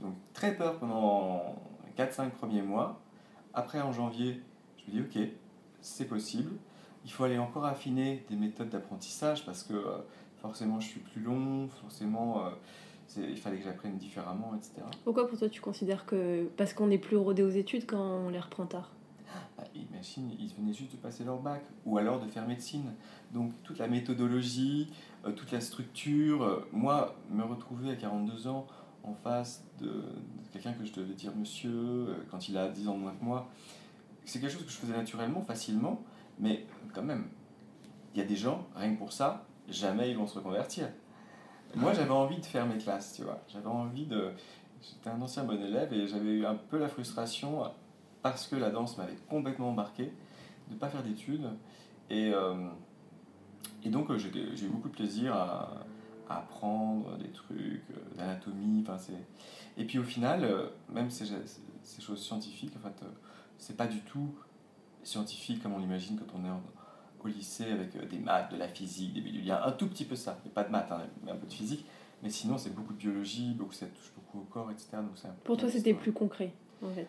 Donc 0.00 0.14
très 0.32 0.56
peur 0.56 0.78
pendant 0.78 1.56
4-5 1.96 2.30
premiers 2.30 2.62
mois. 2.62 3.00
Après, 3.54 3.80
en 3.80 3.92
janvier, 3.92 4.42
je 4.78 4.90
me 4.90 5.02
dis, 5.02 5.20
ok, 5.20 5.28
c'est 5.80 6.06
possible. 6.06 6.52
Il 7.04 7.12
faut 7.12 7.24
aller 7.24 7.38
encore 7.38 7.64
affiner 7.64 8.24
des 8.28 8.36
méthodes 8.36 8.70
d'apprentissage 8.70 9.44
parce 9.44 9.62
que 9.62 9.74
euh, 9.74 9.98
forcément, 10.42 10.80
je 10.80 10.88
suis 10.88 11.00
plus 11.00 11.22
long, 11.22 11.68
forcément, 11.68 12.46
euh, 12.46 12.50
il 13.16 13.36
fallait 13.36 13.58
que 13.58 13.64
j'apprenne 13.64 13.96
différemment, 13.96 14.52
etc. 14.56 14.82
Pourquoi 15.04 15.26
pour 15.26 15.38
toi 15.38 15.48
tu 15.48 15.60
considères 15.60 16.04
que... 16.04 16.48
Parce 16.56 16.74
qu'on 16.74 16.90
est 16.90 16.98
plus 16.98 17.16
rodé 17.16 17.42
aux 17.42 17.50
études 17.50 17.86
quand 17.86 18.02
on 18.02 18.28
les 18.28 18.40
reprend 18.40 18.66
tard? 18.66 18.90
Bah, 19.56 19.64
imagine, 19.74 20.30
ils 20.38 20.52
venaient 20.54 20.72
juste 20.72 20.92
de 20.92 20.96
passer 20.96 21.24
leur 21.24 21.38
bac 21.38 21.62
ou 21.86 21.96
alors 21.96 22.20
de 22.20 22.28
faire 22.28 22.46
médecine. 22.46 22.92
Donc 23.32 23.52
toute 23.62 23.78
la 23.78 23.88
méthodologie, 23.88 24.92
euh, 25.24 25.32
toute 25.32 25.52
la 25.52 25.60
structure, 25.60 26.66
moi, 26.72 27.14
me 27.30 27.44
retrouver 27.44 27.90
à 27.90 27.96
42 27.96 28.46
ans 28.48 28.66
en 29.04 29.14
face 29.14 29.64
de, 29.80 30.02
quelqu'un 30.52 30.72
que 30.72 30.84
je 30.84 30.92
devais 30.92 31.14
dire 31.14 31.34
monsieur 31.34 31.70
euh, 31.70 32.14
quand 32.30 32.48
il 32.48 32.56
a 32.56 32.68
10 32.68 32.88
ans 32.88 32.94
de 32.94 33.00
moins 33.00 33.14
que 33.14 33.24
moi. 33.24 33.48
C'est 34.24 34.40
quelque 34.40 34.52
chose 34.52 34.64
que 34.64 34.70
je 34.70 34.76
faisais 34.76 34.96
naturellement, 34.96 35.42
facilement, 35.42 36.00
mais 36.38 36.64
quand 36.94 37.02
même, 37.02 37.28
il 38.14 38.20
y 38.20 38.22
a 38.22 38.26
des 38.26 38.36
gens, 38.36 38.66
rien 38.76 38.94
que 38.94 38.98
pour 38.98 39.12
ça, 39.12 39.46
jamais 39.72 40.10
ils 40.10 40.16
vont 40.16 40.26
se 40.26 40.36
reconvertir. 40.36 40.88
Moi, 41.74 41.92
j'avais 41.94 42.10
envie 42.10 42.38
de 42.38 42.44
faire 42.44 42.66
mes 42.66 42.76
classes, 42.76 43.14
tu 43.14 43.22
vois. 43.22 43.40
J'avais 43.48 43.66
envie 43.66 44.06
de. 44.06 44.30
J'étais 44.82 45.10
un 45.10 45.20
ancien 45.22 45.44
bon 45.44 45.60
élève 45.62 45.92
et 45.92 46.06
j'avais 46.06 46.30
eu 46.30 46.44
un 46.44 46.56
peu 46.56 46.78
la 46.78 46.88
frustration, 46.88 47.62
parce 48.20 48.46
que 48.46 48.56
la 48.56 48.70
danse 48.70 48.98
m'avait 48.98 49.16
complètement 49.28 49.70
embarqué, 49.70 50.12
de 50.68 50.74
ne 50.74 50.78
pas 50.78 50.88
faire 50.88 51.02
d'études. 51.02 51.48
Et, 52.10 52.32
euh, 52.34 52.68
et 53.84 53.88
donc, 53.88 54.14
j'ai 54.16 54.28
eu 54.28 54.68
beaucoup 54.68 54.88
de 54.88 54.94
plaisir 54.94 55.34
à, 55.34 55.84
apprendre 56.28 57.16
des 57.18 57.30
trucs 57.30 57.58
euh, 57.58 58.16
d'anatomie. 58.16 58.84
Enfin, 58.86 58.96
et 59.76 59.84
puis 59.84 59.98
au 59.98 60.04
final, 60.04 60.44
euh, 60.44 60.68
même 60.90 61.10
ces, 61.10 61.26
ces 61.82 62.02
choses 62.02 62.22
scientifiques, 62.22 62.74
en 62.76 62.80
fait, 62.80 63.02
euh, 63.02 63.10
c'est 63.58 63.76
pas 63.76 63.86
du 63.86 64.00
tout 64.00 64.34
scientifique 65.02 65.62
comme 65.62 65.74
on 65.74 65.78
l'imagine 65.78 66.18
quand 66.18 66.38
on 66.38 66.44
est 66.44 66.50
au 67.24 67.28
lycée 67.28 67.70
avec 67.70 68.08
des 68.08 68.18
maths, 68.18 68.52
de 68.52 68.56
la 68.56 68.68
physique, 68.68 69.14
des 69.14 69.20
bidules. 69.20 69.40
Il 69.42 69.46
y 69.46 69.50
a 69.50 69.66
un 69.66 69.72
tout 69.72 69.88
petit 69.88 70.04
peu 70.04 70.16
ça, 70.16 70.38
il 70.44 70.50
pas 70.50 70.64
de 70.64 70.70
maths, 70.70 70.90
hein, 70.90 71.02
mais 71.24 71.30
un 71.30 71.36
peu 71.36 71.46
de 71.46 71.52
physique. 71.52 71.84
Mais 72.22 72.30
sinon, 72.30 72.56
c'est 72.56 72.74
beaucoup 72.74 72.92
de 72.92 72.98
biologie, 72.98 73.52
beaucoup, 73.54 73.72
ça 73.72 73.86
touche 73.86 74.12
beaucoup 74.14 74.40
au 74.40 74.44
corps, 74.44 74.70
etc. 74.70 74.88
Donc 74.92 75.16
Pour 75.44 75.56
toi, 75.56 75.68
c'était 75.68 75.94
plus 75.94 76.12
concret, 76.12 76.52
en 76.82 76.90
fait 76.90 77.08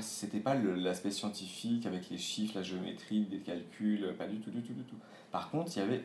C'était 0.00 0.38
pas, 0.38 0.54
pas 0.54 0.60
l'aspect 0.60 1.10
scientifique 1.10 1.86
avec 1.86 2.08
les 2.10 2.18
chiffres, 2.18 2.54
la 2.56 2.62
géométrie, 2.62 3.24
des 3.24 3.38
calculs, 3.38 4.14
pas 4.16 4.26
du 4.26 4.38
tout, 4.38 4.50
du 4.50 4.62
tout, 4.62 4.74
du 4.74 4.84
tout. 4.84 4.96
Par 5.32 5.50
contre, 5.50 5.72
il 5.76 5.80
y 5.80 5.82
avait 5.82 6.04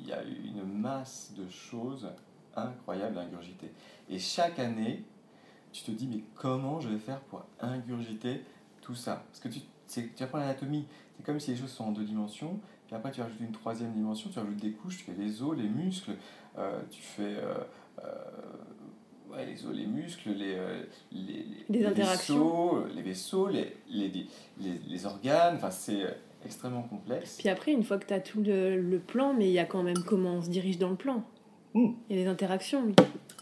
il 0.00 0.08
y 0.08 0.12
a 0.12 0.22
une 0.22 0.64
masse 0.64 1.32
de 1.36 1.48
choses 1.48 2.08
incroyables 2.54 3.18
à 3.18 3.22
ingurgiter. 3.22 3.70
Et 4.08 4.18
chaque 4.18 4.58
année, 4.58 5.04
tu 5.72 5.82
te 5.82 5.90
dis, 5.90 6.06
mais 6.06 6.22
comment 6.34 6.80
je 6.80 6.88
vais 6.88 6.98
faire 6.98 7.20
pour 7.20 7.44
ingurgiter 7.60 8.42
tout 8.80 8.94
ça? 8.94 9.24
Parce 9.28 9.40
que 9.40 9.48
tu, 9.48 9.60
tu 10.14 10.22
apprends 10.22 10.38
l'anatomie, 10.38 10.86
c'est 11.18 11.26
comme 11.26 11.40
si 11.40 11.50
les 11.50 11.56
choses 11.56 11.70
sont 11.70 11.84
en 11.84 11.92
deux 11.92 12.04
dimensions, 12.04 12.58
puis 12.86 12.94
après 12.94 13.10
tu 13.10 13.20
rajoutes 13.20 13.40
une 13.40 13.52
troisième 13.52 13.92
dimension, 13.92 14.30
tu 14.32 14.38
rajoutes 14.38 14.56
des 14.56 14.70
couches, 14.70 14.98
tu 14.98 15.04
fais 15.04 15.14
les 15.18 15.42
os, 15.42 15.56
les 15.56 15.68
muscles, 15.68 16.12
euh, 16.56 16.80
tu 16.90 17.02
fais 17.02 17.22
euh, 17.22 17.54
euh, 18.04 19.32
ouais, 19.32 19.44
les 19.44 19.66
os, 19.66 19.74
les 19.74 19.86
muscles, 19.86 20.30
les, 20.30 20.56
les, 21.12 21.46
les, 21.68 21.86
interactions. 21.86 22.36
Vaisseaux, 22.36 22.86
les 22.94 23.02
vaisseaux, 23.02 23.48
les, 23.48 23.76
les, 23.90 24.26
les 24.60 25.06
organes, 25.06 25.56
enfin 25.56 25.72
c'est 25.72 26.04
extrêmement 26.44 26.82
complexe. 26.82 27.36
Puis 27.38 27.48
après, 27.48 27.72
une 27.72 27.82
fois 27.82 27.98
que 27.98 28.06
tu 28.06 28.14
as 28.14 28.20
tout 28.20 28.42
le, 28.44 28.98
plan, 29.04 29.34
mais 29.34 29.48
il 29.48 29.52
y 29.52 29.58
a 29.58 29.64
quand 29.64 29.82
même 29.82 29.98
comment 30.06 30.34
on 30.34 30.42
se 30.42 30.50
dirige 30.50 30.78
dans 30.78 30.90
le 30.90 30.96
plan. 30.96 31.24
Hmm. 31.74 31.94
Il 32.08 32.16
y 32.16 32.20
a 32.20 32.22
des 32.22 32.30
interactions. 32.30 32.94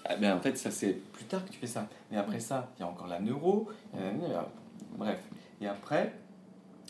Ah 0.07 0.17
ben, 0.17 0.35
en 0.35 0.41
fait, 0.41 0.57
ça 0.57 0.71
c'est 0.71 0.95
plus 1.13 1.27
tard 1.27 1.45
que 1.45 1.51
tu 1.51 1.59
fais 1.59 1.67
ça. 1.67 1.89
Mais 2.11 2.17
après 2.17 2.41
ça, 2.41 2.73
il 2.77 2.81
y 2.81 2.83
a 2.85 2.89
encore 2.89 3.07
la 3.07 3.21
neuro. 3.21 3.69
bref. 4.97 5.21
Et 5.61 5.67
après, 5.67 6.13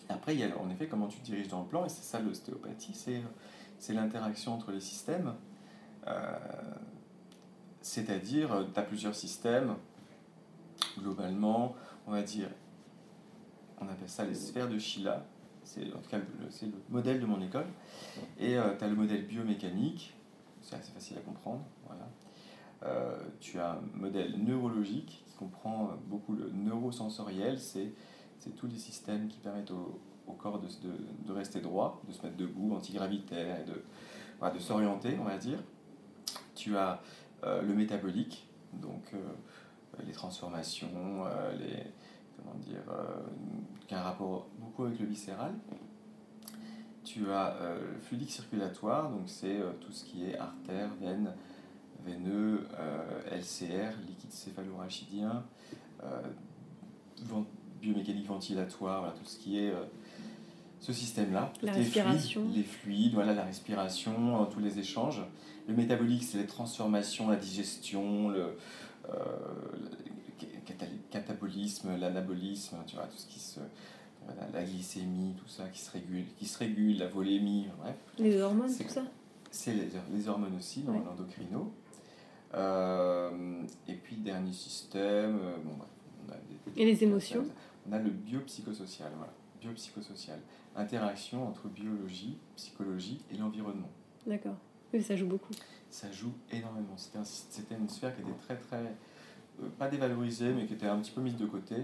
après, 0.09 0.34
il 0.34 0.40
y 0.40 0.44
a 0.44 0.59
en 0.59 0.70
effet 0.70 0.86
comment 0.86 1.09
tu 1.09 1.20
diriges 1.20 1.48
dans 1.48 1.62
le 1.62 1.68
plan. 1.68 1.84
Et 1.84 1.88
c'est 1.88 2.02
ça 2.02 2.20
l'ostéopathie, 2.20 2.94
c'est, 2.94 3.92
l'interaction 3.92 4.54
entre 4.54 4.72
les 4.72 4.80
systèmes. 4.80 5.34
Euh, 6.07 6.36
c'est-à-dire, 7.80 8.66
tu 8.72 8.80
as 8.80 8.82
plusieurs 8.82 9.14
systèmes. 9.14 9.76
Globalement, 10.98 11.74
on 12.07 12.12
va 12.12 12.22
dire, 12.22 12.48
on 13.80 13.88
appelle 13.88 14.09
ça 14.09 14.24
les 14.24 14.34
sphères 14.34 14.68
de 14.68 14.78
Sheila 14.78 15.24
c'est 15.66 15.92
en 15.92 15.98
tout 15.98 16.09
cas 16.09 16.18
c'est 16.48 16.66
le 16.66 16.80
modèle 16.88 17.20
de 17.20 17.26
mon 17.26 17.40
école. 17.42 17.66
Et 18.38 18.57
euh, 18.57 18.76
tu 18.78 18.84
as 18.84 18.88
le 18.88 18.94
modèle 18.94 19.26
biomécanique, 19.26 20.14
c'est 20.62 20.76
assez 20.76 20.92
facile 20.92 21.18
à 21.18 21.20
comprendre. 21.20 21.62
Voilà. 21.86 22.09
Euh, 22.84 23.18
tu 23.40 23.59
as 23.59 23.72
un 23.72 23.80
modèle 23.94 24.42
neurologique 24.42 25.24
qui 25.26 25.34
comprend 25.36 25.90
beaucoup 26.07 26.34
le 26.34 26.50
neurosensoriel, 26.50 27.59
c'est 27.59 27.92
tous 28.57 28.66
les 28.66 28.78
systèmes 28.78 29.28
qui 29.28 29.39
permettent 29.39 29.70
au, 29.70 30.01
corps 30.39 30.61
de, 30.61 31.32
rester 31.32 31.61
droit, 31.61 32.03
de 32.07 32.12
se 32.12 32.22
mettre 32.22 32.37
debout, 32.37 32.74
antigravitaire, 32.74 33.61
et 33.61 33.64
de, 33.64 34.59
s'orienter, 34.59 35.16
on 35.20 35.24
va 35.24 35.39
dire. 35.39 35.59
Tu 36.55 36.76
as 36.76 37.01
euh, 37.45 37.62
le 37.62 37.74
métabolique, 37.74 38.49
donc 38.74 39.12
les 40.05 40.12
transformations, 40.12 41.24
les, 41.59 41.84
comment 42.37 42.55
dire, 42.59 42.82
qui 43.87 43.95
a 43.95 44.01
un 44.01 44.03
rapport 44.03 44.49
beaucoup 44.59 44.84
avec 44.84 44.99
le 44.99 45.07
viscéral. 45.07 45.55
Tu 47.07 47.30
as 47.30 47.55
euh, 47.61 47.78
le 47.95 48.01
fluidique 48.01 48.32
circulatoire, 48.32 49.11
donc 49.11 49.22
c'est 49.26 49.61
euh, 49.61 49.70
tout 49.80 49.93
ce 49.93 50.05
qui 50.05 50.24
est 50.24 50.37
artère, 50.37 50.91
veine, 51.01 51.32
veineux, 52.05 52.66
euh, 52.80 53.20
LCR, 53.30 53.97
liquide 54.09 54.32
céphalorachidien, 54.32 55.45
biomécanique 57.81 58.27
ventilatoire, 58.27 59.01
voilà, 59.01 59.14
tout 59.14 59.24
ce 59.24 59.39
qui 59.39 59.59
est 59.59 59.72
ce 60.81 60.93
système-là. 60.93 61.53
La 61.62 61.72
respiration. 61.72 62.45
Les 62.55 62.62
fluides, 62.62 63.14
voilà, 63.14 63.35
la 63.35 63.45
respiration, 63.45 64.47
tous 64.47 64.61
les 64.61 64.79
échanges. 64.79 65.22
Le 65.68 65.74
métabolique, 65.74 66.22
c'est 66.22 66.39
les 66.39 66.47
transformations, 66.47 67.29
la 67.29 67.37
digestion, 67.37 68.29
le, 68.29 68.57
catabolisme, 71.11 71.97
l'anabolisme, 71.99 72.77
tu 72.87 72.97
vois, 72.97 73.07
tout 73.07 73.16
ce 73.16 73.27
qui 73.27 73.41
se. 73.41 73.61
la 74.53 74.62
glycémie, 74.62 75.35
tout 75.37 75.49
ça 75.49 75.64
qui 75.68 75.81
se 75.81 75.91
régule, 75.91 76.24
qui 76.39 76.47
se 76.47 76.59
régule, 76.59 76.99
la 76.99 77.09
volémie, 77.09 77.68
bref. 77.79 77.97
Les 78.18 78.41
hormones, 78.41 78.74
tout 78.74 78.89
ça? 78.89 79.03
C'est 79.51 79.72
les, 79.72 79.89
les, 80.12 80.29
hormones 80.29 80.57
aussi, 80.57 80.83
dans 80.83 80.93
l'endocrino. 80.93 81.72
Euh, 82.55 83.62
et 83.89 83.95
puis, 83.95 84.16
dernier 84.16 84.53
système, 84.53 85.39
euh, 85.43 85.57
bon, 85.64 85.77
on 86.27 86.33
a 86.33 86.37
et 86.77 86.85
les 86.85 87.05
émotions 87.05 87.47
On 87.89 87.93
a 87.93 87.99
le 87.99 88.11
biopsychosocial, 88.11 89.11
voilà. 89.16 89.33
Biopsychosocial. 89.61 90.39
Interaction 90.74 91.49
entre 91.49 91.68
biologie, 91.68 92.37
psychologie 92.57 93.22
et 93.33 93.37
l'environnement. 93.39 93.91
D'accord. 94.27 94.57
Oui, 94.93 95.03
ça 95.03 95.16
joue 95.16 95.27
beaucoup. 95.27 95.55
Ça 95.91 96.11
joue 96.12 96.33
énormément. 96.53 96.97
C'était 96.97 97.74
une 97.74 97.89
sphère 97.89 98.14
qui 98.14 98.22
était 98.22 98.39
très, 98.39 98.57
très 98.57 98.93
euh, 99.62 99.68
pas 99.79 99.89
dévalorisée, 99.89 100.53
mais 100.53 100.66
qui 100.66 100.74
était 100.74 100.87
un 100.87 100.99
petit 100.99 101.12
peu 101.12 101.22
mise 101.22 101.37
de 101.37 101.47
côté. 101.47 101.77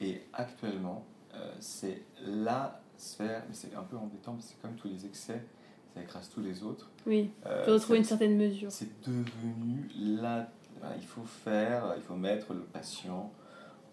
Et 0.00 0.22
actuellement, 0.32 1.04
euh, 1.34 1.52
c'est 1.60 2.02
la 2.26 2.82
sphère, 2.96 3.44
mais 3.48 3.54
c'est 3.54 3.74
un 3.74 3.82
peu 3.82 3.96
embêtant, 3.96 4.32
parce 4.32 4.46
que 4.46 4.52
c'est 4.52 4.62
comme 4.62 4.74
tous 4.74 4.88
les 4.88 5.06
excès, 5.06 5.44
ça 5.94 6.02
écrase 6.02 6.28
tous 6.28 6.40
les 6.40 6.64
autres. 6.64 6.90
Oui, 7.06 7.30
il 7.44 7.48
euh, 7.48 7.64
faut 7.64 7.72
retrouver 7.72 7.98
une 7.98 8.04
certaine 8.04 8.36
mesure. 8.36 8.72
C'est 8.72 9.00
devenu 9.02 9.88
là, 9.96 10.50
il 10.96 11.06
faut 11.06 11.24
faire, 11.24 11.94
il 11.96 12.02
faut 12.02 12.16
mettre 12.16 12.54
le 12.54 12.62
patient 12.62 13.32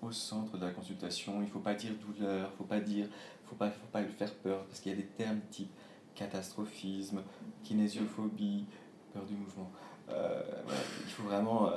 au 0.01 0.11
centre 0.11 0.57
de 0.57 0.65
la 0.65 0.71
consultation. 0.71 1.35
Il 1.37 1.45
ne 1.45 1.49
faut 1.49 1.59
pas 1.59 1.73
dire 1.73 1.91
douleur, 1.95 2.49
il 2.49 2.51
ne 2.51 2.57
faut 2.57 2.63
pas 2.63 2.79
dire, 2.79 3.07
faut 3.45 3.55
pas, 3.55 3.69
faut 3.69 3.87
pas 3.91 4.01
lui 4.01 4.11
faire 4.11 4.33
peur, 4.35 4.65
parce 4.65 4.79
qu'il 4.79 4.91
y 4.91 4.95
a 4.95 4.97
des 4.97 5.07
termes 5.07 5.39
type 5.51 5.71
catastrophisme, 6.15 7.21
kinésiophobie, 7.63 8.65
peur 9.13 9.25
du 9.25 9.35
mouvement. 9.35 9.71
il 10.09 11.11
faut 11.11 11.23
vraiment. 11.23 11.71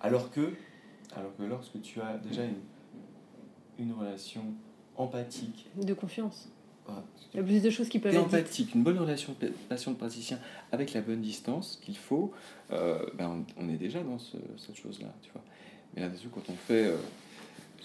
alors 0.00 0.30
que 0.30 0.52
alors 1.16 1.36
que 1.36 1.42
lorsque 1.42 1.80
tu 1.80 2.00
as 2.00 2.16
déjà 2.18 2.44
une, 2.44 2.60
une 3.78 3.92
relation 3.92 4.42
empathique. 4.96 5.66
De 5.80 5.94
confiance. 5.94 6.48
il 7.32 7.36
y 7.36 7.40
a 7.40 7.42
plus 7.42 7.62
de 7.62 7.70
choses 7.70 7.88
qui 7.88 7.98
peuvent 7.98 8.14
être 8.14 8.24
empathique, 8.24 8.74
une 8.74 8.82
bonne 8.82 8.98
relation 8.98 9.34
patient-praticien 9.68 10.38
avec 10.72 10.92
la 10.92 11.00
bonne 11.00 11.20
distance 11.20 11.78
qu'il 11.82 11.96
faut, 11.96 12.32
euh, 12.72 13.04
ben 13.14 13.44
on, 13.56 13.68
est 13.68 13.76
déjà 13.76 14.02
dans 14.02 14.18
cette 14.18 14.76
chose-là, 14.76 15.12
tu 15.22 15.30
vois. 15.32 15.42
Mais 15.94 16.02
là-dessus, 16.02 16.28
quand 16.28 16.48
on 16.48 16.54
fait, 16.54 16.92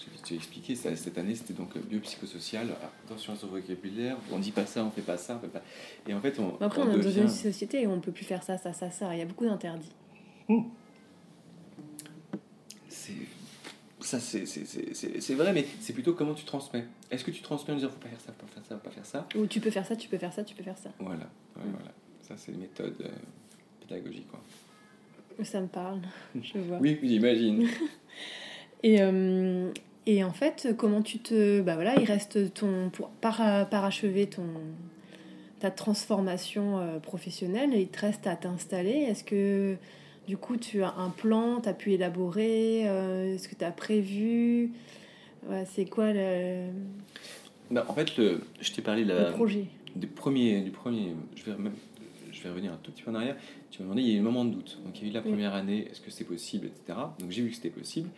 euh, 0.08 0.10
je 0.24 0.30
vais 0.30 0.36
expliqué, 0.36 0.74
cette 0.74 1.18
année 1.18 1.34
c'était 1.34 1.54
donc 1.54 1.76
biopsychosocial, 1.78 2.68
attention 3.06 3.32
à 3.32 3.36
son 3.36 3.48
vocabulaire, 3.48 4.16
on 4.32 4.38
dit 4.38 4.52
pas 4.52 4.66
ça, 4.66 4.84
on 4.84 4.90
fait 4.90 5.02
pas 5.02 5.16
ça, 5.16 5.36
on 5.36 5.40
fait 5.40 5.52
pas... 5.52 5.62
Et 6.08 6.14
en 6.14 6.20
fait, 6.20 6.38
on. 6.38 6.56
Après, 6.60 6.82
on, 6.82 6.92
est 6.92 7.02
dans 7.02 7.10
une 7.10 7.28
société 7.28 7.82
et 7.82 7.86
on 7.86 8.00
peut 8.00 8.12
plus 8.12 8.24
faire 8.24 8.42
ça, 8.42 8.58
ça, 8.58 8.72
ça, 8.72 8.90
ça, 8.90 9.14
il 9.14 9.18
y 9.18 9.22
a 9.22 9.26
beaucoup 9.26 9.46
d'interdits. 9.46 9.92
Mmh 10.48 10.62
ça 14.10 14.18
c'est 14.18 15.34
vrai, 15.34 15.52
mais 15.52 15.64
c'est 15.80 15.92
plutôt 15.92 16.14
comment 16.14 16.34
tu 16.34 16.44
transmets. 16.44 16.84
Est-ce 17.10 17.24
que 17.24 17.30
tu 17.30 17.42
transmets 17.42 17.74
en 17.74 17.76
disant 17.76 17.90
faut 17.90 17.98
pas 17.98 18.08
faire 18.08 18.20
ça, 18.20 18.32
faut 18.32 18.46
pas 18.46 18.52
faire 18.52 18.64
ça, 18.64 18.74
faut 18.76 18.82
pas 18.82 18.90
faire 18.90 19.06
ça? 19.06 19.28
Ou 19.36 19.46
tu 19.46 19.60
peux 19.60 19.70
faire 19.70 19.86
ça, 19.86 19.96
tu 19.96 20.08
peux 20.08 20.18
faire 20.18 20.32
ça, 20.32 20.44
tu 20.44 20.54
peux 20.54 20.62
faire 20.62 20.78
ça. 20.78 20.90
Voilà, 20.98 21.28
voilà. 21.54 21.92
Ça 22.22 22.34
c'est 22.36 22.52
les 22.52 22.58
méthodes 22.58 22.96
euh, 23.00 23.08
pédagogiques. 23.80 24.28
Quoi. 24.28 24.40
Ça 25.44 25.60
me 25.60 25.68
parle, 25.68 26.00
je 26.42 26.58
vois. 26.58 26.78
Oui, 26.78 26.98
j'imagine. 27.02 27.68
et, 28.82 29.00
euh, 29.02 29.70
et 30.06 30.24
en 30.24 30.32
fait, 30.32 30.74
comment 30.76 31.02
tu 31.02 31.18
te. 31.18 31.60
Bah 31.60 31.74
voilà, 31.74 31.94
il 32.00 32.04
reste 32.04 32.54
ton. 32.54 32.90
Pour 32.90 33.10
parachever 33.10 34.26
ton, 34.26 34.46
ta 35.60 35.70
transformation 35.70 36.78
euh, 36.78 36.98
professionnelle, 36.98 37.70
il 37.74 37.88
te 37.88 38.00
reste 38.00 38.26
à 38.26 38.36
t'installer. 38.36 38.90
Est-ce 39.08 39.24
que 39.24 39.76
du 40.26 40.36
coup 40.36 40.56
tu 40.56 40.82
as 40.82 40.94
un 40.96 41.10
plan, 41.10 41.60
tu 41.60 41.68
as 41.68 41.74
pu 41.74 41.92
élaborer 41.92 42.88
euh, 42.88 43.34
Est-ce 43.34 43.48
que 43.48 43.54
tu 43.54 43.64
as 43.64 43.72
prévu 43.72 44.72
C'est 45.66 45.84
quoi 45.84 46.12
le. 46.12 46.68
Bah, 47.70 47.84
en 47.88 47.94
fait, 47.94 48.16
le, 48.16 48.40
je 48.60 48.72
t'ai 48.72 48.82
parlé 48.82 49.04
de 49.04 49.12
la, 49.12 49.30
projet. 49.32 49.66
Du 49.94 50.06
premier, 50.06 50.60
du 50.62 50.70
premier 50.70 51.14
je, 51.36 51.44
vais 51.44 51.56
même, 51.56 51.74
je 52.32 52.42
vais 52.42 52.48
revenir 52.48 52.72
un 52.72 52.78
tout 52.82 52.90
petit 52.90 53.02
peu 53.02 53.10
en 53.10 53.14
arrière. 53.14 53.36
Tu 53.70 53.80
m'as 53.80 53.84
demandé, 53.84 54.02
il 54.02 54.08
y 54.08 54.12
a 54.12 54.16
eu 54.16 54.18
un 54.20 54.24
moment 54.24 54.44
de 54.44 54.54
doute. 54.54 54.80
Donc 54.84 54.98
il 54.98 55.04
y 55.04 55.06
a 55.06 55.10
eu 55.10 55.14
la 55.14 55.22
première 55.22 55.54
année, 55.54 55.86
est-ce 55.90 56.00
que 56.00 56.10
c'est 56.10 56.24
possible, 56.24 56.66
etc. 56.66 56.98
Donc 57.20 57.30
j'ai 57.30 57.42
vu 57.42 57.50
que 57.50 57.54
c'était 57.54 57.70
possible. 57.70 58.08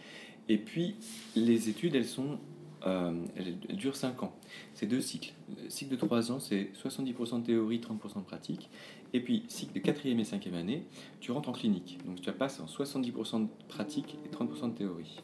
Et 0.49 0.59
puis, 0.59 0.97
les 1.37 1.69
études, 1.69 1.95
elles 1.95 2.07
sont 2.07 2.39
euh, 2.87 3.13
elles, 3.37 3.77
durent 3.77 3.97
5 3.97 4.23
ans. 4.23 4.33
C'est 4.75 4.87
deux 4.87 5.01
cycles. 5.01 5.33
Le 5.63 5.71
cycle 5.71 5.93
de 5.93 5.97
3 5.97 6.33
ans, 6.33 6.41
c'est 6.41 6.71
70% 6.75 7.41
de 7.41 7.47
théorie, 7.47 7.79
30% 7.79 8.19
de 8.19 8.25
pratique. 8.25 8.71
Et 9.13 9.21
puis, 9.21 9.45
cycle 9.49 9.75
de 9.75 9.81
4e 9.81 10.19
et 10.19 10.23
5e 10.23 10.55
année, 10.55 10.85
tu 11.21 11.33
rentres 11.33 11.49
en 11.49 11.53
clinique. 11.53 11.99
Donc, 12.07 12.21
tu 12.21 12.33
passes 12.33 12.61
en 12.61 12.67
70% 12.67 13.43
de 13.43 13.49
pratique 13.69 14.17
et 14.25 14.29
30% 14.29 14.73
de 14.73 14.77
théorie. 14.77 15.21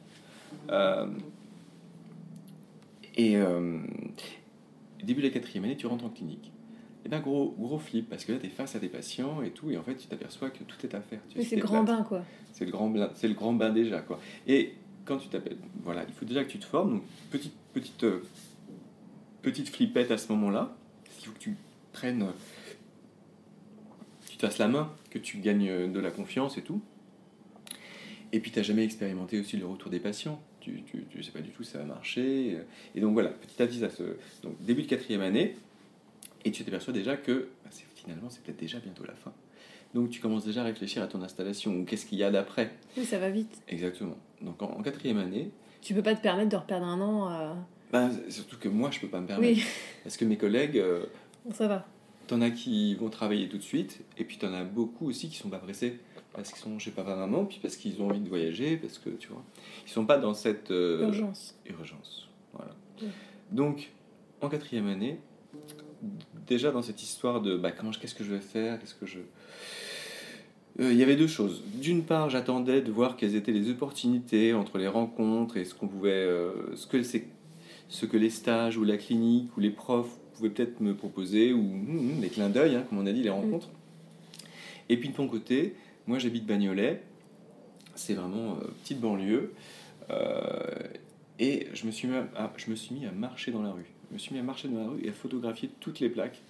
Euh, 0.70 1.06
et 3.16 3.36
euh, 3.36 3.78
début 5.02 5.22
de 5.22 5.28
la 5.28 5.34
4e 5.34 5.58
année, 5.64 5.76
tu 5.76 5.86
rentres 5.86 6.04
en 6.04 6.10
clinique. 6.10 6.52
Et 7.04 7.08
bien, 7.08 7.20
gros, 7.20 7.54
gros 7.58 7.78
flip, 7.78 8.08
parce 8.08 8.24
que 8.24 8.32
là, 8.32 8.38
tu 8.38 8.46
es 8.46 8.50
face 8.50 8.76
à 8.76 8.78
des 8.78 8.88
patients 8.88 9.42
et 9.42 9.50
tout, 9.50 9.70
et 9.70 9.78
en 9.78 9.82
fait, 9.82 9.96
tu 9.96 10.06
t'aperçois 10.06 10.50
que 10.50 10.62
tout 10.64 10.76
est 10.84 10.94
à 10.94 11.00
faire. 11.00 11.20
c'est 11.34 11.56
le 11.56 11.62
grand 11.62 11.82
bain, 11.82 12.02
quoi. 12.02 12.22
C'est 12.52 12.64
le 12.64 12.70
grand 12.70 12.90
bain, 12.90 13.10
c'est 13.14 13.28
le 13.28 13.34
grand 13.34 13.52
bain 13.52 13.70
déjà, 13.70 14.00
quoi. 14.00 14.18
Et 14.46 14.74
quand 15.08 15.16
tu 15.16 15.28
t'appelles, 15.28 15.56
voilà, 15.82 16.04
il 16.06 16.12
faut 16.12 16.26
déjà 16.26 16.44
que 16.44 16.50
tu 16.50 16.58
te 16.58 16.66
formes. 16.66 16.90
Donc, 16.90 17.02
petite, 17.30 17.54
petite, 17.72 18.04
euh, 18.04 18.22
petite 19.40 19.70
flippette 19.70 20.10
à 20.10 20.18
ce 20.18 20.30
moment-là. 20.32 20.76
Il 21.18 21.24
faut 21.24 21.32
que 21.32 21.38
tu 21.38 21.56
prennes, 21.94 22.26
tu 24.28 24.36
te 24.36 24.46
fasses 24.46 24.58
la 24.58 24.68
main, 24.68 24.92
que 25.10 25.18
tu 25.18 25.38
gagnes 25.38 25.68
euh, 25.68 25.88
de 25.88 25.98
la 25.98 26.10
confiance 26.10 26.58
et 26.58 26.62
tout. 26.62 26.82
Et 28.32 28.40
puis, 28.40 28.50
tu 28.50 28.58
n'as 28.58 28.62
jamais 28.62 28.84
expérimenté 28.84 29.40
aussi 29.40 29.56
le 29.56 29.64
retour 29.64 29.90
des 29.90 29.98
patients. 29.98 30.40
Tu 30.60 30.84
ne 31.16 31.22
sais 31.22 31.32
pas 31.32 31.40
du 31.40 31.50
tout 31.50 31.64
si 31.64 31.70
ça 31.70 31.78
va 31.78 31.84
marcher. 31.84 32.56
Euh. 32.56 32.62
Et 32.94 33.00
donc, 33.00 33.14
voilà, 33.14 33.30
petit 33.30 33.62
à 33.62 33.66
petit, 33.66 33.80
ça 33.80 33.88
se. 33.88 34.02
Donc, 34.42 34.62
début 34.62 34.82
de 34.82 34.88
quatrième 34.88 35.22
année, 35.22 35.56
et 36.44 36.52
tu 36.52 36.62
t'aperçois 36.62 36.92
déjà 36.92 37.16
que 37.16 37.48
bah, 37.64 37.70
finalement, 37.94 38.28
c'est 38.28 38.42
peut-être 38.42 38.60
déjà 38.60 38.78
bientôt 38.78 39.04
la 39.04 39.14
fin. 39.14 39.32
Donc 39.94 40.10
tu 40.10 40.20
commences 40.20 40.44
déjà 40.44 40.60
à 40.60 40.64
réfléchir 40.64 41.02
à 41.02 41.06
ton 41.06 41.22
installation 41.22 41.74
ou 41.74 41.84
qu'est-ce 41.86 42.04
qu'il 42.04 42.18
y 42.18 42.22
a 42.22 42.30
d'après. 42.30 42.70
Oui, 42.98 43.06
ça 43.06 43.18
va 43.18 43.30
vite. 43.30 43.62
Exactement. 43.68 44.18
Donc 44.42 44.62
en, 44.62 44.82
quatrième 44.82 45.18
année. 45.18 45.50
Tu 45.80 45.94
peux 45.94 46.02
pas 46.02 46.14
te 46.14 46.22
permettre 46.22 46.50
de 46.50 46.56
reperdre 46.56 46.86
un 46.86 47.00
an. 47.00 47.30
Euh... 47.30 47.54
Ben, 47.92 48.10
surtout 48.28 48.58
que 48.58 48.68
moi, 48.68 48.90
je 48.90 49.00
peux 49.00 49.08
pas 49.08 49.20
me 49.20 49.26
permettre. 49.26 49.58
Oui. 49.58 49.64
Parce 50.04 50.16
que 50.16 50.24
mes 50.24 50.36
collègues. 50.36 50.78
Euh, 50.78 51.06
ça 51.52 51.68
va. 51.68 51.86
T'en 52.26 52.42
as 52.42 52.50
qui 52.50 52.94
vont 52.94 53.08
travailler 53.08 53.48
tout 53.48 53.56
de 53.56 53.62
suite, 53.62 54.00
et 54.18 54.24
puis 54.24 54.36
t'en 54.36 54.52
as 54.52 54.62
beaucoup 54.62 55.08
aussi 55.08 55.30
qui 55.30 55.36
sont 55.36 55.48
pas 55.48 55.58
pressés 55.58 55.98
parce 56.38 56.52
qu'ils 56.52 56.62
sont 56.62 56.78
chez 56.78 56.90
papa 56.90 57.16
maman, 57.16 57.44
puis 57.44 57.58
parce 57.60 57.76
qu'ils 57.76 58.00
ont 58.00 58.08
envie 58.08 58.20
de 58.20 58.28
voyager, 58.28 58.76
parce 58.76 58.98
que 58.98 59.10
tu 59.10 59.28
vois, 59.28 59.42
ils 59.86 59.90
sont 59.90 60.06
pas 60.06 60.18
dans 60.18 60.34
cette 60.34 60.70
euh, 60.70 61.02
urgence. 61.02 61.58
Urgence, 61.66 62.28
voilà. 62.52 62.74
Donc, 63.50 63.90
en 64.40 64.48
quatrième 64.48 64.86
année, 64.88 65.20
déjà 66.46 66.70
dans 66.70 66.82
cette 66.82 67.02
histoire 67.02 67.40
de 67.40 67.56
bah, 67.56 67.72
qu'est-ce 67.72 68.14
que 68.14 68.24
je 68.24 68.32
vais 68.32 68.40
faire, 68.40 68.78
qu'est-ce 68.78 68.94
que 68.94 69.06
je 69.06 69.18
euh, 70.80 70.92
il 70.92 70.98
y 70.98 71.02
avait 71.02 71.16
deux 71.16 71.26
choses. 71.26 71.62
D'une 71.74 72.04
part, 72.04 72.30
j'attendais 72.30 72.80
de 72.82 72.90
voir 72.90 73.16
quelles 73.16 73.34
étaient 73.34 73.52
les 73.52 73.70
opportunités 73.70 74.54
entre 74.54 74.78
les 74.78 74.88
rencontres 74.88 75.56
et 75.56 75.64
ce 75.64 75.74
qu'on 75.74 75.88
pouvait, 75.88 76.10
euh, 76.10 76.74
ce 76.76 76.86
que 76.86 77.02
ce 77.88 78.06
que 78.06 78.16
les 78.16 78.30
stages 78.30 78.76
ou 78.76 78.84
la 78.84 78.96
clinique 78.96 79.56
ou 79.56 79.60
les 79.60 79.70
profs 79.70 80.18
pouvaient 80.34 80.50
peut-être 80.50 80.80
me 80.80 80.94
proposer 80.94 81.52
ou 81.52 81.60
hum, 81.60 82.12
hum, 82.12 82.20
les 82.20 82.28
clins 82.28 82.50
d'œil, 82.50 82.76
hein, 82.76 82.84
comme 82.88 82.98
on 82.98 83.06
a 83.06 83.12
dit, 83.12 83.22
les 83.22 83.30
rencontres. 83.30 83.70
Et 84.88 84.96
puis 84.96 85.08
de 85.08 85.14
ton 85.14 85.26
côté, 85.26 85.74
moi 86.06 86.18
j'habite 86.18 86.46
Bagnolet, 86.46 87.02
c'est 87.94 88.14
vraiment 88.14 88.56
euh, 88.56 88.68
petite 88.82 89.00
banlieue, 89.00 89.52
et 91.38 91.68
je 91.74 91.86
me 91.86 91.90
suis 91.90 92.08
mis 92.08 92.16
à, 92.16 92.52
je 92.56 92.70
me 92.70 92.76
suis 92.76 92.94
mis 92.94 93.04
à 93.04 93.12
marcher 93.12 93.52
dans 93.52 93.62
la 93.62 93.70
rue. 93.70 93.86
Je 94.08 94.14
me 94.14 94.18
suis 94.18 94.32
mis 94.32 94.40
à 94.40 94.42
marcher 94.42 94.68
dans 94.68 94.80
la 94.80 94.88
rue 94.88 95.04
et 95.04 95.10
à 95.10 95.12
photographier 95.12 95.70
toutes 95.80 96.00
les 96.00 96.08
plaques 96.08 96.40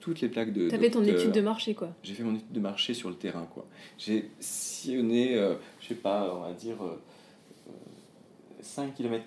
toutes 0.00 0.20
les 0.20 0.28
plaques 0.28 0.52
de. 0.52 0.68
T'as 0.68 0.78
fait 0.78 0.90
ton 0.90 1.04
étude 1.04 1.32
de 1.32 1.40
marché, 1.40 1.74
quoi. 1.74 1.94
J'ai 2.02 2.14
fait 2.14 2.22
mon 2.22 2.34
étude 2.34 2.52
de 2.52 2.60
marché 2.60 2.94
sur 2.94 3.08
le 3.08 3.14
terrain, 3.14 3.46
quoi. 3.52 3.66
J'ai 3.98 4.30
sillonné, 4.38 5.36
euh, 5.36 5.54
je 5.80 5.88
sais 5.88 5.94
pas, 5.94 6.34
on 6.34 6.40
va 6.40 6.52
dire, 6.52 6.76
5 8.60 8.94
km 8.94 9.24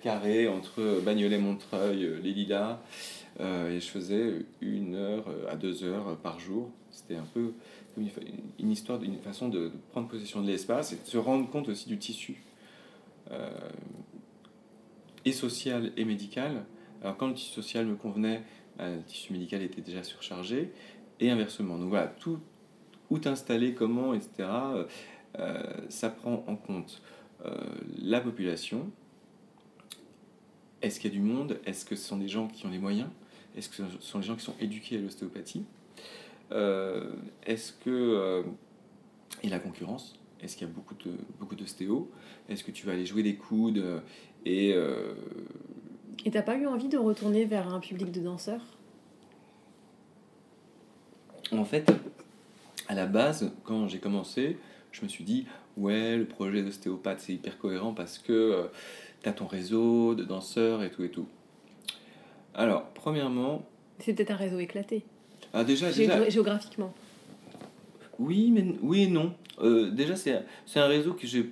entre 0.50 1.00
Bagnolet-Montreuil, 1.04 2.04
euh, 2.04 2.20
les 2.22 2.32
Lilas, 2.32 2.80
euh, 3.40 3.76
et 3.76 3.80
je 3.80 3.86
faisais 3.86 4.46
une 4.60 4.94
heure 4.94 5.26
à 5.48 5.56
deux 5.56 5.84
heures 5.84 6.16
par 6.18 6.38
jour. 6.38 6.70
C'était 6.90 7.16
un 7.16 7.26
peu 7.34 7.52
une, 7.96 8.70
histoire, 8.70 9.02
une 9.02 9.18
façon 9.18 9.48
de, 9.48 9.70
prendre 9.92 10.08
possession 10.08 10.42
de 10.42 10.46
l'espace 10.46 10.92
et 10.92 10.96
de 10.96 11.08
se 11.08 11.18
rendre 11.18 11.48
compte 11.48 11.68
aussi 11.68 11.88
du 11.88 11.98
tissu. 11.98 12.42
et 15.24 15.32
social 15.32 15.92
et 15.96 16.04
médical. 16.04 16.64
Alors 17.02 17.16
quand 17.16 17.28
le 17.28 17.34
tissu 17.34 17.52
social 17.52 17.86
me 17.86 17.94
convenait, 17.94 18.36
euh, 18.36 18.40
le 18.78 19.02
tissu 19.02 19.32
médical 19.32 19.62
était 19.62 19.80
déjà 19.80 20.02
surchargé, 20.02 20.72
et 21.20 21.30
inversement. 21.30 21.78
Donc 21.78 21.88
voilà, 21.88 22.06
tout, 22.06 22.38
où 23.10 23.18
t'installer, 23.18 23.74
comment, 23.74 24.14
etc., 24.14 24.30
euh, 24.38 24.84
euh, 25.38 25.62
ça 25.88 26.10
prend 26.10 26.44
en 26.46 26.56
compte 26.56 27.02
la 28.00 28.20
population. 28.20 28.90
Est-ce 30.82 30.98
qu'il 30.98 31.12
y 31.12 31.16
a 31.16 31.16
du 31.16 31.24
monde? 31.24 31.60
Est-ce 31.66 31.84
que 31.84 31.94
ce 31.94 32.04
sont 32.04 32.16
des 32.16 32.26
gens 32.26 32.48
qui 32.48 32.66
ont 32.66 32.70
les 32.70 32.80
moyens? 32.80 33.08
Est-ce 33.56 33.68
que 33.68 33.76
ce 33.76 33.82
sont 34.00 34.18
des 34.18 34.26
gens 34.26 34.34
qui 34.34 34.44
sont 34.44 34.56
éduqués 34.58 34.98
à 34.98 35.00
l'ostéopathie? 35.00 35.64
Est-ce 36.50 37.72
que... 37.72 38.44
et 39.44 39.48
la 39.48 39.60
concurrence? 39.60 40.18
Est-ce 40.40 40.56
qu'il 40.56 40.66
y 40.66 40.70
a 40.70 40.72
beaucoup 40.74 40.96
de 40.96 41.12
beaucoup 41.38 41.54
d'ostéo 41.54 42.10
Est-ce 42.48 42.64
que 42.64 42.72
tu 42.72 42.84
vas 42.86 42.92
aller 42.92 43.06
jouer 43.06 43.22
des 43.22 43.36
coudes? 43.36 44.02
Et 44.44 44.74
et 46.24 46.30
t'as 46.30 46.42
pas 46.42 46.56
eu 46.56 46.66
envie 46.66 46.88
de 46.88 46.98
retourner 46.98 47.44
vers 47.44 47.72
un 47.72 47.80
public 47.80 48.10
de 48.12 48.20
danseurs? 48.20 48.62
En 51.52 51.64
fait, 51.64 51.90
à 52.88 52.94
la 52.94 53.06
base, 53.06 53.52
quand 53.64 53.88
j'ai 53.88 53.98
commencé, 53.98 54.58
je 54.92 55.02
me 55.02 55.08
suis 55.08 55.24
dit, 55.24 55.46
ouais, 55.76 56.16
le 56.16 56.26
projet 56.26 56.62
d'ostéopathe, 56.62 57.20
c'est 57.20 57.32
hyper 57.32 57.58
cohérent 57.58 57.92
parce 57.94 58.18
que 58.18 58.32
euh, 58.32 58.64
tu 59.22 59.28
as 59.28 59.32
ton 59.32 59.46
réseau 59.46 60.14
de 60.14 60.24
danseurs 60.24 60.82
et 60.82 60.90
tout 60.90 61.04
et 61.04 61.10
tout. 61.10 61.26
Alors, 62.54 62.84
premièrement... 62.94 63.64
C'est 63.98 64.14
peut-être 64.14 64.32
un 64.32 64.36
réseau 64.36 64.58
éclaté. 64.58 65.04
Ah, 65.52 65.64
déjà, 65.64 65.90
Géographiquement. 65.90 66.92
Oui, 68.18 68.50
mais 68.50 68.66
oui 68.82 69.04
et 69.04 69.08
non. 69.08 69.34
Euh, 69.60 69.90
déjà, 69.90 70.16
c'est 70.16 70.34
un 70.76 70.86
réseau 70.86 71.14
que 71.14 71.26
j'ai 71.26 71.50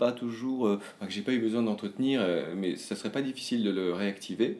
pas 0.00 0.12
toujours, 0.12 0.66
euh, 0.66 0.80
que 1.00 1.10
j'ai 1.10 1.20
pas 1.20 1.32
eu 1.32 1.38
besoin 1.38 1.62
d'entretenir, 1.62 2.22
euh, 2.22 2.54
mais 2.56 2.76
ça 2.76 2.96
serait 2.96 3.12
pas 3.12 3.20
difficile 3.20 3.62
de 3.62 3.70
le 3.70 3.92
réactiver. 3.92 4.58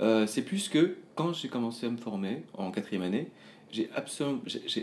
Euh, 0.00 0.26
c'est 0.26 0.42
plus 0.42 0.68
que 0.68 0.96
quand 1.14 1.32
j'ai 1.32 1.48
commencé 1.48 1.86
à 1.86 1.90
me 1.90 1.96
former 1.96 2.42
en 2.52 2.72
quatrième 2.72 3.02
année, 3.02 3.28
j'ai 3.70 3.88
absolument, 3.94 4.40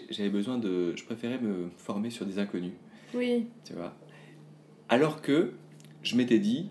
j'avais 0.10 0.30
besoin 0.30 0.58
de, 0.58 0.96
je 0.96 1.04
préférais 1.04 1.38
me 1.38 1.70
former 1.78 2.12
sur 2.12 2.26
des 2.26 2.40
inconnus. 2.40 2.72
Oui. 3.14 3.48
Tu 3.66 3.74
vois. 3.74 3.94
Alors 4.88 5.22
que 5.22 5.52
je 6.02 6.16
m'étais 6.16 6.40
dit, 6.40 6.70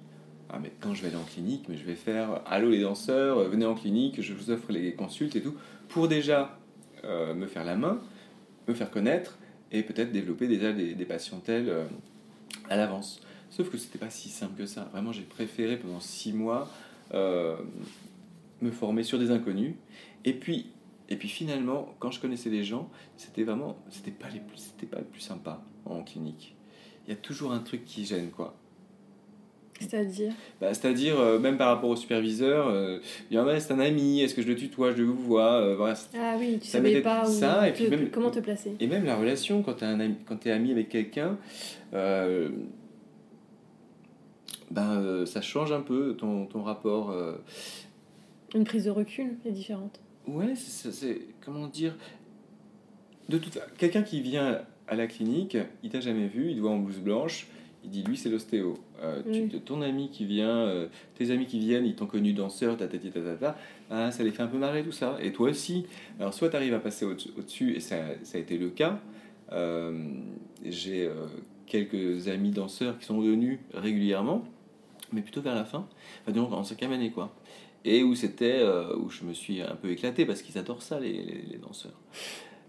ah 0.49 0.59
mais 0.61 0.73
quand 0.81 0.95
je 0.95 1.03
vais 1.03 1.09
aller 1.09 1.17
en 1.17 1.25
clinique, 1.25 1.67
mais 1.69 1.77
je 1.77 1.85
vais 1.85 1.95
faire, 1.95 2.41
allô 2.47 2.71
les 2.71 2.81
danseurs, 2.81 3.41
venez 3.49 3.67
en 3.67 3.75
clinique, 3.75 4.23
je 4.23 4.33
vous 4.33 4.51
offre 4.51 4.73
les 4.73 4.95
consultes 4.95 5.37
et 5.37 5.43
tout, 5.43 5.55
pour 5.89 6.09
déjà 6.09 6.59
me 7.05 7.47
faire 7.47 7.65
la 7.65 7.77
main, 7.77 8.01
me 8.69 8.75
faire 8.75 8.91
connaître 8.91 9.39
et 9.71 9.83
peut-être 9.83 10.13
développer 10.13 10.47
déjà 10.47 10.73
des, 10.73 10.95
des 10.95 11.05
patientèles 11.05 11.71
à 12.69 12.77
l'avance. 12.77 13.21
Sauf 13.51 13.71
que 13.71 13.77
c'était 13.77 13.99
pas 13.99 14.11
si 14.11 14.29
simple 14.29 14.57
que 14.57 14.67
ça. 14.67 14.85
Vraiment, 14.93 15.13
j'ai 15.13 15.23
préféré 15.23 15.77
pendant 15.77 16.01
six 16.01 16.33
mois 16.33 16.71
euh, 17.13 17.57
me 18.61 18.71
former 18.71 19.03
sur 19.03 19.19
des 19.19 19.31
inconnus. 19.31 19.75
Et 20.25 20.33
puis, 20.33 20.71
et 21.09 21.17
puis 21.17 21.29
finalement, 21.29 21.95
quand 21.99 22.11
je 22.11 22.21
connaissais 22.21 22.49
les 22.49 22.65
gens, 22.65 22.91
c'était 23.17 23.45
vraiment, 23.45 23.77
c'était 23.91 24.11
pas 24.11 24.29
les 24.31 24.41
plus, 24.41 24.59
c'était 24.59 24.87
pas 24.87 24.99
le 24.99 25.05
plus 25.05 25.21
sympa 25.21 25.63
en 25.85 26.03
clinique. 26.03 26.57
Il 27.07 27.11
y 27.11 27.13
a 27.13 27.17
toujours 27.17 27.53
un 27.53 27.59
truc 27.59 27.85
qui 27.85 28.07
gêne, 28.07 28.31
quoi. 28.31 28.57
C'est-à-dire 29.81 30.33
bah, 30.61 30.73
C'est-à-dire, 30.75 31.19
euh, 31.19 31.39
même 31.39 31.57
par 31.57 31.69
rapport 31.69 31.91
au 31.91 31.97
superviseur, 31.97 32.69
euh, 32.69 32.99
il 33.31 33.35
y 33.35 33.39
a 33.39 33.61
c'est 33.61 33.73
un 33.73 33.81
ami, 33.81 34.21
est-ce 34.21 34.35
que 34.35 34.43
je 34.43 34.49
le 34.49 34.55
tutoie, 34.55 34.93
je 34.93 34.99
le 34.99 35.05
vois 35.05 35.61
euh, 35.61 35.95
Ah 36.15 36.37
oui, 36.39 36.59
tu 36.61 36.69
savais 36.69 37.01
pas 37.01 37.25
ça, 37.25 37.69
et 37.69 37.73
puis 37.73 37.89
même, 37.89 38.11
comment 38.11 38.31
te 38.31 38.41
placer. 38.41 38.77
Et 38.81 38.87
même 38.87 39.05
la 39.05 39.17
relation, 39.17 39.63
quand 39.63 39.75
tu 39.75 40.49
es 40.49 40.53
ami 40.53 40.71
avec 40.71 40.89
quelqu'un, 40.89 41.37
ben, 44.71 45.27
ça 45.27 45.43
change 45.43 45.73
un 45.73 45.81
peu 45.81 46.15
ton, 46.17 46.47
ton 46.47 46.63
rapport. 46.63 47.15
Une 48.55 48.65
prise 48.65 48.85
de 48.85 48.91
recul 48.91 49.37
est 49.45 49.53
différente. 49.53 50.01
Ouais, 50.27 50.55
c'est 50.55 51.21
comment 51.45 51.67
dire 51.67 51.97
de 53.29 53.39
toute 53.39 53.59
quelqu'un 53.79 54.03
qui 54.03 54.21
vient 54.21 54.61
à 54.89 54.95
la 54.95 55.07
clinique, 55.07 55.57
il 55.83 55.91
t'a 55.91 56.01
jamais 56.01 56.27
vu, 56.27 56.51
il 56.51 56.57
te 56.57 56.61
voit 56.61 56.71
en 56.71 56.79
blouse 56.79 56.99
blanche, 56.99 57.47
il 57.85 57.91
dit 57.91 58.03
lui 58.03 58.17
c'est 58.17 58.29
l'ostéo. 58.29 58.79
Euh, 59.03 59.21
tu- 59.33 59.49
Oui. 59.53 59.61
ton 59.65 59.83
ami 59.83 60.11
qui 60.11 60.25
vient, 60.25 60.57
euh, 60.59 60.87
tes 61.17 61.31
amis 61.33 61.47
qui 61.47 61.59
viennent, 61.59 61.85
ils 61.85 61.95
t'ont 61.97 62.07
connu 62.07 62.33
danseur, 62.33 62.77
ta 62.77 62.87
ta 62.87 62.99
ta 62.99 63.09
ta 63.11 63.35
ta, 63.35 63.57
ah, 63.91 64.11
ça 64.13 64.23
les 64.23 64.31
fait 64.31 64.43
un 64.43 64.47
peu 64.47 64.59
marrer 64.59 64.83
tout 64.85 64.93
ça. 64.93 65.17
Et 65.21 65.33
toi 65.33 65.51
aussi. 65.51 65.87
Alors 66.21 66.33
soit 66.33 66.49
tu 66.51 66.57
arrives 66.57 66.75
à 66.75 66.79
passer 66.79 67.05
au- 67.05 67.11
au-dessus, 67.39 67.75
et 67.75 67.81
ça, 67.81 67.97
ça 68.23 68.39
a 68.39 68.41
été 68.41 68.59
le 68.59 68.69
cas. 68.71 69.01
Euh, 69.53 69.93
J'ai 70.65 71.11
quelques 71.67 72.29
amis 72.29 72.51
danseurs 72.53 72.97
qui 72.99 73.05
sont 73.07 73.21
venus 73.21 73.59
régulièrement, 73.75 74.45
mais 75.13 75.21
plutôt 75.23 75.41
vers 75.43 75.57
la 75.57 75.65
fin, 75.65 75.89
enfin 76.29 76.39
en 76.41 76.63
cinquième 76.63 76.93
année 76.93 77.11
quoi. 77.11 77.35
Et 77.85 78.05
où 78.05 78.15
c'était, 78.15 78.63
où 78.97 79.11
je 79.11 79.25
me 79.25 79.33
suis 79.33 79.61
un 79.61 79.75
peu 79.75 79.91
éclaté 79.91 80.25
parce 80.25 80.41
qu'ils 80.43 80.57
adorent 80.59 80.83
ça 80.83 81.01
les, 81.01 81.13
les- 81.13 81.45
les 81.51 81.59
danseurs. 81.59 81.99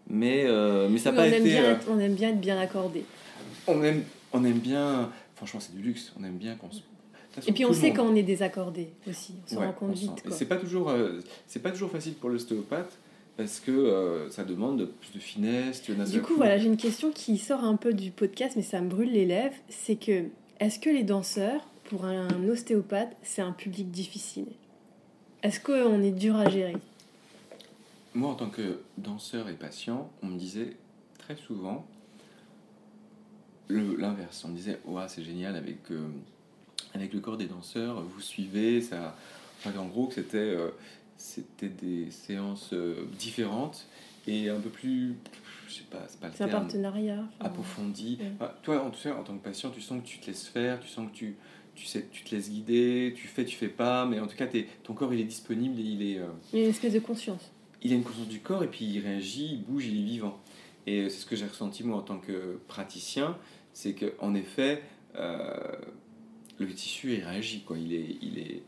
Mais, 0.10 0.46
mais 0.90 0.98
ça 0.98 1.12
n'a 1.12 1.22
Oui, 1.24 1.30
pas 1.30 1.36
on, 1.36 1.38
aime 1.38 1.46
été. 1.46 1.50
bien, 1.54 1.64
euh, 1.66 1.74
être- 1.76 1.88
on 1.92 2.00
aime 2.00 2.16
bien 2.16 2.30
être 2.30 2.42
bien 2.42 2.58
accordé. 2.60 3.04
on 3.68 3.84
aime, 3.84 4.02
on 4.34 4.44
aime 4.44 4.58
bien. 4.60 5.12
Franchement, 5.46 5.60
c'est 5.60 5.76
du 5.76 5.82
luxe. 5.82 6.14
On 6.18 6.24
aime 6.24 6.38
bien 6.38 6.56
qu'on 6.56 6.72
se. 6.72 6.80
Et 7.48 7.52
puis 7.52 7.66
on 7.66 7.74
sait 7.74 7.88
monde- 7.88 7.96
quand 7.98 8.06
on 8.06 8.16
est 8.16 8.24
désaccordé 8.24 8.90
aussi. 9.10 9.34
On 9.46 9.50
se 9.50 9.56
Ouais, 9.60 9.66
rend 9.66 9.74
compte 9.74 9.94
vite. 9.94 10.24
Et 10.26 10.32
c'est 10.32 10.46
pas 10.46 10.56
toujours, 10.56 10.90
euh, 10.90 11.20
c'est 11.48 11.60
pas 11.60 11.72
toujours 11.72 11.90
facile 11.92 12.14
pour 12.14 12.30
l'ostéopathe 12.30 12.98
parce 13.36 13.60
que 13.60 13.72
euh, 13.72 14.30
ça 14.30 14.46
demande 14.46 14.80
de- 14.80 14.86
plus 14.86 15.12
de 15.12 15.20
finesse. 15.20 15.82
Tu 15.82 15.94
Du 15.96 16.22
coup, 16.22 16.36
voilà, 16.38 16.58
j'ai 16.58 16.68
une 16.68 16.78
question 16.78 17.12
qui 17.12 17.38
sort 17.38 17.64
un 17.66 17.76
peu 17.76 17.94
du 17.94 18.12
podcast, 18.12 18.54
mais 18.56 18.62
ça 18.62 18.80
me 18.80 18.88
brûle 18.88 19.12
les 19.12 19.26
lèvres. 19.26 19.56
C'est 19.68 19.96
que, 19.98 20.26
est-ce 20.62 20.80
que 20.80 20.90
les 20.90 21.04
danseurs, 21.04 21.68
pour 21.86 22.06
un 22.06 22.30
ostéopathe, 22.48 23.14
c'est 23.24 23.42
un 23.42 23.52
public 23.52 23.92
difficile? 23.92 24.46
Est-ce 25.42 25.60
qu'on 25.60 26.02
est 26.02 26.12
dur 26.12 26.38
à 26.38 26.48
gérer? 26.50 26.78
Moi, 28.14 28.30
en 28.30 28.36
tant 28.36 28.50
que 28.50 28.80
danseur 28.98 29.50
et 29.50 29.54
patient, 29.56 30.10
on 30.22 30.28
me 30.28 30.38
disait 30.38 30.78
très 31.18 31.36
souvent 31.36 31.86
l'inverse. 33.70 34.44
On 34.46 34.50
me 34.50 34.56
disait, 34.56 34.80
ouais, 34.86 35.04
c'est 35.08 35.24
génial 35.24 35.56
avec, 35.56 35.92
euh, 35.92 36.08
avec 36.94 37.14
le 37.14 37.20
corps 37.20 37.38
des 37.38 37.48
danseurs, 37.48 38.02
vous 38.02 38.22
suivez, 38.22 38.82
ça. 38.82 39.16
Enfin, 39.66 39.78
en 39.80 39.86
gros, 39.86 40.08
que 40.08 40.16
c'était 40.16 40.38
euh, 40.38 40.70
c'était 41.18 41.70
des 41.70 42.12
séances 42.12 42.72
euh, 42.74 43.06
différentes 43.18 43.88
et 44.28 44.50
un 44.50 44.60
peu 44.60 44.70
plus. 44.70 45.16
Je 45.68 45.76
sais 45.76 45.84
pas, 45.90 46.04
c'est 46.08 46.20
pas 46.20 46.28
le 46.28 46.34
C'est 46.36 46.44
un 46.44 46.48
terme. 46.50 46.64
partenariat 46.64 47.26
enfin, 47.40 47.50
approfondi. 47.50 48.20
Ouais. 48.20 48.48
Toi, 48.62 48.84
en 48.84 48.90
tout 48.92 49.02
cas, 49.02 49.16
en 49.16 49.24
tant 49.24 49.36
que 49.38 49.44
patient, 49.44 49.70
tu 49.72 49.82
sens 49.82 50.02
que 50.04 50.08
tu 50.08 50.20
te 50.20 50.28
laisses 50.28 50.48
faire, 50.48 50.80
tu 50.80 50.88
sens 50.90 51.10
que 51.10 51.16
tu, 51.16 51.36
tu, 51.74 51.86
sais, 51.86 52.06
tu 52.12 52.24
te 52.24 52.36
laisses 52.36 52.50
guider, 52.50 53.14
tu 53.16 53.28
fais, 53.28 53.46
tu 53.46 53.56
fais 53.56 53.70
pas, 53.70 54.06
mais 54.06 54.20
en 54.20 54.28
tout 54.28 54.36
cas, 54.36 54.48
ton 54.84 54.94
corps, 54.94 55.14
il 55.14 55.22
est 55.22 55.26
disponible, 55.26 55.80
et 55.80 55.84
il, 55.84 56.02
est, 56.04 56.20
Il 56.52 56.60
y 56.60 56.62
a 56.62 56.66
une 56.66 56.70
espèce 56.70 56.94
de 56.94 57.00
conscience. 57.00 57.52
il 57.82 57.92
a 57.92 57.96
une 57.96 58.04
conscience 58.04 58.28
du 58.28 58.40
corps, 58.40 58.64
et 58.64 58.68
puis 58.68 58.86
il 58.86 59.00
réagit, 59.00 59.54
il 59.54 59.64
bouge, 59.64 59.86
il 59.88 59.98
est 60.00 60.04
vivant. 60.04 60.38
Et 60.88 61.10
c'est 61.10 61.20
ce 61.22 61.26
que 61.26 61.36
j'ai 61.36 61.46
ressenti, 61.48 61.84
moi, 61.84 61.98
en 61.98 62.02
tant 62.02 62.18
que 62.18 62.60
praticien, 62.68 63.38
c'est 63.74 63.94
qu'en 63.94 64.34
effet, 64.36 64.82
euh, 65.16 65.48
le 66.60 66.68
tissu, 66.74 67.14
il 67.14 67.24
réagit, 67.24 67.62
quoi. 67.62 67.78
Il 67.78 67.94
est, 67.94 68.18
il, 68.22 68.38
est, 68.40 68.64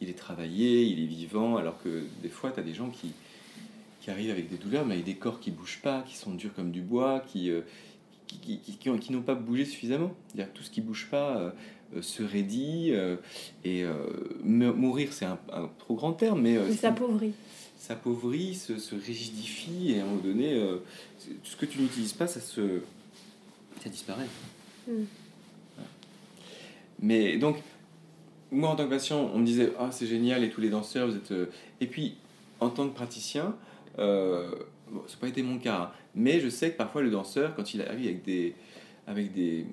il 0.00 0.08
est 0.10 0.18
travaillé, 0.18 0.82
il 0.84 1.02
est 1.02 1.06
vivant, 1.06 1.56
alors 1.56 1.82
que 1.82 2.02
des 2.22 2.28
fois, 2.28 2.50
tu 2.50 2.60
as 2.60 2.62
des 2.62 2.74
gens 2.74 2.90
qui, 2.90 3.12
qui 4.00 4.10
arrivent 4.10 4.30
avec 4.30 4.50
des 4.50 4.56
douleurs, 4.58 4.84
mais 4.84 4.94
avec 4.94 5.06
des 5.06 5.16
corps 5.16 5.40
qui 5.40 5.50
bougent 5.50 5.80
pas, 5.82 6.02
qui 6.06 6.16
sont 6.16 6.34
durs 6.34 6.52
comme 6.54 6.70
du 6.70 6.82
bois, 6.82 7.20
qui, 7.26 7.50
euh, 7.50 7.62
qui, 8.26 8.38
qui, 8.38 8.58
qui- 8.58 8.76
qui 8.76 8.90
ont- 8.90 8.98
qui 8.98 9.12
n'ont 9.12 9.22
pas 9.22 9.34
bougé 9.34 9.64
suffisamment. 9.64 10.12
C'est-à-dire 10.28 10.52
tout 10.52 10.62
ce 10.62 10.70
qui 10.70 10.80
bouge 10.82 11.08
pas 11.10 11.38
euh, 11.94 12.02
se 12.02 12.22
raidit, 12.22 12.92
et 13.64 13.84
mourir, 14.44 15.12
c'est 15.12 15.24
un, 15.26 15.38
un 15.52 15.70
trop 15.78 15.94
grand 15.94 16.12
terme, 16.12 16.42
mais 16.42 16.56
euh, 16.56 16.66
S'appauvrit, 17.86 18.54
se, 18.54 18.78
se 18.78 18.94
rigidifie, 18.94 19.92
et 19.92 20.00
à 20.00 20.04
un 20.04 20.06
moment 20.06 20.22
donné, 20.22 20.54
euh, 20.54 20.76
tout 21.42 21.50
ce 21.50 21.56
que 21.56 21.66
tu 21.66 21.80
n'utilises 21.82 22.14
pas, 22.14 22.26
ça 22.26 22.40
se. 22.40 22.80
ça 23.82 23.90
disparaît. 23.90 24.24
Mm. 24.88 25.02
Voilà. 25.74 25.90
Mais 27.00 27.36
donc, 27.36 27.58
moi 28.50 28.70
en 28.70 28.76
tant 28.76 28.84
que 28.84 28.90
patient, 28.90 29.30
on 29.34 29.38
me 29.40 29.44
disait 29.44 29.70
Ah, 29.78 29.90
c'est 29.92 30.06
génial, 30.06 30.44
et 30.44 30.48
tous 30.48 30.62
les 30.62 30.70
danseurs, 30.70 31.08
vous 31.08 31.16
êtes. 31.16 31.32
euh, 31.32 31.50
Et 31.82 31.86
puis, 31.86 32.14
en 32.58 32.70
tant 32.70 32.88
que 32.88 32.94
praticien, 32.94 33.54
euh, 33.98 34.50
bon, 34.90 35.02
ça 35.06 35.16
n'a 35.16 35.20
pas 35.20 35.28
été 35.28 35.42
mon 35.42 35.58
cas, 35.58 35.76
hein, 35.76 35.90
mais 36.14 36.40
je 36.40 36.48
sais 36.48 36.70
que 36.72 36.78
parfois 36.78 37.02
le 37.02 37.10
danseur, 37.10 37.54
quand 37.54 37.74
il 37.74 37.82
arrive 37.82 38.06
avec 38.06 38.24
des. 38.24 38.54
avec 39.06 39.34
des 39.34 39.66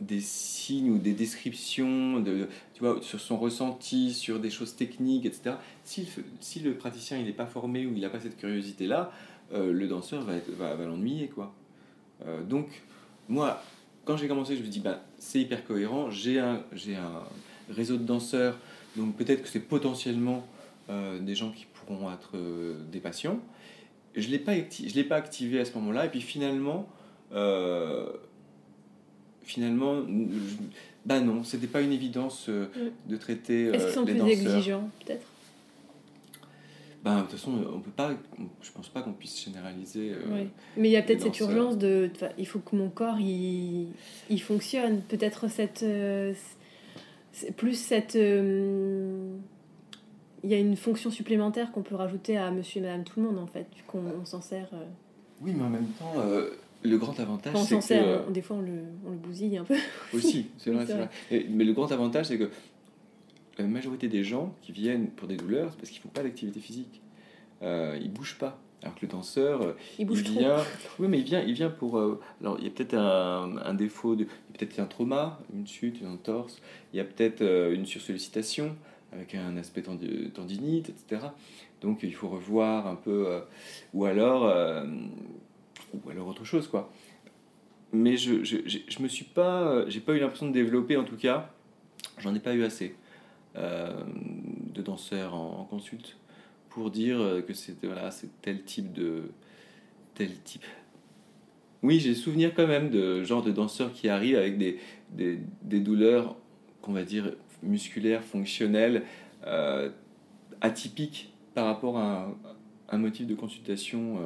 des 0.00 0.20
signes 0.20 0.90
ou 0.90 0.98
des 0.98 1.12
descriptions 1.12 2.20
de, 2.20 2.48
tu 2.74 2.80
vois, 2.80 3.00
sur 3.02 3.20
son 3.20 3.36
ressenti, 3.36 4.14
sur 4.14 4.38
des 4.38 4.50
choses 4.50 4.76
techniques, 4.76 5.26
etc. 5.26 5.56
Si, 5.84 6.02
le- 6.16 6.24
si 6.40 6.60
le 6.60 6.74
praticien 6.74 7.20
n'est 7.22 7.32
pas 7.32 7.46
formé 7.46 7.86
ou 7.86 7.92
il 7.94 8.00
n'a 8.00 8.10
pas 8.10 8.20
cette 8.20 8.36
curiosité-là, 8.36 9.10
euh, 9.52 9.72
le 9.72 9.88
danseur 9.88 10.22
va, 10.24 10.74
va, 10.74 10.84
l'ennuyer. 10.84 11.28
quoi. 11.28 11.52
Euh, 12.26 12.42
donc, 12.42 12.82
moi, 13.28 13.62
quand 14.04 14.16
j'ai 14.16 14.28
commencé, 14.28 14.56
je 14.56 14.62
me 14.62 14.68
dis, 14.68 14.80
bah, 14.80 15.02
c'est 15.18 15.40
hyper 15.40 15.64
cohérent, 15.64 16.10
j'ai 16.10 16.38
un, 16.38 16.62
j'ai 16.72 16.94
un 16.94 17.22
réseau 17.70 17.96
de 17.96 18.04
danseurs, 18.04 18.56
donc 18.96 19.16
peut-être 19.16 19.42
que 19.42 19.48
c'est 19.48 19.60
potentiellement 19.60 20.46
euh, 20.90 21.18
des 21.18 21.34
gens 21.34 21.50
qui 21.50 21.66
pourront 21.74 22.12
être 22.12 22.32
des 22.90 23.00
patients. 23.00 23.40
Je 24.14 24.26
ne 24.28 24.32
l'ai 24.32 24.94
l'ai 24.94 25.04
pas 25.04 25.16
activé 25.16 25.60
à 25.60 25.64
ce 25.64 25.74
moment-là, 25.74 26.06
et 26.06 26.08
puis 26.08 26.20
finalement, 26.20 26.88
finalement, 29.48 29.96
bah 31.06 31.20
non, 31.20 31.42
c'était 31.42 31.66
pas 31.66 31.80
une 31.80 31.92
évidence 31.92 32.48
euh, 32.48 32.66
de 33.08 33.16
traiter 33.16 33.66
euh, 33.68 33.72
Est-ce 33.72 33.84
qu'ils 33.86 33.94
sont 33.94 34.04
les 34.04 34.12
plus 34.12 34.18
danseurs. 34.20 34.32
exigeants, 34.56 34.90
peut-être? 35.04 35.26
Ben, 37.04 37.16
de 37.16 37.20
toute 37.22 37.30
façon, 37.32 37.52
on 37.74 37.78
peut 37.80 37.90
pas, 37.92 38.10
je 38.60 38.72
pense 38.72 38.88
pas 38.88 39.02
qu'on 39.02 39.12
puisse 39.12 39.42
généraliser. 39.44 40.10
euh, 40.12 40.22
Oui. 40.32 40.48
Mais 40.76 40.88
il 40.88 40.92
y 40.92 40.96
a 40.96 41.02
peut-être 41.02 41.22
cette 41.22 41.38
urgence 41.40 41.78
de. 41.78 42.10
il 42.36 42.46
faut 42.46 42.58
que 42.58 42.74
mon 42.76 42.90
corps 42.90 43.20
il, 43.20 43.88
il 44.28 44.42
fonctionne. 44.42 45.00
Peut-être 45.02 45.48
cette. 45.48 45.82
euh, 45.84 46.34
plus 47.56 47.74
cette. 47.74 48.16
euh, 48.16 49.32
il 50.44 50.50
y 50.50 50.54
a 50.54 50.58
une 50.58 50.76
fonction 50.76 51.10
supplémentaire 51.10 51.72
qu'on 51.72 51.82
peut 51.82 51.94
rajouter 51.96 52.36
à 52.36 52.50
monsieur 52.50 52.80
et 52.80 52.84
madame 52.84 53.04
tout 53.04 53.20
le 53.20 53.26
monde, 53.26 53.38
en 53.38 53.46
fait, 53.46 53.66
qu'on 53.86 54.02
on 54.20 54.24
s'en 54.24 54.40
sert. 54.40 54.68
Oui, 55.40 55.52
mais 55.56 55.62
en 55.64 55.70
même 55.70 55.86
temps, 55.98 56.14
le 56.82 56.96
grand 56.98 57.18
avantage, 57.20 57.54
c'est 57.64 57.76
que 57.76 57.80
sert, 57.82 58.06
euh, 58.06 58.30
des 58.30 58.42
fois 58.42 58.56
on 58.56 58.60
le, 58.62 58.82
on 59.06 59.10
le 59.10 59.16
bousille 59.16 59.56
un 59.58 59.64
peu. 59.64 59.76
aussi, 60.14 60.46
c'est 60.58 60.70
vrai, 60.70 60.84
vrai. 60.84 61.08
Et- 61.30 61.46
mais 61.48 61.64
le 61.64 61.72
grand 61.72 61.90
avantage, 61.92 62.26
c'est 62.26 62.38
que 62.38 62.50
la 63.58 63.64
majorité 63.66 64.08
des 64.08 64.22
gens 64.24 64.54
qui 64.62 64.72
viennent 64.72 65.08
pour 65.08 65.26
des 65.28 65.36
douleurs, 65.36 65.70
c'est 65.72 65.76
parce 65.78 65.90
qu'ils 65.90 66.00
font 66.00 66.08
pas 66.08 66.22
d'activité 66.22 66.60
physique. 66.60 67.00
Euh, 67.62 67.98
ils 68.00 68.12
bougent 68.12 68.38
pas. 68.38 68.58
Alors 68.82 68.94
que 68.94 69.00
le 69.06 69.08
danseur, 69.10 69.74
Il 69.98 70.06
bouge 70.06 70.20
il 70.20 70.24
trop. 70.26 70.38
vient, 70.38 70.56
oui, 71.00 71.08
mais 71.08 71.18
il 71.18 71.24
vient, 71.24 71.40
il 71.42 71.52
vient 71.54 71.68
pour. 71.70 71.98
euh, 71.98 72.20
alors, 72.40 72.56
il 72.60 72.64
y 72.64 72.68
a 72.68 72.70
peut-être 72.70 72.94
un, 72.94 73.56
un 73.56 73.74
défaut, 73.74 74.14
de, 74.14 74.22
il 74.22 74.26
y 74.26 74.54
a 74.54 74.58
peut-être 74.58 74.78
un 74.78 74.86
trauma, 74.86 75.40
une 75.52 75.66
chute, 75.66 76.00
une 76.00 76.06
entorse. 76.06 76.60
Il 76.92 76.98
y 76.98 77.00
a 77.00 77.04
peut-être 77.04 77.42
euh, 77.42 77.74
une 77.74 77.84
sursollicitation 77.86 78.76
avec 79.12 79.34
un 79.34 79.56
aspect 79.56 79.80
tendi- 79.80 80.30
tendinite, 80.30 80.90
etc. 80.90 81.26
Donc, 81.80 82.04
il 82.04 82.14
faut 82.14 82.28
revoir 82.28 82.86
un 82.86 82.94
peu, 82.94 83.24
euh, 83.26 83.40
ou 83.94 84.04
alors, 84.04 84.44
ou 85.94 86.10
alors 86.10 86.28
autre 86.28 86.44
chose, 86.44 86.68
quoi. 86.68 86.90
Mais 87.92 88.16
je, 88.16 88.44
je, 88.44 88.58
je, 88.66 88.78
je 88.86 89.02
me 89.02 89.08
suis 89.08 89.24
pas, 89.24 89.62
euh, 89.62 89.84
j'ai 89.88 90.00
pas 90.00 90.12
eu 90.14 90.20
l'impression 90.20 90.46
de 90.46 90.52
développer, 90.52 90.96
en 90.96 91.04
tout 91.04 91.16
cas, 91.16 91.50
j'en 92.18 92.34
ai 92.34 92.40
pas 92.40 92.54
eu 92.54 92.62
assez 92.62 92.94
euh, 93.56 94.02
de 94.74 94.82
danseurs 94.82 95.34
en, 95.34 95.60
en 95.60 95.64
consulte 95.64 96.16
pour 96.68 96.90
dire 96.90 97.18
euh, 97.18 97.40
que 97.40 97.54
c'est 97.54 97.82
voilà, 97.82 98.10
tel 98.42 98.62
type 98.62 98.92
de 98.92 99.30
tel 100.14 100.30
type. 100.42 100.66
Oui, 101.82 102.00
j'ai 102.00 102.14
souvenir 102.14 102.52
quand 102.54 102.66
même 102.66 102.90
de 102.90 103.22
genre 103.22 103.42
de 103.42 103.52
danseurs 103.52 103.92
qui 103.92 104.08
arrivent 104.08 104.36
avec 104.36 104.58
des, 104.58 104.80
des, 105.12 105.38
des 105.62 105.80
douleurs 105.80 106.36
qu'on 106.82 106.92
va 106.92 107.04
dire 107.04 107.32
musculaires, 107.62 108.22
fonctionnelles, 108.22 109.04
atypiques 110.60 111.32
par 111.54 111.66
rapport 111.66 111.98
à 111.98 112.34
un, 112.90 112.98
motif 112.98 113.28
de 113.28 113.36
consultation 113.36 114.18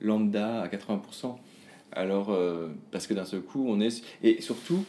lambda 0.00 0.62
à 0.62 0.68
80%. 0.68 1.36
Alors, 1.92 2.30
euh, 2.30 2.68
parce 2.90 3.06
que 3.06 3.14
d'un 3.14 3.24
seul 3.24 3.40
coup, 3.40 3.64
on 3.68 3.80
est... 3.80 4.02
Et 4.22 4.40
surtout, 4.40 4.84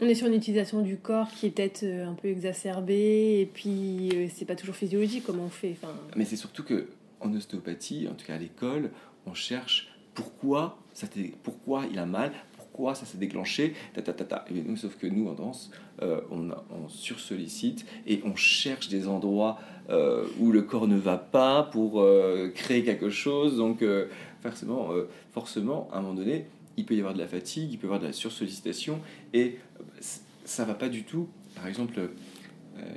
On 0.00 0.06
est 0.06 0.14
sur 0.14 0.26
une 0.26 0.34
utilisation 0.34 0.82
du 0.82 0.96
corps 0.96 1.28
qui 1.30 1.46
est 1.46 1.50
peut-être 1.50 1.82
euh, 1.82 2.06
un 2.06 2.14
peu 2.14 2.28
exacerbée, 2.28 3.40
et 3.40 3.46
puis 3.46 4.10
euh, 4.14 4.28
c'est 4.34 4.44
pas 4.44 4.54
toujours 4.54 4.76
physiologique 4.76 5.24
comment 5.24 5.44
on 5.44 5.50
fait. 5.50 5.76
Mais 6.14 6.24
c'est 6.24 6.36
surtout 6.36 6.62
que 6.62 6.88
en 7.20 7.32
ostéopathie, 7.34 8.06
en 8.10 8.14
tout 8.14 8.26
cas 8.26 8.34
à 8.34 8.38
l'école, 8.38 8.90
on 9.26 9.34
cherche 9.34 9.88
pourquoi 10.14 10.78
ça 10.92 11.06
pourquoi 11.42 11.84
il 11.90 11.98
a 11.98 12.06
mal, 12.06 12.32
pourquoi 12.76 12.94
ça 12.94 13.06
s'est 13.06 13.16
déclenché, 13.16 13.72
ta, 13.94 14.02
ta, 14.02 14.12
ta, 14.12 14.24
ta. 14.26 14.44
Nous, 14.50 14.76
sauf 14.76 14.96
que 14.98 15.06
nous 15.06 15.28
en 15.28 15.32
danse, 15.32 15.70
euh, 16.02 16.20
on, 16.30 16.50
on 16.50 16.88
sursollicite 16.88 17.86
et 18.06 18.20
on 18.24 18.36
cherche 18.36 18.88
des 18.90 19.08
endroits 19.08 19.58
euh, 19.88 20.26
où 20.38 20.52
le 20.52 20.60
corps 20.60 20.86
ne 20.86 20.96
va 20.98 21.16
pas 21.16 21.62
pour 21.62 22.02
euh, 22.02 22.50
créer 22.54 22.84
quelque 22.84 23.08
chose. 23.08 23.56
Donc 23.56 23.82
forcément, 24.42 24.90
forcément, 25.32 25.88
à 25.90 25.98
un 25.98 26.02
moment 26.02 26.12
donné, 26.14 26.44
il 26.76 26.84
peut 26.84 26.94
y 26.94 26.98
avoir 26.98 27.14
de 27.14 27.18
la 27.18 27.26
fatigue, 27.26 27.72
il 27.72 27.78
peut 27.78 27.86
y 27.86 27.88
avoir 27.88 28.00
de 28.00 28.06
la 28.06 28.12
sursollicitation 28.12 29.00
et 29.32 29.56
ça 30.44 30.66
va 30.66 30.74
pas 30.74 30.90
du 30.90 31.04
tout. 31.04 31.28
Par 31.54 31.66
exemple, 31.66 32.10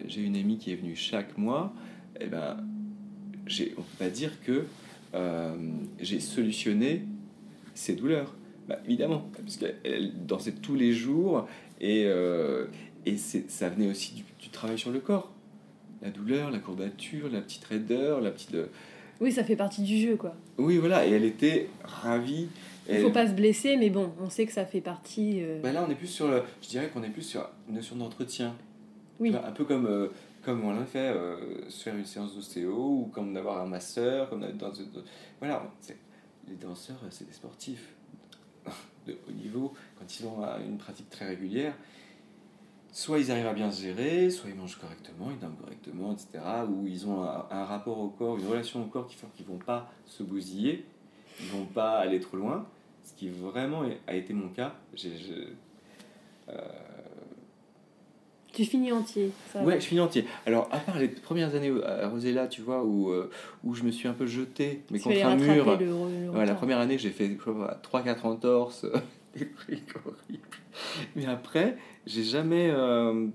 j'ai 0.07 0.21
une 0.23 0.35
amie 0.35 0.57
qui 0.57 0.73
est 0.73 0.75
venue 0.75 0.97
chaque 0.97 1.37
mois. 1.37 1.73
Et 2.19 2.25
ben, 2.27 2.57
j'ai- 3.47 3.73
on 3.77 3.81
peut 3.81 3.97
pas 3.97 4.09
dire 4.09 4.33
que 4.43 4.65
j'ai 6.01 6.19
solutionné 6.19 7.05
ses 7.75 7.95
douleurs. 7.95 8.35
Bah, 8.69 8.77
évidemment, 8.85 9.25
parce 9.35 9.57
qu'elle 9.57 10.25
dansait 10.25 10.51
tous 10.51 10.75
les 10.75 10.93
jours 10.93 11.47
et, 11.81 12.03
euh, 12.05 12.67
et 13.07 13.17
ça 13.17 13.67
venait 13.67 13.89
aussi 13.89 14.13
du, 14.13 14.23
du, 14.39 14.49
travail 14.49 14.77
sur 14.77 14.91
le 14.91 14.99
corps. 14.99 15.33
La 16.03 16.11
douleur, 16.11 16.51
la 16.51 16.59
courbature, 16.59 17.29
la 17.31 17.41
petite 17.41 17.65
raideur, 17.65 18.21
la 18.21 18.29
petite. 18.29 18.55
Oui, 19.19 19.31
ça 19.31 19.43
fait 19.43 19.55
partie 19.55 19.81
du 19.81 19.97
jeu, 19.97 20.15
quoi. 20.15 20.35
Oui, 20.59 20.77
voilà, 20.77 21.07
et 21.07 21.11
elle 21.11 21.25
était 21.25 21.67
ravie. 21.83 22.47
Il 22.87 22.95
ne 22.95 23.01
faut 23.01 23.09
pas 23.09 23.27
se 23.27 23.33
blesser, 23.33 23.75
mais 23.75 23.89
bon, 23.89 24.11
on 24.21 24.29
sait 24.29 24.45
que 24.45 24.53
ça 24.53 24.65
fait 24.65 24.81
partie. 24.81 25.41
Euh, 25.41 25.59
bah 25.61 25.71
là, 25.71 25.83
on 25.87 25.91
est 25.91 25.95
plus 25.95 26.07
sur 26.07 26.27
le. 26.27 26.43
Je 26.61 26.69
dirais 26.69 26.89
qu'on 26.89 27.03
est 27.03 27.09
plus 27.09 27.23
sur 27.23 27.49
une 27.67 27.75
notion 27.75 27.95
d'entretien. 27.95 28.55
Oui. 29.19 29.35
un 29.35 29.51
peu 29.51 29.65
comme, 29.65 29.85
euh, 29.85 30.07
comme 30.43 30.63
on 30.63 30.71
l'a 30.71 30.85
fait, 30.85 31.09
euh, 31.09 31.69
se 31.69 31.83
faire 31.83 31.95
une 31.95 32.05
séance 32.05 32.35
d'ostéo, 32.35 32.73
ou 32.73 33.09
comme 33.11 33.33
d'avoir 33.33 33.61
un 33.61 33.65
masseur, 33.65 34.29
comme 34.29 34.41
dans, 34.41 34.71
Voilà, 35.39 35.69
les 36.47 36.55
danseurs, 36.55 36.99
c'est 37.09 37.27
des 37.27 37.33
sportifs 37.33 37.95
de 39.07 39.17
haut 39.27 39.31
niveau. 39.31 39.73
Quand 39.97 40.19
ils 40.19 40.25
ont 40.25 40.43
une 40.59 40.77
pratique 40.77 41.09
très 41.09 41.27
régulière, 41.27 41.73
soit 42.91 43.19
ils 43.19 43.31
arrivent 43.31 43.47
à 43.47 43.53
bien 43.53 43.71
se 43.71 43.81
gérer, 43.81 44.29
soit 44.29 44.49
ils 44.49 44.55
mangent 44.55 44.77
correctement, 44.77 45.31
ils 45.31 45.39
dorment 45.39 45.55
correctement, 45.55 46.11
etc. 46.13 46.27
Ou 46.69 46.87
ils 46.87 47.07
ont 47.07 47.23
un, 47.23 47.65
rapport 47.65 47.99
au 47.99 48.09
corps, 48.09 48.37
une 48.37 48.47
relation 48.47 48.83
au 48.83 48.87
corps 48.87 49.07
qui 49.07 49.15
fait 49.15 49.27
qu'ils 49.35 49.45
ne 49.45 49.51
vont 49.51 49.63
pas 49.63 49.91
se 50.05 50.23
bousiller, 50.23 50.85
ils 51.39 51.47
ne 51.47 51.51
vont 51.51 51.65
pas 51.65 51.99
aller 51.99 52.19
trop 52.19 52.37
loin. 52.37 52.67
Ce 53.03 53.13
qui 53.13 53.29
vraiment 53.29 53.83
a 54.07 54.13
été 54.13 54.33
mon 54.33 54.49
cas. 54.49 54.75
Euh, 56.49 56.69
Tu 58.53 58.65
finis 58.65 58.91
entier. 58.91 59.31
Ça 59.53 59.61
ouais, 59.63 59.79
je 59.79 59.85
finis 59.85 60.01
entier. 60.01 60.25
Alors, 60.45 60.67
à 60.71 60.79
part 60.79 60.97
les 60.97 61.07
premières 61.07 61.53
années 61.55 61.71
à 61.85 62.07
Rosella, 62.07 62.47
tu 62.47 62.61
vois, 62.61 62.83
où, 62.83 63.09
euh, 63.09 63.29
où 63.63 63.75
je 63.75 63.83
me 63.83 63.91
suis 63.91 64.07
un 64.07 64.13
peu 64.13 64.25
jeté, 64.25 64.81
mais 64.89 64.99
contre 64.99 65.23
un 65.23 65.35
mur. 65.35 65.77
la 66.33 66.55
première 66.55 66.79
année, 66.79 66.97
j'ai 66.97 67.11
fait 67.11 67.29
3-4 67.29 68.25
entorses, 68.25 68.85
des 69.35 69.47
trucs 69.49 69.95
horribles. 69.95 70.43
Mais 71.15 71.25
après, 71.25 71.77
j'ai 72.05 72.23
jamais. 72.23 72.69
Euh, 72.71 73.27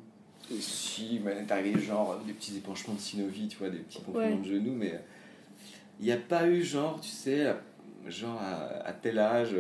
si, 0.61 1.21
m'est 1.25 1.51
arrivé 1.51 1.81
genre 1.81 2.21
des 2.27 2.33
petits 2.33 2.57
épanchements 2.57 2.95
de 2.95 3.01
synovie, 3.01 3.49
tu 3.49 3.57
vois, 3.57 3.71
des 3.71 3.79
petits 3.79 4.01
gonflements 4.05 4.41
de 4.41 4.45
genoux, 4.45 4.75
mais 4.75 5.01
il 6.01 6.07
n'y 6.07 6.13
a 6.13 6.17
pas 6.17 6.47
eu 6.49 6.63
genre, 6.63 7.01
tu 7.01 7.09
sais, 7.09 7.55
genre 8.09 8.41
à, 8.41 8.93
tel 8.93 9.19
âge, 9.19 9.57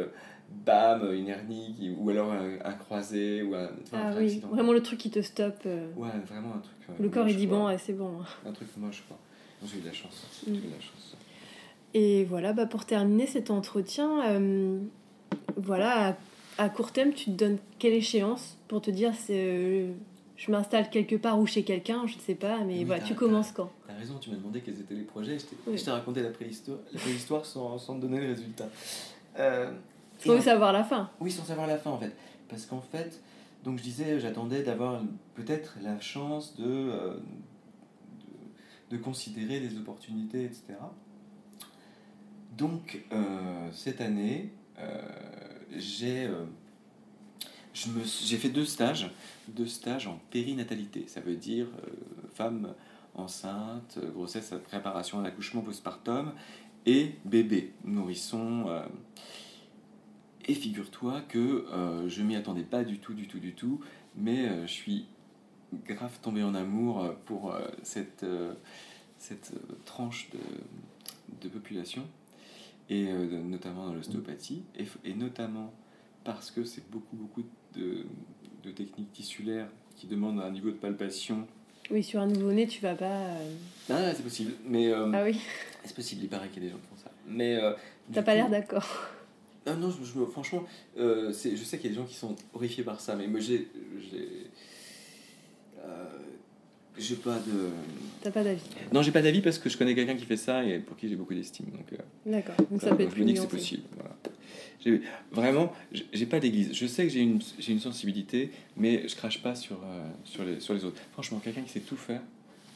bam, 0.51 1.13
une 1.13 1.29
hernie, 1.29 1.97
ou 1.99 2.11
alors 2.11 2.33
un, 2.33 2.73
croisé, 2.73 3.43
ou 3.43 3.55
un, 3.55 3.69
ah, 3.93 4.13
oui. 4.17 4.43
Vraiment 4.51 4.73
le 4.73 4.83
truc 4.83 4.99
qui 4.99 5.11
te 5.11 5.21
stoppe. 5.21 5.63
Euh. 5.67 5.89
Ouais, 5.97 6.09
vraiment 6.27 6.55
un 6.55 6.59
truc. 6.59 6.77
Euh, 6.91 7.03
le 7.03 7.09
corps 7.09 7.29
il 7.29 7.37
dit 7.37 7.47
bon, 7.47 7.77
c'est 7.79 7.93
bon. 7.93 8.21
Un 8.47 8.53
truc 8.53 8.69
moche, 8.77 9.05
quoi. 9.09 9.19
J'ai 9.65 9.79
eu 9.79 9.81
de 9.81 9.87
la 9.87 9.93
chance. 9.93 10.27
Mm. 10.47 10.53
J'ai 10.53 10.59
eu 10.59 10.63
de 10.63 10.75
la 10.75 10.81
chance. 10.81 11.17
Et 11.95 12.25
voilà, 12.25 12.53
bah 12.53 12.67
pour 12.67 12.87
terminer 12.87 13.27
cet 13.27 13.51
entretien, 13.51 14.21
voilà, 15.57 16.17
à 16.59 16.69
court 16.69 16.93
terme, 16.93 17.13
tu 17.13 17.27
te 17.27 17.31
donnes 17.31 17.59
quelle 17.79 17.93
échéance 17.93 18.57
pour 18.69 18.81
te 18.81 18.91
dire 18.91 19.13
c'est, 19.15 19.35
euh, 19.37 19.93
je 20.37 20.51
m'installe 20.51 20.91
quelque 20.91 21.17
part 21.17 21.39
ou 21.39 21.47
chez 21.47 21.65
quelqu'un, 21.65 22.07
je 22.07 22.17
ne 22.17 22.21
sais 22.21 22.35
pas, 22.35 22.59
mais 22.65 22.85
voilà, 22.85 23.03
tu 23.03 23.15
commences 23.15 23.53
quand? 23.53 23.71
T'as 23.87 23.95
raison, 23.95 24.19
tu 24.21 24.31
m'as 24.31 24.37
demandé 24.37 24.61
quels 24.61 24.79
étaient 24.81 24.95
les 24.95 25.03
projets, 25.03 25.39
je 25.39 25.83
t'ai, 25.85 25.91
raconté 25.91 26.23
la 26.23 26.31
préhistoire, 26.31 26.79
la 26.93 27.01
préhistoire 27.01 27.45
sans, 27.45 27.79
sans 27.79 27.97
donner 27.97 28.21
le 28.21 28.29
résultat. 28.29 28.69
Euh, 29.39 29.73
sans 30.25 30.41
savoir 30.41 30.72
la 30.72 30.85
fin. 30.85 31.11
Oui, 31.20 31.31
sans 31.31 31.45
savoir 31.45 31.66
la 31.66 31.79
fin 31.79 31.91
en 31.91 31.99
fait. 31.99 32.14
Parce 32.49 32.66
qu'en 32.66 32.81
fait, 32.81 33.20
donc 33.64 33.79
je 33.79 33.83
disais, 33.83 34.20
j'attendais 34.20 34.62
d'avoir 34.62 35.03
peut-être 35.35 35.79
la 35.83 35.99
chance 35.99 36.55
de, 36.57 36.64
euh, 36.66 37.14
de, 38.91 38.97
de, 38.97 39.03
considérer 39.03 39.59
des 39.59 39.79
opportunités, 39.79 40.45
etc. 40.45 40.75
Donc, 42.57 43.03
euh, 43.11 43.70
cette 43.72 44.01
année, 44.01 44.53
j'ai 45.75 46.27
euh, 46.27 46.45
j'ai 47.75 48.37
fait 48.37 48.51
deux 48.51 48.64
stages, 48.64 49.11
deux 49.49 49.66
stages 49.66 50.07
en 50.07 50.20
périnatalité. 50.31 51.07
Ça 51.09 51.20
veut 51.20 51.35
dire 51.35 51.66
femme 52.35 52.72
enceinte, 53.16 53.99
grossesse, 54.14 54.55
préparation 54.68 55.18
à 55.18 55.22
l'accouchement 55.22 55.62
postpartum 55.62 56.33
et 56.87 57.16
bébé, 57.25 57.72
nourrisson. 57.85 58.66
Euh. 60.49 60.53
et 60.53 60.55
figure-toi 60.55 61.23
que 61.29 61.67
je 62.07 62.23
m'y 62.23 62.37
attendais 62.37 62.63
pas 62.63 62.85
du 62.85 62.99
tout, 62.99 63.15
du 63.15 63.27
tout, 63.27 63.39
du 63.39 63.55
tout, 63.55 63.81
mais 64.17 64.49
je 64.67 64.73
suis 64.73 65.07
grave 65.87 66.19
tombé 66.23 66.43
en 66.43 66.55
amour 66.55 67.15
pour 67.27 67.55
cette, 67.83 68.25
cette 69.19 69.53
tranche 69.85 70.29
de, 70.31 70.39
de 71.41 71.49
population 71.49 72.05
et 72.91 73.07
euh, 73.09 73.27
notamment 73.43 73.87
dans 73.87 73.95
l'ostéopathie, 73.95 74.63
et, 74.79 74.85
et, 75.05 75.15
notamment 75.15 75.73
parce 76.23 76.51
que 76.51 76.65
c'est 76.65 76.89
beaucoup, 76.91 77.17
beaucoup 77.17 77.43
de, 77.75 78.05
de, 78.63 78.71
techniques 78.71 79.13
tissulaires 79.13 79.69
qui 79.97 80.07
demandent 80.07 80.41
un 80.41 80.51
niveau 80.51 80.71
de 80.71 80.77
palpation. 80.77 81.47
Oui, 81.91 82.03
sur 82.03 82.21
un 82.21 82.27
nouveau-né, 82.27 82.67
tu 82.67 82.81
vas 82.81 82.95
pas. 82.95 83.05
Euh... 83.07 83.55
Ah, 83.91 84.13
c'est 84.15 84.23
possible. 84.23 84.53
Mais, 84.67 84.89
euh, 84.89 85.11
ah 85.13 85.23
oui 85.25 85.39
C'est 85.85 85.95
possible, 85.95 86.23
il 86.25 86.29
paraît 86.29 86.49
qu'il 86.49 86.63
y 86.63 86.67
a 86.67 86.69
des 86.69 86.73
gens 86.75 86.81
qui 86.81 86.89
font 86.89 87.03
ça. 87.03 87.11
Mais. 87.27 87.57
Euh, 87.57 87.73
T'as 88.13 88.23
pas 88.23 88.35
l'air 88.35 88.51
d'accord. 88.51 88.87
Ah 89.67 89.75
non, 89.75 89.91
je, 89.91 90.05
je, 90.05 90.25
franchement, 90.27 90.65
je 90.97 91.33
sais 91.33 91.79
qu'il 91.79 91.91
y 91.91 91.93
a 91.93 91.97
des 91.97 92.03
gens 92.03 92.07
qui 92.07 92.15
sont 92.15 92.37
horrifiés 92.53 92.85
par 92.85 93.01
ça, 93.01 93.17
mais 93.17 93.27
moi 93.27 93.41
j'ai 93.41 93.69
j'ai 96.97 97.17
pas 97.17 97.39
de. 97.39 97.71
T'as 98.23 98.31
pas 98.31 98.45
d'avis 98.45 98.62
Non, 98.93 99.03
j'ai 99.03 99.11
pas 99.11 99.23
d'avis 99.23 99.41
parce 99.41 99.59
que 99.59 99.69
je 99.69 99.77
connais 99.77 99.95
quelqu'un 99.95 100.15
qui 100.15 100.25
fait 100.25 100.37
ça 100.37 100.65
et 100.65 100.79
pour 100.79 100.97
qui 100.97 101.09
j'ai 101.09 101.17
beaucoup 101.17 101.35
d'estime. 101.35 101.67
Donc, 101.67 101.93
euh, 101.93 101.97
D'accord, 102.25 102.55
donc 102.71 102.81
ça 102.81 102.95
peut 102.95 103.03
être 103.03 103.15
Je 103.15 103.21
me 103.21 103.27
dis 103.27 103.35
que 103.35 103.41
c'est 103.41 103.49
possible. 103.49 103.83
Voilà. 103.97 105.01
Vraiment, 105.33 105.73
j'ai 106.12 106.27
pas 106.27 106.39
d'église. 106.41 106.73
Je 106.73 106.87
sais 106.87 107.05
que 107.05 107.09
j'ai 107.09 107.21
une, 107.21 107.41
une 107.69 107.81
sensibilité, 107.81 108.51
mais 108.77 109.09
je 109.09 109.17
crache 109.17 109.43
pas 109.43 109.55
sur, 109.55 109.77
euh, 109.83 110.09
sur, 110.25 110.45
les, 110.45 110.61
sur 110.61 110.75
les 110.75 110.85
autres. 110.85 111.01
Franchement, 111.12 111.41
quelqu'un 111.43 111.62
qui 111.62 111.71
sait 111.71 111.81
tout 111.81 111.97
faire, 111.97 112.21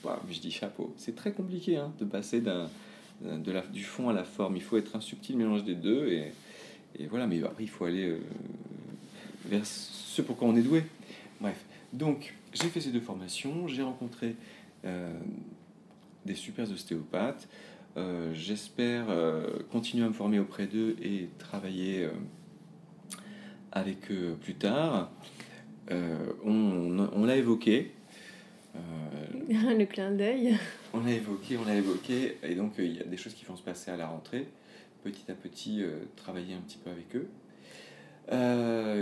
bah, 0.03 0.21
je 0.31 0.41
dis 0.41 0.51
chapeau. 0.51 0.93
C'est 0.97 1.15
très 1.15 1.33
compliqué 1.33 1.77
hein, 1.77 1.93
de 2.01 2.05
passer 2.05 2.41
d'un, 2.41 2.69
de 3.21 3.53
la, 3.53 3.61
du 3.61 3.85
fond 3.85 4.09
à 4.09 4.13
la 4.13 4.25
forme. 4.25 4.57
Il 4.57 4.63
faut 4.63 4.79
être 4.79 4.97
un 4.97 5.01
subtil 5.01 5.37
mélange 5.37 5.65
des 5.65 5.75
deux. 5.75 6.09
Et, 6.09 6.33
et 6.97 7.07
voilà, 7.07 7.27
mais 7.27 7.43
après, 7.43 7.65
il 7.65 7.69
faut 7.69 7.85
aller 7.85 8.09
euh, 8.09 8.21
vers 9.47 9.65
ce 9.65 10.23
pour 10.23 10.37
quoi 10.37 10.49
on 10.49 10.57
est 10.57 10.63
doué. 10.63 10.85
Bref, 11.41 11.65
donc 11.93 12.35
j'ai 12.53 12.69
fait 12.69 12.81
ces 12.81 12.91
deux 12.91 13.01
formations, 13.01 13.69
j'ai 13.69 13.83
rencontré 13.83 14.37
euh, 14.85 15.13
des 16.25 16.35
super 16.35 16.71
ostéopathes. 16.71 17.49
Euh, 17.97 18.33
j'espère 18.35 19.07
continuer 19.71 20.05
à 20.05 20.09
me 20.09 20.13
former 20.13 20.39
auprès 20.39 20.67
d'eux 20.67 20.97
et 21.03 21.29
travailler 21.39 22.09
avec 23.73 24.11
eux 24.11 24.37
plus 24.41 24.55
tard. 24.55 25.11
on, 25.91 27.09
on 27.13 27.25
l'a 27.25 27.37
évoqué. 27.37 27.93
Le 29.49 29.85
clin 29.87 30.11
d'œil. 30.11 30.59
On 30.93 31.01
l'a 31.01 31.13
évoqué, 31.13 31.57
on 31.57 31.65
l'a 31.65 31.75
évoqué, 31.75 32.37
et 32.43 32.55
donc 32.55 32.75
il 32.79 32.97
y 32.97 33.01
a 33.01 33.05
des 33.05 33.17
choses 33.17 33.35
qui 33.35 33.45
vont 33.45 33.57
se 33.57 33.63
passer 33.63 33.91
à 33.91 33.97
la 33.97 34.07
rentrée. 34.07 34.47
Petit 35.05 35.31
à 35.31 35.35
petit, 35.35 35.83
travailler 36.17 36.55
un 36.55 36.61
petit 36.61 36.79
peu 36.79 36.91
avec 36.91 37.15
eux. 37.17 37.29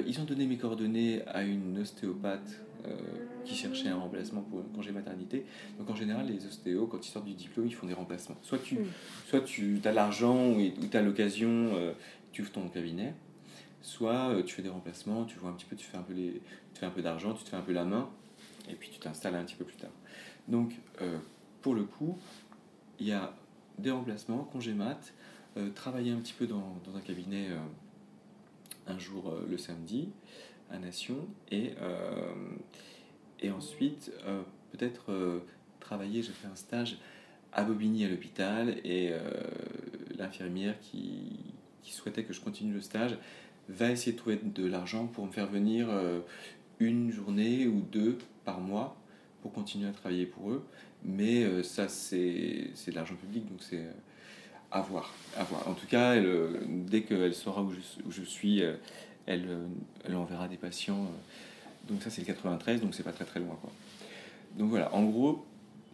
ils 0.06 0.20
ont 0.20 0.24
donné 0.24 0.46
mes 0.46 0.56
coordonnées 0.56 1.22
à 1.26 1.42
une 1.42 1.78
ostéopathe 1.78 2.60
euh, 2.86 2.94
qui 3.44 3.54
cherchaient 3.54 3.88
un 3.88 3.98
remplacement 3.98 4.42
pour 4.42 4.58
un 4.58 4.74
congé 4.74 4.90
maternité. 4.90 5.46
Donc 5.78 5.88
en 5.88 5.94
général, 5.94 6.26
les 6.26 6.44
ostéos, 6.46 6.88
quand 6.88 7.06
ils 7.06 7.10
sortent 7.10 7.26
du 7.26 7.34
diplôme, 7.34 7.66
ils 7.66 7.74
font 7.74 7.86
des 7.86 7.94
remplacements. 7.94 8.36
Soit 8.42 8.58
tu, 8.58 8.78
soit 9.28 9.40
tu 9.40 9.80
as 9.84 9.92
l'argent 9.92 10.50
ou 10.50 10.60
tu 10.90 10.96
as 10.96 11.02
l'occasion, 11.02 11.70
euh, 11.74 11.92
tu 12.32 12.42
ouvres 12.42 12.50
ton 12.50 12.68
cabinet, 12.68 13.14
soit 13.82 14.30
euh, 14.30 14.42
tu 14.42 14.56
fais 14.56 14.62
des 14.62 14.68
remplacements, 14.68 15.24
tu 15.26 15.38
vois 15.38 15.50
un 15.50 15.52
petit 15.52 15.64
peu, 15.64 15.76
tu 15.76 15.86
fais 15.86 15.96
un 15.96 16.02
peu, 16.02 16.12
les, 16.12 16.42
tu 16.74 16.80
fais 16.80 16.86
un 16.86 16.90
peu 16.90 17.02
d'argent, 17.02 17.34
tu 17.34 17.44
te 17.44 17.48
fais 17.48 17.56
un 17.56 17.62
peu 17.62 17.72
la 17.72 17.84
main, 17.84 18.10
et 18.68 18.74
puis 18.74 18.90
tu 18.90 18.98
t'installes 18.98 19.36
un 19.36 19.44
petit 19.44 19.56
peu 19.56 19.64
plus 19.64 19.76
tard. 19.76 19.92
Donc 20.48 20.74
pour 21.62 21.74
le 21.74 21.84
coup, 21.84 22.18
il 22.98 23.06
y 23.06 23.12
a 23.12 23.32
des 23.78 23.92
remplacements, 23.92 24.42
congé 24.44 24.74
mat, 24.74 25.12
travailler 25.74 26.12
un 26.12 26.18
petit 26.18 26.34
peu 26.34 26.46
dans, 26.46 26.76
dans 26.84 26.96
un 26.96 27.00
cabinet 27.00 27.48
un 28.86 28.98
jour 28.98 29.34
le 29.48 29.58
samedi, 29.58 30.10
à 30.70 30.78
Nation. 30.78 31.26
Et, 31.50 31.72
euh, 31.80 32.34
et 33.40 33.50
ensuite, 33.50 34.12
euh, 34.26 34.42
peut-être 34.72 35.12
euh, 35.12 35.40
travailler, 35.80 36.22
j'ai 36.22 36.32
fait 36.32 36.48
un 36.48 36.56
stage 36.56 36.98
à 37.52 37.64
Bobigny 37.64 38.04
à 38.04 38.08
l'hôpital 38.08 38.76
et 38.84 39.14
l'infirmière 40.18 40.78
qui, 40.80 41.38
qui, 41.82 41.92
souhaitait 41.92 42.22
que 42.22 42.34
je 42.34 42.40
continue 42.40 42.74
le 42.74 42.82
stage 42.82 43.16
va 43.70 43.90
essayer 43.90 44.12
de 44.12 44.18
trouver 44.18 44.36
de 44.36 44.66
l'argent 44.66 45.06
pour 45.06 45.24
me 45.24 45.32
faire 45.32 45.46
venir 45.46 45.88
une 46.80 47.10
journée 47.10 47.66
ou 47.66 47.80
deux 47.80 48.18
par 48.44 48.60
mois 48.60 49.00
pour 49.40 49.54
continuer 49.54 49.88
à 49.88 49.92
travailler 49.92 50.26
pour 50.26 50.50
eux. 50.50 50.66
Mais 51.02 51.62
ça, 51.62 51.88
c'est 51.88 52.18
de 52.88 52.94
l'argent 52.94 53.14
public, 53.14 53.48
donc 53.48 53.62
c'est 53.62 53.86
à 54.76 54.80
voir, 54.82 55.14
à 55.36 55.44
voir. 55.44 55.68
En 55.68 55.74
tout 55.74 55.86
cas, 55.86 56.14
elle, 56.14 56.60
dès 56.66 57.02
qu'elle 57.02 57.34
saura 57.34 57.62
où 57.62 57.72
je, 58.10 58.22
suis, 58.22 58.60
elle, 58.60 59.44
euh, 59.48 59.66
elle 60.04 60.16
enverra 60.16 60.48
des 60.48 60.56
patients. 60.56 61.04
Euh, 61.04 61.88
donc 61.88 62.02
ça, 62.02 62.10
c'est 62.10 62.20
le 62.20 62.26
93, 62.26 62.80
donc 62.80 62.94
c'est 62.94 63.02
pas 63.02 63.12
très 63.12 63.24
très 63.24 63.40
loin. 63.40 63.56
Quoi. 63.60 63.70
Donc 64.56 64.70
voilà, 64.70 64.94
en 64.94 65.04
gros, 65.04 65.44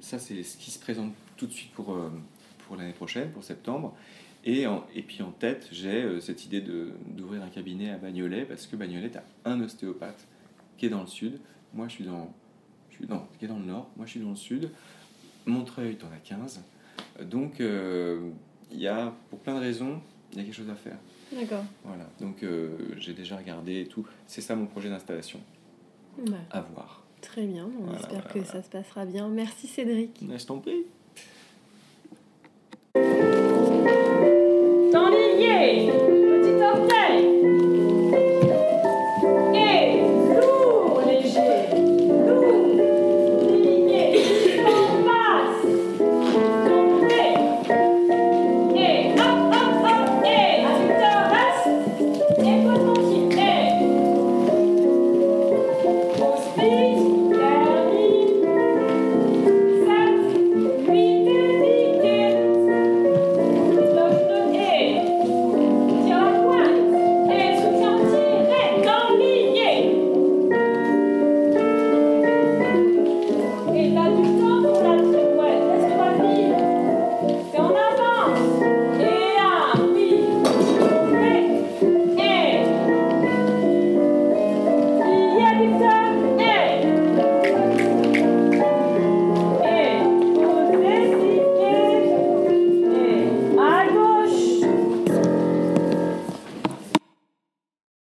ça 0.01 0.19
c'est 0.19 0.43
ce 0.43 0.57
qui 0.57 0.71
se 0.71 0.79
présente 0.79 1.13
tout 1.37 1.47
de 1.47 1.53
suite 1.53 1.73
pour, 1.73 1.93
euh, 1.93 2.11
pour 2.67 2.77
l'année 2.77 2.93
prochaine, 2.93 3.31
pour 3.31 3.45
septembre. 3.45 3.95
Et, 4.45 4.65
et 4.95 5.03
puis 5.03 5.23
en 5.23 5.31
tête, 5.31 5.69
j'ai 5.71 6.03
euh, 6.03 6.21
cette 6.21 6.45
idée 6.45 6.61
d'ouvrir 6.61 7.43
un 7.43 7.49
cabinet 7.49 7.91
à 7.91 7.97
Bagnolet, 7.97 8.45
parce 8.45 8.67
que 8.67 8.75
Bagnolet 8.75 9.13
a 9.17 9.23
un 9.51 9.61
ostéopathe 9.61 10.27
qui 10.77 10.87
est 10.87 10.89
dans 10.89 11.01
le 11.01 11.07
sud. 11.07 11.39
Moi, 11.75 11.87
je 11.89 11.95
suis 11.95 12.05
dans, 12.05 12.33
je 12.91 12.97
suis 12.97 13.07
dans, 13.07 13.29
qui 13.39 13.45
est 13.45 13.49
dans 13.49 13.59
le 13.59 13.65
nord. 13.65 13.89
Moi, 13.97 14.07
je 14.07 14.13
suis 14.13 14.21
dans 14.21 14.31
le 14.31 14.37
sud. 14.37 14.71
Montreuil, 15.47 15.97
en 16.03 16.13
as 16.13 16.19
15. 16.19 16.63
Donc, 17.21 17.61
euh, 17.61 18.31
il 18.73 18.81
y 18.81 18.89
a, 18.89 19.13
pour 19.31 19.39
plein 19.41 19.55
de 19.55 19.61
raisons, 19.61 20.01
il 20.33 20.39
y 20.39 20.41
a 20.41 20.45
quelque 20.45 20.55
chose 20.55 20.71
à 20.71 20.75
faire. 20.75 20.97
D'accord. 21.33 21.65
Voilà. 21.85 22.09
Donc, 22.21 22.43
euh, 22.43 22.77
j'ai 22.99 23.15
déjà 23.15 23.37
regardé 23.37 23.81
et 23.81 23.87
tout. 23.87 24.07
C'est 24.27 24.41
ça 24.41 24.55
mon 24.55 24.67
projet 24.67 24.89
d'installation. 24.91 25.41
Ouais. 26.19 26.33
À 26.51 26.61
voir. 26.61 27.03
Très 27.21 27.47
bien. 27.47 27.65
On 27.65 27.85
Voilà, 27.85 27.99
espère 28.01 28.11
voilà, 28.21 28.29
que 28.31 28.39
voilà. 28.41 28.53
ça 28.53 28.63
se 28.63 28.69
passera 28.69 29.07
bien. 29.07 29.29
Merci 29.29 29.67
Cédric. 29.67 30.21
Je 30.21 30.45
t'en 30.47 30.59